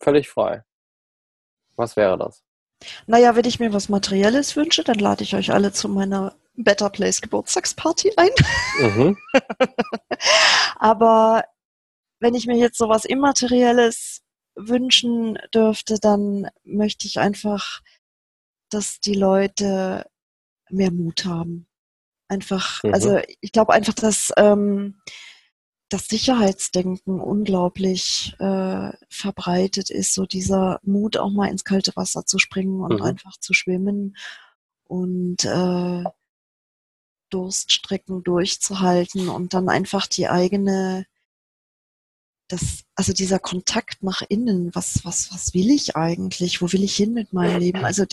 Völlig 0.02 0.28
frei. 0.28 0.64
Was 1.76 1.96
wäre 1.96 2.16
das? 2.18 2.42
Naja, 3.06 3.36
wenn 3.36 3.44
ich 3.44 3.60
mir 3.60 3.72
was 3.72 3.88
Materielles 3.88 4.56
wünsche, 4.56 4.84
dann 4.84 4.98
lade 4.98 5.22
ich 5.22 5.34
euch 5.34 5.52
alle 5.52 5.72
zu 5.72 5.88
meiner 5.88 6.34
Better 6.54 6.90
Place 6.90 7.20
Geburtstagsparty 7.20 8.12
ein. 8.16 8.30
Mhm. 8.80 9.18
Aber 10.76 11.44
wenn 12.20 12.34
ich 12.34 12.46
mir 12.46 12.56
jetzt 12.56 12.78
sowas 12.78 13.04
Immaterielles 13.04 14.22
wünschen 14.68 15.38
dürfte, 15.54 15.98
dann 16.00 16.48
möchte 16.64 17.06
ich 17.06 17.18
einfach, 17.18 17.80
dass 18.70 19.00
die 19.00 19.14
Leute 19.14 20.06
mehr 20.68 20.90
Mut 20.90 21.24
haben. 21.24 21.66
Einfach, 22.28 22.82
mhm. 22.84 22.94
also 22.94 23.18
ich 23.40 23.52
glaube 23.52 23.72
einfach, 23.72 23.94
dass 23.94 24.32
ähm, 24.36 25.00
das 25.88 26.06
Sicherheitsdenken 26.06 27.20
unglaublich 27.20 28.36
äh, 28.38 28.92
verbreitet 29.08 29.90
ist, 29.90 30.14
so 30.14 30.24
dieser 30.24 30.78
Mut, 30.84 31.16
auch 31.16 31.30
mal 31.30 31.48
ins 31.50 31.64
kalte 31.64 31.92
Wasser 31.96 32.24
zu 32.24 32.38
springen 32.38 32.80
und 32.80 33.00
mhm. 33.00 33.02
einfach 33.02 33.36
zu 33.38 33.52
schwimmen 33.52 34.16
und 34.84 35.44
äh, 35.44 36.04
Durststrecken 37.30 38.22
durchzuhalten 38.22 39.28
und 39.28 39.54
dann 39.54 39.68
einfach 39.68 40.06
die 40.06 40.28
eigene 40.28 41.06
das, 42.50 42.82
also 43.00 43.14
dieser 43.14 43.38
Kontakt 43.38 44.02
nach 44.02 44.20
innen, 44.28 44.74
was, 44.74 45.06
was, 45.06 45.32
was 45.32 45.54
will 45.54 45.70
ich 45.70 45.96
eigentlich? 45.96 46.60
Wo 46.60 46.70
will 46.70 46.84
ich 46.84 46.94
hin 46.94 47.14
mit 47.14 47.32
meinem 47.32 47.58
Leben? 47.58 47.80
Also 47.90 48.04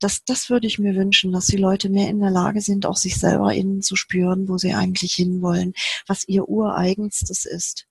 das, 0.00 0.24
das 0.24 0.50
würde 0.50 0.66
ich 0.66 0.80
mir 0.80 0.96
wünschen, 0.96 1.30
dass 1.30 1.46
die 1.46 1.56
Leute 1.56 1.88
mehr 1.88 2.08
in 2.08 2.18
der 2.18 2.32
Lage 2.32 2.60
sind, 2.60 2.84
auch 2.84 2.96
sich 2.96 3.20
selber 3.20 3.54
innen 3.54 3.82
zu 3.82 3.94
spüren, 3.94 4.48
wo 4.48 4.58
sie 4.58 4.74
eigentlich 4.74 5.14
hinwollen, 5.14 5.74
was 6.08 6.26
ihr 6.26 6.48
ureigenstes 6.48 7.44
ist. 7.44 7.86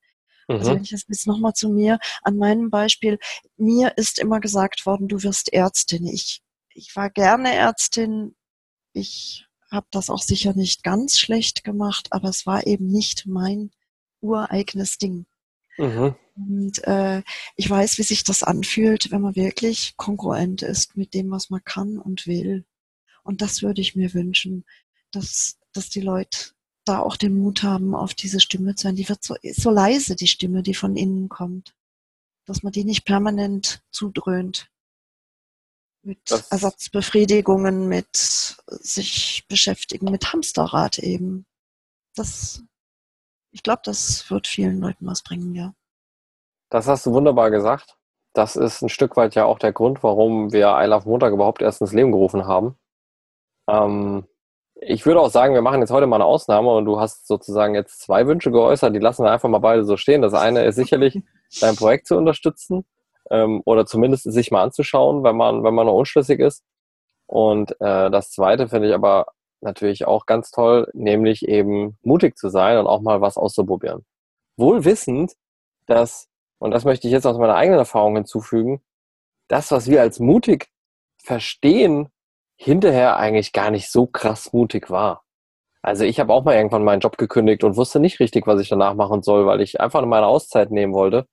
Also 0.50 0.72
mhm. 0.72 0.76
Wenn 0.76 0.84
ich 0.84 0.90
das 0.90 1.06
jetzt 1.08 1.26
nochmal 1.26 1.54
zu 1.54 1.70
mir, 1.70 2.00
an 2.22 2.36
meinem 2.36 2.70
Beispiel, 2.70 3.18
mir 3.56 3.98
ist 3.98 4.20
immer 4.20 4.42
gesagt 4.42 4.86
worden, 4.86 5.08
du 5.08 5.24
wirst 5.24 5.54
Ärztin. 5.54 6.06
Ich, 6.06 6.42
ich 6.74 6.94
war 6.98 7.10
gerne 7.10 7.54
Ärztin. 7.54 8.36
Ich 8.92 9.46
habe 9.72 9.88
das 9.92 10.10
auch 10.10 10.22
sicher 10.22 10.54
nicht 10.54 10.84
ganz 10.84 11.18
schlecht 11.18 11.64
gemacht, 11.64 12.10
aber 12.12 12.28
es 12.28 12.46
war 12.46 12.68
eben 12.68 12.88
nicht 12.88 13.26
mein 13.26 13.72
ureigenes 14.20 14.98
Ding. 14.98 15.26
Mhm. 15.82 16.16
Und 16.36 16.84
äh, 16.86 17.24
ich 17.56 17.70
weiß, 17.70 17.98
wie 17.98 18.04
sich 18.04 18.24
das 18.24 18.44
anfühlt, 18.44 19.12
wenn 19.12 19.22
man 19.22 19.36
wirklich 19.36 19.96
konkurrent 19.98 20.62
ist 20.62 20.96
mit 20.96 21.14
dem, 21.14 21.32
was 21.32 21.50
man 21.50 21.64
kann 21.64 21.98
und 21.98 22.28
will. 22.28 22.66
Und 23.24 23.42
das 23.42 23.62
würde 23.62 23.82
ich 23.82 23.96
mir 23.96 24.14
wünschen, 24.14 24.66
dass, 25.12 25.58
dass 25.74 25.90
die 25.90 26.02
Leute 26.02 26.52
da 26.86 27.00
auch 27.00 27.18
den 27.18 27.38
Mut 27.38 27.64
haben, 27.64 27.94
auf 27.94 28.14
diese 28.14 28.40
Stimme 28.40 28.76
zu 28.76 28.86
hören. 28.86 28.96
Die 28.96 29.10
wird 29.10 29.24
so, 29.24 29.36
so 29.54 29.70
leise, 29.70 30.16
die 30.16 30.28
Stimme, 30.28 30.64
die 30.64 30.74
von 30.74 30.96
innen 30.96 31.30
kommt. 31.30 31.76
Dass 32.46 32.64
man 32.64 32.72
die 32.72 32.86
nicht 32.86 33.06
permanent 33.06 33.84
zudröhnt. 33.92 34.70
Mit 36.04 36.20
das 36.26 36.48
Ersatzbefriedigungen, 36.48 37.88
mit 37.88 38.56
sich 38.68 39.46
beschäftigen, 39.48 40.10
mit 40.10 40.34
Hamsterrad 40.34 40.98
eben. 40.98 41.46
Das 42.16 42.64
ich 43.52 43.64
glaube, 43.64 43.82
das 43.84 44.30
wird 44.30 44.48
vielen 44.48 44.80
Leuten 44.80 45.06
was 45.06 45.22
bringen, 45.22 45.54
ja. 45.54 45.74
Das 46.70 46.88
hast 46.88 47.06
du 47.06 47.14
wunderbar 47.14 47.52
gesagt. 47.52 47.98
Das 48.34 48.56
ist 48.56 48.82
ein 48.82 48.90
Stück 48.90 49.18
weit 49.18 49.36
ja 49.36 49.46
auch 49.46 49.60
der 49.60 49.74
Grund, 49.74 50.04
warum 50.04 50.54
wir 50.54 50.78
I 50.80 50.86
Love 50.86 51.08
Montag 51.08 51.34
überhaupt 51.34 51.62
erst 51.62 51.82
ins 51.82 51.92
Leben 51.92 52.12
gerufen 52.12 52.48
haben. 52.48 52.78
Ähm, 53.70 54.26
ich 54.76 55.06
würde 55.06 55.20
auch 55.20 55.30
sagen, 55.30 55.54
wir 55.54 55.62
machen 55.62 55.82
jetzt 55.82 55.92
heute 55.92 56.08
mal 56.08 56.16
eine 56.16 56.26
Ausnahme 56.26 56.70
und 56.70 56.86
du 56.86 57.00
hast 57.00 57.28
sozusagen 57.28 57.76
jetzt 57.76 58.02
zwei 58.02 58.26
Wünsche 58.26 58.52
geäußert, 58.52 58.96
die 58.96 59.00
lassen 59.00 59.24
wir 59.24 59.32
einfach 59.32 59.50
mal 59.50 59.60
beide 59.60 59.84
so 59.84 59.98
stehen. 59.98 60.22
Das 60.22 60.34
eine 60.34 60.64
ist 60.64 60.76
sicherlich, 60.76 61.22
dein 61.62 61.76
Projekt 61.76 62.08
zu 62.08 62.18
unterstützen 62.18 62.86
ähm, 63.30 63.62
oder 63.66 63.86
zumindest 63.86 64.32
sich 64.32 64.50
mal 64.50 64.64
anzuschauen, 64.64 65.24
wenn 65.24 65.36
man, 65.36 65.64
wenn 65.64 65.74
man 65.76 65.88
noch 65.88 65.94
unschlüssig 65.94 66.40
ist. 66.40 66.64
Und 67.28 67.72
äh, 67.82 68.10
das 68.10 68.32
zweite 68.32 68.70
finde 68.70 68.90
ich 68.90 68.94
aber 68.96 69.28
natürlich 69.62 70.06
auch 70.06 70.26
ganz 70.26 70.52
toll, 70.52 70.90
nämlich 70.94 71.48
eben 71.48 71.98
mutig 72.02 72.38
zu 72.38 72.50
sein 72.50 72.78
und 72.78 72.88
auch 72.88 73.02
mal 73.02 73.22
was 73.22 73.38
auszuprobieren. 73.38 74.06
Wohl 74.58 74.86
wissend, 74.86 75.34
dass, 75.86 76.30
und 76.60 76.72
das 76.72 76.86
möchte 76.86 77.08
ich 77.08 77.14
jetzt 77.14 77.26
aus 77.26 77.38
meiner 77.38 77.56
eigenen 77.56 77.80
Erfahrung 77.80 78.16
hinzufügen, 78.16 78.82
das, 79.48 79.72
was 79.72 79.90
wir 79.90 80.02
als 80.02 80.20
mutig 80.20 80.70
verstehen, 81.24 82.10
hinterher 82.56 83.18
eigentlich 83.18 83.54
gar 83.54 83.72
nicht 83.72 83.92
so 83.92 84.06
krass 84.08 84.54
mutig 84.54 84.90
war. 84.90 85.24
Also 85.82 86.06
ich 86.06 86.20
habe 86.20 86.32
auch 86.32 86.44
mal 86.44 86.56
irgendwann 86.56 86.84
meinen 86.84 87.00
Job 87.00 87.18
gekündigt 87.18 87.64
und 87.64 87.76
wusste 87.76 88.00
nicht 88.00 88.20
richtig, 88.20 88.46
was 88.46 88.62
ich 88.62 88.70
danach 88.70 88.94
machen 88.94 89.24
soll, 89.24 89.46
weil 89.48 89.62
ich 89.62 89.82
einfach 89.82 90.06
meine 90.06 90.28
Auszeit 90.28 90.70
nehmen 90.72 90.94
wollte. 90.94 91.28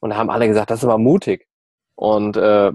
Und 0.00 0.10
da 0.10 0.16
haben 0.16 0.30
alle 0.30 0.48
gesagt, 0.48 0.70
das 0.70 0.80
ist 0.80 0.84
aber 0.84 0.98
mutig. 0.98 1.46
Und 1.94 2.36
äh, 2.36 2.72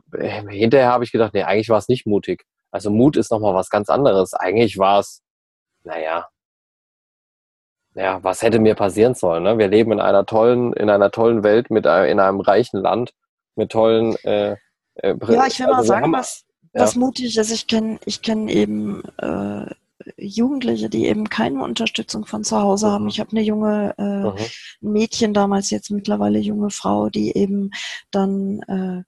hinterher 0.49 0.91
habe 0.91 1.03
ich 1.03 1.11
gedacht, 1.11 1.33
nee, 1.33 1.43
eigentlich 1.43 1.69
war 1.69 1.77
es 1.77 1.89
nicht 1.89 2.07
mutig. 2.07 2.45
Also 2.71 2.89
Mut 2.89 3.17
ist 3.17 3.31
nochmal 3.31 3.53
was 3.53 3.69
ganz 3.69 3.89
anderes. 3.89 4.33
Eigentlich 4.33 4.77
war 4.77 4.99
es, 4.99 5.21
naja, 5.83 6.27
ja, 7.95 8.23
was 8.23 8.41
hätte 8.41 8.59
mir 8.59 8.75
passieren 8.75 9.15
sollen? 9.15 9.43
Ne? 9.43 9.57
Wir 9.57 9.67
leben 9.67 9.91
in 9.91 9.99
einer 9.99 10.25
tollen, 10.25 10.73
in 10.73 10.89
einer 10.89 11.11
tollen 11.11 11.43
Welt 11.43 11.69
mit 11.71 11.85
äh, 11.85 12.09
in 12.09 12.19
einem 12.19 12.39
reichen 12.39 12.81
Land 12.81 13.13
mit 13.55 13.71
tollen. 13.71 14.15
Äh, 14.23 14.55
äh, 14.95 15.15
ja, 15.27 15.47
ich 15.47 15.59
will 15.59 15.67
also 15.67 15.71
mal 15.71 15.83
sagen, 15.83 16.13
was, 16.13 16.45
ja. 16.73 16.81
was 16.81 16.95
mutig 16.95 17.35
ist. 17.35 17.51
Ich 17.51 17.67
kenne, 17.67 17.99
ich 18.05 18.21
kenne 18.21 18.51
eben 18.51 19.03
äh, 19.17 19.65
Jugendliche, 20.17 20.89
die 20.89 21.07
eben 21.07 21.29
keine 21.29 21.63
Unterstützung 21.63 22.25
von 22.25 22.43
zu 22.43 22.57
Hause 22.59 22.87
mhm. 22.87 22.91
haben. 22.91 23.07
Ich 23.09 23.19
habe 23.19 23.31
eine 23.31 23.41
junge 23.41 23.95
äh, 23.97 24.01
mhm. 24.01 24.93
Mädchen 24.93 25.33
damals 25.33 25.69
jetzt 25.69 25.91
mittlerweile 25.91 26.39
junge 26.39 26.69
Frau, 26.69 27.09
die 27.09 27.35
eben 27.35 27.71
dann 28.11 28.61
äh, 28.67 29.03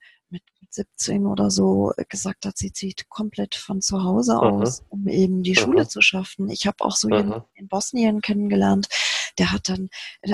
17 0.74 1.26
oder 1.26 1.50
so 1.50 1.92
gesagt 2.08 2.46
hat, 2.46 2.56
sie 2.58 2.72
zieht 2.72 3.08
komplett 3.08 3.54
von 3.54 3.80
zu 3.80 4.02
Hause 4.02 4.34
mhm. 4.34 4.40
aus, 4.40 4.82
um 4.88 5.06
eben 5.08 5.42
die 5.42 5.50
mhm. 5.50 5.56
Schule 5.56 5.88
zu 5.88 6.00
schaffen. 6.00 6.48
Ich 6.48 6.66
habe 6.66 6.84
auch 6.84 6.96
so 6.96 7.08
mhm. 7.08 7.42
in 7.54 7.68
Bosnien 7.68 8.20
kennengelernt, 8.20 8.88
der 9.38 9.52
hat 9.52 9.68
dann, 9.68 9.88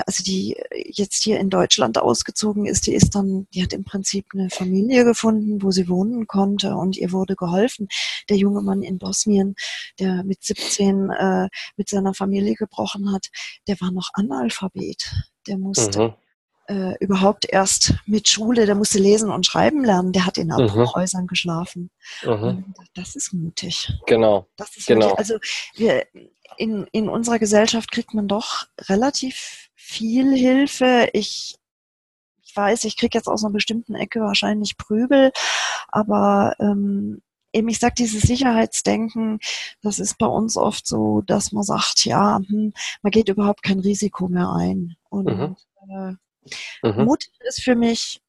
also 0.05 0.23
die 0.23 0.57
jetzt 0.73 1.23
hier 1.23 1.39
in 1.39 1.49
Deutschland 1.49 1.97
ausgezogen 1.97 2.65
ist, 2.65 2.87
die 2.87 2.93
ist 2.93 3.15
dann, 3.15 3.47
die 3.53 3.63
hat 3.63 3.73
im 3.73 3.83
Prinzip 3.83 4.25
eine 4.33 4.49
Familie 4.49 5.05
gefunden, 5.05 5.61
wo 5.61 5.71
sie 5.71 5.87
wohnen 5.87 6.27
konnte 6.27 6.75
und 6.75 6.97
ihr 6.97 7.11
wurde 7.11 7.35
geholfen. 7.35 7.87
Der 8.29 8.37
junge 8.37 8.61
Mann 8.61 8.81
in 8.81 8.97
Bosnien, 8.97 9.55
der 9.99 10.23
mit 10.23 10.43
17 10.43 11.09
äh, 11.09 11.49
mit 11.77 11.89
seiner 11.89 12.13
Familie 12.13 12.55
gebrochen 12.55 13.11
hat, 13.13 13.29
der 13.67 13.79
war 13.79 13.91
noch 13.91 14.09
Analphabet. 14.13 15.11
Der 15.47 15.57
musste 15.57 15.99
mhm 16.01 16.13
äh, 16.69 16.93
überhaupt 16.99 17.45
erst 17.49 17.95
mit 18.05 18.27
Schule, 18.29 18.65
der 18.67 18.75
musste 18.75 18.99
lesen 18.99 19.31
und 19.31 19.45
schreiben 19.45 19.83
lernen, 19.83 20.11
der 20.13 20.25
hat 20.25 20.37
in 20.37 20.47
Mhm. 20.47 20.53
Abbruchhäusern 20.53 21.25
geschlafen. 21.27 21.89
Mhm. 22.23 22.73
Das 22.93 23.15
ist 23.15 23.33
mutig. 23.33 23.91
Genau. 24.05 24.45
Das 24.55 24.77
ist 24.77 24.85
Genau. 24.87 25.07
wirklich, 25.07 25.17
also 25.19 25.37
wir, 25.75 26.05
in, 26.57 26.85
in 26.91 27.09
unserer 27.09 27.39
Gesellschaft 27.39 27.91
kriegt 27.91 28.13
man 28.13 28.27
doch 28.27 28.67
relativ 28.87 29.69
viel 29.75 30.35
Hilfe. 30.35 31.09
Ich, 31.13 31.55
ich 32.43 32.55
weiß, 32.55 32.83
ich 32.83 32.97
kriege 32.97 33.17
jetzt 33.17 33.27
aus 33.27 33.43
einer 33.43 33.53
bestimmten 33.53 33.95
Ecke 33.95 34.21
wahrscheinlich 34.21 34.77
Prügel, 34.77 35.31
aber 35.87 36.55
ähm, 36.59 37.21
eben, 37.51 37.67
ich 37.69 37.79
sag 37.79 37.95
dieses 37.95 38.21
Sicherheitsdenken, 38.21 39.39
das 39.81 39.97
ist 39.97 40.17
bei 40.19 40.27
uns 40.27 40.55
oft 40.55 40.85
so, 40.85 41.21
dass 41.21 41.51
man 41.51 41.63
sagt, 41.63 42.05
ja, 42.05 42.39
hm, 42.47 42.73
man 43.01 43.11
geht 43.11 43.29
überhaupt 43.29 43.63
kein 43.63 43.79
Risiko 43.79 44.27
mehr 44.27 44.51
ein. 44.51 44.95
Und 45.09 45.25
Mhm. 45.25 45.55
äh, 45.89 46.13
Mhm. 46.83 47.05
mutig 47.05 47.31
ist 47.41 47.61
für 47.63 47.75
mich 47.75 48.21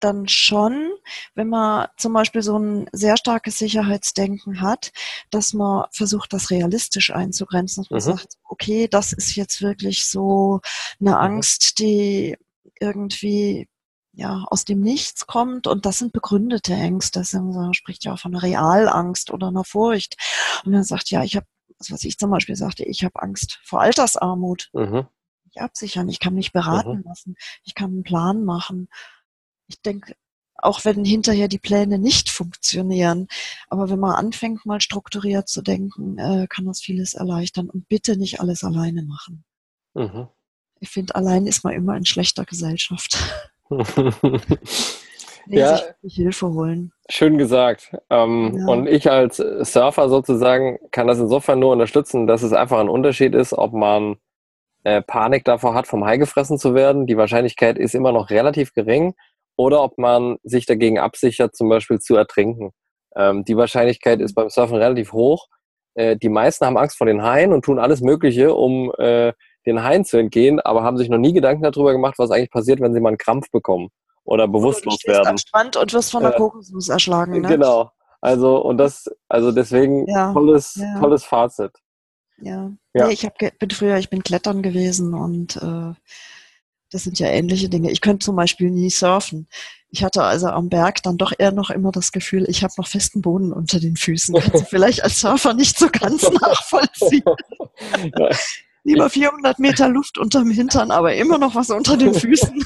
dann 0.00 0.28
schon, 0.28 0.90
wenn 1.34 1.48
man 1.48 1.88
zum 1.98 2.14
Beispiel 2.14 2.40
so 2.42 2.58
ein 2.58 2.88
sehr 2.92 3.16
starkes 3.18 3.58
Sicherheitsdenken 3.58 4.62
hat, 4.62 4.92
dass 5.30 5.52
man 5.52 5.84
versucht, 5.92 6.32
das 6.32 6.50
realistisch 6.50 7.12
einzugrenzen. 7.12 7.84
Dass 7.84 8.06
man 8.06 8.14
Mhm. 8.14 8.18
sagt, 8.18 8.34
okay, 8.44 8.88
das 8.88 9.12
ist 9.12 9.36
jetzt 9.36 9.60
wirklich 9.60 10.06
so 10.06 10.60
eine 11.00 11.18
Angst, 11.18 11.78
die 11.78 12.36
irgendwie 12.80 13.68
ja, 14.12 14.44
aus 14.48 14.64
dem 14.64 14.80
Nichts 14.80 15.26
kommt 15.26 15.66
und 15.66 15.86
das 15.86 15.98
sind 15.98 16.12
begründete 16.12 16.74
Ängste. 16.74 17.22
Man 17.34 17.74
spricht 17.74 18.04
ja 18.04 18.14
auch 18.14 18.18
von 18.18 18.34
einer 18.34 18.42
Realangst 18.42 19.30
oder 19.30 19.48
einer 19.48 19.64
Furcht. 19.64 20.16
Und 20.64 20.72
dann 20.72 20.82
sagt, 20.82 21.10
ja, 21.10 21.22
ich 21.22 21.36
habe, 21.36 21.46
was 21.88 22.02
ich 22.04 22.18
zum 22.18 22.30
Beispiel 22.30 22.56
sagte, 22.56 22.84
ich 22.84 23.04
habe 23.04 23.22
Angst 23.22 23.60
vor 23.64 23.80
Altersarmut 23.80 24.70
Mhm. 24.72 25.06
Mich 25.50 25.60
absichern, 25.62 26.08
ich 26.08 26.20
kann 26.20 26.34
mich 26.34 26.52
beraten 26.52 27.02
lassen, 27.04 27.36
ich 27.64 27.74
kann 27.74 27.90
einen 27.90 28.02
Plan 28.02 28.44
machen. 28.44 28.88
Ich 29.66 29.80
denke, 29.82 30.14
auch 30.56 30.84
wenn 30.84 31.04
hinterher 31.04 31.48
die 31.48 31.58
Pläne 31.58 31.98
nicht 31.98 32.28
funktionieren, 32.30 33.28
aber 33.68 33.88
wenn 33.88 33.98
man 33.98 34.14
anfängt, 34.14 34.66
mal 34.66 34.80
strukturiert 34.80 35.48
zu 35.48 35.62
denken, 35.62 36.18
äh, 36.18 36.46
kann 36.48 36.66
das 36.66 36.80
vieles 36.80 37.14
erleichtern 37.14 37.70
und 37.70 37.88
bitte 37.88 38.16
nicht 38.16 38.40
alles 38.40 38.62
alleine 38.62 39.02
machen. 39.02 39.44
Mhm. 39.94 40.28
Ich 40.80 40.90
finde, 40.90 41.14
allein 41.14 41.46
ist 41.46 41.64
man 41.64 41.74
immer 41.74 41.96
in 41.96 42.04
schlechter 42.04 42.44
Gesellschaft. 42.44 43.16
Nee, 45.46 45.60
Ja. 45.60 45.80
Hilfe 46.02 46.48
holen. 46.48 46.92
Schön 47.08 47.38
gesagt. 47.38 47.96
Ähm, 48.10 48.56
Ja. 48.58 48.66
Und 48.66 48.86
ich 48.86 49.10
als 49.10 49.36
Surfer 49.36 50.08
sozusagen 50.08 50.78
kann 50.90 51.06
das 51.06 51.18
insofern 51.18 51.58
nur 51.58 51.72
unterstützen, 51.72 52.26
dass 52.26 52.42
es 52.42 52.52
einfach 52.52 52.78
ein 52.78 52.90
Unterschied 52.90 53.34
ist, 53.34 53.54
ob 53.54 53.72
man 53.72 54.16
äh, 54.84 55.02
Panik 55.02 55.44
davor 55.44 55.74
hat, 55.74 55.86
vom 55.86 56.04
Hai 56.04 56.16
gefressen 56.16 56.58
zu 56.58 56.74
werden. 56.74 57.06
Die 57.06 57.16
Wahrscheinlichkeit 57.16 57.78
ist 57.78 57.94
immer 57.94 58.12
noch 58.12 58.30
relativ 58.30 58.72
gering. 58.72 59.14
Oder 59.56 59.82
ob 59.82 59.98
man 59.98 60.38
sich 60.42 60.64
dagegen 60.66 60.98
absichert, 60.98 61.54
zum 61.54 61.68
Beispiel 61.68 61.98
zu 61.98 62.16
ertrinken. 62.16 62.70
Ähm, 63.14 63.44
die 63.44 63.56
Wahrscheinlichkeit 63.56 64.20
ist 64.20 64.34
beim 64.34 64.48
Surfen 64.48 64.76
relativ 64.76 65.12
hoch. 65.12 65.48
Äh, 65.94 66.16
die 66.16 66.28
meisten 66.28 66.64
haben 66.64 66.78
Angst 66.78 66.96
vor 66.96 67.06
den 67.06 67.22
Haien 67.22 67.52
und 67.52 67.64
tun 67.64 67.78
alles 67.78 68.00
Mögliche, 68.00 68.54
um 68.54 68.92
äh, 68.98 69.32
den 69.66 69.82
Haien 69.82 70.04
zu 70.04 70.16
entgehen, 70.16 70.60
aber 70.60 70.82
haben 70.82 70.96
sich 70.96 71.10
noch 71.10 71.18
nie 71.18 71.34
Gedanken 71.34 71.62
darüber 71.62 71.92
gemacht, 71.92 72.14
was 72.18 72.30
eigentlich 72.30 72.50
passiert, 72.50 72.80
wenn 72.80 72.94
sie 72.94 73.00
mal 73.00 73.08
einen 73.10 73.18
Krampf 73.18 73.50
bekommen 73.50 73.90
oder 74.24 74.46
du 74.46 74.52
bewusstlos 74.52 74.94
stehst 74.94 75.18
am 75.18 75.24
werden. 75.26 75.38
Strand 75.38 75.76
und 75.76 75.92
wirst 75.92 76.12
von 76.12 76.22
der 76.22 76.34
Äh, 76.34 76.38
Kokosnuss 76.38 76.88
erschlagen. 76.88 77.40
Ne? 77.40 77.48
Genau. 77.48 77.90
Also, 78.22 78.58
und 78.62 78.78
das, 78.78 79.10
also 79.28 79.52
deswegen 79.52 80.06
Ja, 80.08 80.32
tolles, 80.32 80.76
ja. 80.76 80.98
tolles 81.00 81.24
Fazit. 81.24 81.72
Ja. 82.40 82.72
Ja. 82.94 83.06
Nee, 83.06 83.12
ich 83.12 83.24
hab, 83.24 83.38
bin 83.38 83.70
früher, 83.70 83.98
ich 83.98 84.10
bin 84.10 84.22
klettern 84.22 84.62
gewesen 84.62 85.14
und 85.14 85.56
äh, 85.56 85.94
das 86.90 87.04
sind 87.04 87.18
ja 87.18 87.28
ähnliche 87.28 87.68
Dinge. 87.68 87.90
Ich 87.90 88.00
könnte 88.00 88.24
zum 88.24 88.36
Beispiel 88.36 88.70
nie 88.70 88.90
surfen. 88.90 89.48
Ich 89.90 90.02
hatte 90.04 90.22
also 90.22 90.48
am 90.48 90.68
Berg 90.68 91.02
dann 91.02 91.18
doch 91.18 91.32
eher 91.36 91.52
noch 91.52 91.70
immer 91.70 91.92
das 91.92 92.12
Gefühl, 92.12 92.46
ich 92.48 92.62
habe 92.62 92.74
noch 92.76 92.88
festen 92.88 93.22
Boden 93.22 93.52
unter 93.52 93.80
den 93.80 93.96
Füßen. 93.96 94.34
Kannst 94.34 94.54
du 94.54 94.64
vielleicht 94.64 95.02
als 95.02 95.20
Surfer 95.20 95.54
nicht 95.54 95.78
so 95.78 95.88
ganz 95.88 96.22
nachvollziehen. 96.40 97.22
Lieber 98.82 99.10
400 99.10 99.58
Meter 99.58 99.88
Luft 99.88 100.18
unterm 100.18 100.50
Hintern, 100.50 100.90
aber 100.90 101.14
immer 101.14 101.38
noch 101.38 101.54
was 101.54 101.70
unter 101.70 101.96
den 101.96 102.14
Füßen. 102.20 102.64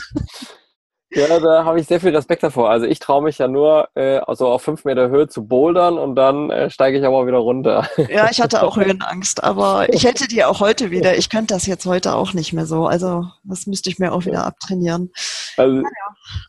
Ja, 1.14 1.40
da 1.40 1.64
habe 1.64 1.80
ich 1.80 1.86
sehr 1.86 2.00
viel 2.00 2.14
Respekt 2.14 2.42
davor. 2.42 2.70
Also 2.70 2.86
ich 2.86 2.98
traue 2.98 3.22
mich 3.22 3.38
ja 3.38 3.48
nur 3.48 3.88
äh, 3.94 4.18
also 4.18 4.48
auf 4.48 4.62
fünf 4.62 4.84
Meter 4.84 5.08
Höhe 5.08 5.28
zu 5.28 5.46
bouldern 5.46 5.98
und 5.98 6.16
dann 6.16 6.50
äh, 6.50 6.70
steige 6.70 6.98
ich 6.98 7.04
aber 7.04 7.26
wieder 7.26 7.38
runter. 7.38 7.88
Ja, 8.08 8.28
ich 8.30 8.40
hatte 8.40 8.62
auch 8.62 8.76
Höhenangst, 8.76 9.42
aber 9.42 9.92
ich 9.92 10.04
hätte 10.04 10.28
die 10.28 10.44
auch 10.44 10.60
heute 10.60 10.90
wieder. 10.90 11.16
Ich 11.16 11.30
könnte 11.30 11.54
das 11.54 11.66
jetzt 11.66 11.86
heute 11.86 12.14
auch 12.14 12.32
nicht 12.32 12.52
mehr 12.52 12.66
so. 12.66 12.86
Also 12.86 13.26
das 13.44 13.66
müsste 13.66 13.90
ich 13.90 13.98
mir 13.98 14.12
auch 14.12 14.24
wieder 14.26 14.46
abtrainieren. 14.46 15.10
Also 15.56 15.80
ich, 15.80 15.84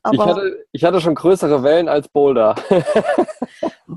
Aber 0.03 0.25
hatte, 0.25 0.65
ich 0.71 0.83
hatte 0.83 1.01
schon 1.01 1.15
größere 1.15 1.63
Wellen 1.63 1.87
als 1.87 2.07
Boulder. 2.07 2.55
oh 3.89 3.95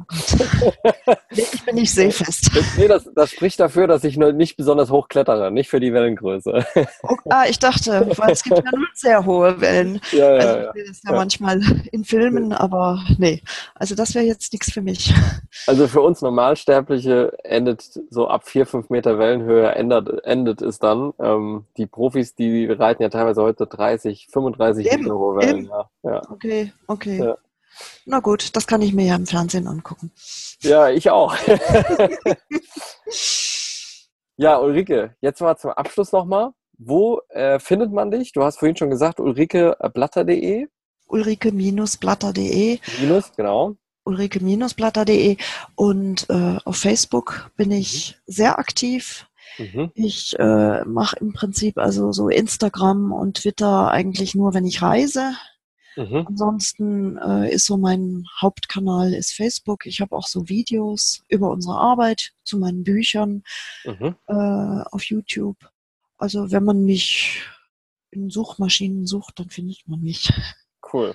ich 1.30 1.64
bin 1.64 1.74
nicht 1.76 1.92
seefest. 1.92 2.50
nee, 2.76 2.88
das, 2.88 3.08
das 3.14 3.30
spricht 3.30 3.58
dafür, 3.60 3.86
dass 3.86 4.04
ich 4.04 4.16
nur 4.16 4.32
nicht 4.32 4.56
besonders 4.56 4.90
hoch 4.90 5.08
klettere, 5.08 5.50
nicht 5.50 5.68
für 5.70 5.80
die 5.80 5.92
Wellengröße. 5.92 6.64
Oh, 7.02 7.16
ah, 7.30 7.44
ich 7.48 7.58
dachte, 7.58 8.10
weil 8.16 8.30
es 8.30 8.42
gibt 8.42 8.58
ja 8.58 8.70
nur 8.74 8.86
sehr 8.94 9.24
hohe 9.24 9.60
Wellen. 9.60 10.00
ja, 10.12 10.34
ja, 10.34 10.40
Also 10.40 10.58
ich 10.60 10.72
sehe 10.74 10.84
das 10.88 11.02
ja, 11.04 11.10
Ja. 11.12 11.16
manchmal 11.16 11.60
in 11.92 12.04
Filmen, 12.04 12.52
aber 12.52 13.02
nee. 13.18 13.42
Also 13.74 13.94
das 13.94 14.14
wäre 14.14 14.24
jetzt 14.24 14.52
nichts 14.52 14.72
für 14.72 14.82
mich. 14.82 15.12
Also 15.66 15.88
für 15.88 16.00
uns 16.00 16.22
Normalsterbliche 16.22 17.32
endet 17.44 17.82
so 18.10 18.28
ab 18.28 18.48
vier, 18.48 18.64
fünf 18.64 18.90
Meter 18.90 19.18
Wellenhöhe 19.18 19.68
endet, 19.74 20.24
endet 20.24 20.62
es 20.62 20.78
dann. 20.78 21.12
Ähm, 21.20 21.64
die 21.76 21.86
Profis, 21.86 22.34
die 22.34 22.66
reiten 22.66 23.02
ja 23.02 23.08
teilweise 23.08 23.42
heute 23.42 23.66
30, 23.66 24.28
35 24.32 24.86
Eben, 24.90 25.02
Meter 25.02 25.14
hohe 25.18 25.36
Wellen. 25.36 25.70
ja. 26.04 26.22
Okay, 26.30 26.72
okay. 26.86 27.34
Na 28.04 28.20
gut, 28.20 28.56
das 28.56 28.66
kann 28.66 28.82
ich 28.82 28.92
mir 28.92 29.06
ja 29.06 29.16
im 29.16 29.26
Fernsehen 29.26 29.66
angucken. 29.66 30.12
ja, 30.62 30.88
ich 30.88 31.10
auch. 31.10 31.34
ja, 34.36 34.58
Ulrike, 34.58 35.14
jetzt 35.20 35.40
mal 35.40 35.56
zum 35.56 35.70
Abschluss 35.70 36.12
nochmal. 36.12 36.52
Wo 36.78 37.20
äh, 37.30 37.58
findet 37.58 37.92
man 37.92 38.10
dich? 38.10 38.32
Du 38.32 38.44
hast 38.44 38.58
vorhin 38.58 38.76
schon 38.76 38.90
gesagt, 38.90 39.18
ulrikeblatter.de. 39.18 40.68
Ulrike-blatter.de 41.08 42.78
Minus, 43.00 43.32
genau. 43.34 43.76
ulrike-blatter.de 44.04 45.36
und 45.74 46.28
äh, 46.30 46.58
auf 46.64 46.76
Facebook 46.76 47.50
bin 47.56 47.72
ich 47.72 48.18
sehr 48.26 48.58
aktiv. 48.58 49.26
Mhm. 49.58 49.90
Ich 49.94 50.38
äh, 50.38 50.84
mache 50.84 51.16
im 51.20 51.32
Prinzip 51.32 51.78
also 51.78 52.12
so 52.12 52.28
Instagram 52.28 53.12
und 53.12 53.38
Twitter 53.38 53.90
eigentlich 53.90 54.34
nur, 54.34 54.54
wenn 54.54 54.66
ich 54.66 54.82
reise. 54.82 55.32
Mhm. 55.98 56.24
Ansonsten 56.28 57.16
äh, 57.18 57.50
ist 57.52 57.66
so 57.66 57.76
mein 57.76 58.24
Hauptkanal 58.40 59.12
ist 59.14 59.32
Facebook. 59.34 59.84
Ich 59.86 60.00
habe 60.00 60.14
auch 60.16 60.26
so 60.28 60.48
Videos 60.48 61.24
über 61.28 61.50
unsere 61.50 61.76
Arbeit 61.76 62.32
zu 62.44 62.58
meinen 62.58 62.84
Büchern 62.84 63.42
Mhm. 63.84 64.14
äh, 64.28 64.84
auf 64.92 65.02
YouTube. 65.04 65.56
Also 66.16 66.50
wenn 66.52 66.62
man 66.64 66.84
mich 66.84 67.42
in 68.10 68.30
Suchmaschinen 68.30 69.06
sucht, 69.06 69.38
dann 69.40 69.50
findet 69.50 69.86
man 69.88 70.00
mich. 70.00 70.32
Cool, 70.92 71.14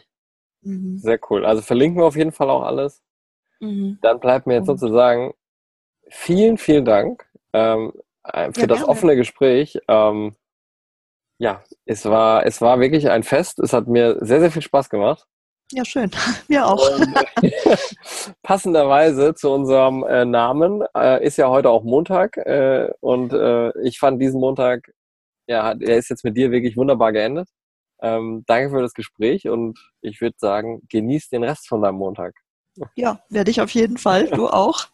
Mhm. 0.62 0.98
sehr 1.00 1.20
cool. 1.30 1.46
Also 1.46 1.62
verlinken 1.62 2.02
wir 2.02 2.06
auf 2.06 2.16
jeden 2.18 2.32
Fall 2.34 2.50
auch 2.50 2.64
alles. 2.64 3.02
Mhm. 3.62 3.98
Dann 4.02 4.20
bleibt 4.20 4.48
mir 4.48 4.56
jetzt 4.56 4.68
Und- 4.70 4.78
sozusagen 4.80 5.34
vielen, 6.10 6.58
vielen 6.58 6.84
Dank 6.86 7.26
ähm, 7.54 7.94
äh, 8.26 8.52
für 8.52 8.62
Ja, 8.62 8.68
das 8.68 8.80
gerne. 8.80 8.88
offene 8.90 9.16
Gespräch. 9.16 9.80
Ähm, 9.88 10.36
ja, 11.44 11.62
es 11.86 12.06
war, 12.06 12.46
es 12.46 12.62
war 12.62 12.80
wirklich 12.80 13.10
ein 13.10 13.24
Fest. 13.24 13.60
Es 13.60 13.74
hat 13.74 13.86
mir 13.88 14.18
sehr, 14.22 14.40
sehr 14.40 14.50
viel 14.50 14.62
Spaß 14.62 14.90
gemacht. 14.90 15.26
Ja, 15.74 15.84
schön. 15.84 16.10
Mir 16.48 16.66
auch. 16.66 16.98
Und, 16.98 17.18
äh, 17.42 17.76
passenderweise 18.44 19.34
zu 19.36 19.50
unserem 19.52 20.04
äh, 20.06 20.24
Namen 20.24 20.84
äh, 20.96 21.22
ist 21.26 21.38
ja 21.38 21.50
heute 21.50 21.70
auch 21.70 21.84
Montag 21.84 22.38
äh, 22.38 22.90
und 23.02 23.34
äh, 23.34 23.72
ich 23.82 24.00
fand 24.00 24.22
diesen 24.22 24.40
Montag, 24.40 24.90
ja, 25.48 25.64
hat- 25.64 25.82
er 25.82 25.98
ist 25.98 26.10
jetzt 26.10 26.24
mit 26.24 26.38
dir 26.38 26.52
wirklich 26.52 26.78
wunderbar 26.78 27.12
geendet. 27.12 27.50
Ähm, 28.02 28.44
danke 28.48 28.70
für 28.70 28.82
das 28.82 28.94
Gespräch 28.94 29.48
und 29.50 29.78
ich 30.02 30.22
würde 30.22 30.36
sagen, 30.38 30.82
genieß 30.90 31.28
den 31.30 31.44
Rest 31.44 31.68
von 31.68 31.82
deinem 31.82 31.96
Montag. 31.98 32.36
Ja, 32.96 33.20
werde 33.30 33.52
ich 33.52 33.60
auf 33.60 33.72
jeden 33.72 33.98
Fall. 33.98 34.28
Du 34.28 34.48
auch. 34.62 34.86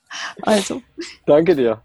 Also, 0.41 0.81
Danke 1.27 1.55
dir. 1.55 1.83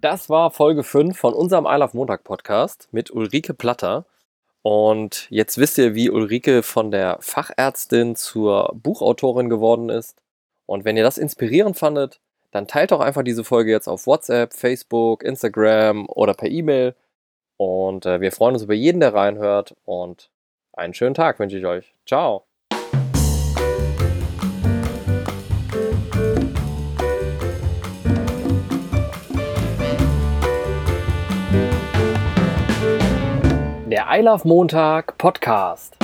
Das 0.00 0.30
war 0.30 0.50
Folge 0.50 0.82
5 0.82 1.18
von 1.18 1.34
unserem 1.34 1.66
I 1.66 1.76
Love 1.76 1.94
Montag 1.94 2.24
Podcast 2.24 2.88
mit 2.90 3.10
Ulrike 3.10 3.52
Platter. 3.52 4.06
Und 4.62 5.26
jetzt 5.30 5.58
wisst 5.58 5.76
ihr, 5.76 5.94
wie 5.94 6.08
Ulrike 6.08 6.62
von 6.62 6.90
der 6.90 7.18
Fachärztin 7.20 8.16
zur 8.16 8.72
Buchautorin 8.74 9.50
geworden 9.50 9.90
ist. 9.90 10.16
Und 10.64 10.86
wenn 10.86 10.96
ihr 10.96 11.02
das 11.02 11.18
inspirierend 11.18 11.76
fandet, 11.76 12.18
dann 12.50 12.66
teilt 12.66 12.92
doch 12.92 13.00
einfach 13.00 13.22
diese 13.22 13.44
Folge 13.44 13.70
jetzt 13.72 13.88
auf 13.88 14.06
WhatsApp, 14.06 14.54
Facebook, 14.54 15.22
Instagram 15.22 16.06
oder 16.08 16.32
per 16.32 16.48
E-Mail. 16.48 16.94
Und 17.58 18.06
äh, 18.06 18.22
wir 18.22 18.32
freuen 18.32 18.54
uns 18.54 18.62
über 18.62 18.74
jeden, 18.74 19.00
der 19.00 19.12
reinhört. 19.12 19.76
Und 19.84 20.30
einen 20.72 20.94
schönen 20.94 21.14
Tag 21.14 21.38
wünsche 21.38 21.58
ich 21.58 21.66
euch. 21.66 21.94
Ciao. 22.06 22.49
I 34.12 34.22
Love 34.22 34.44
Montag 34.44 35.06
Podcast. 35.18 35.99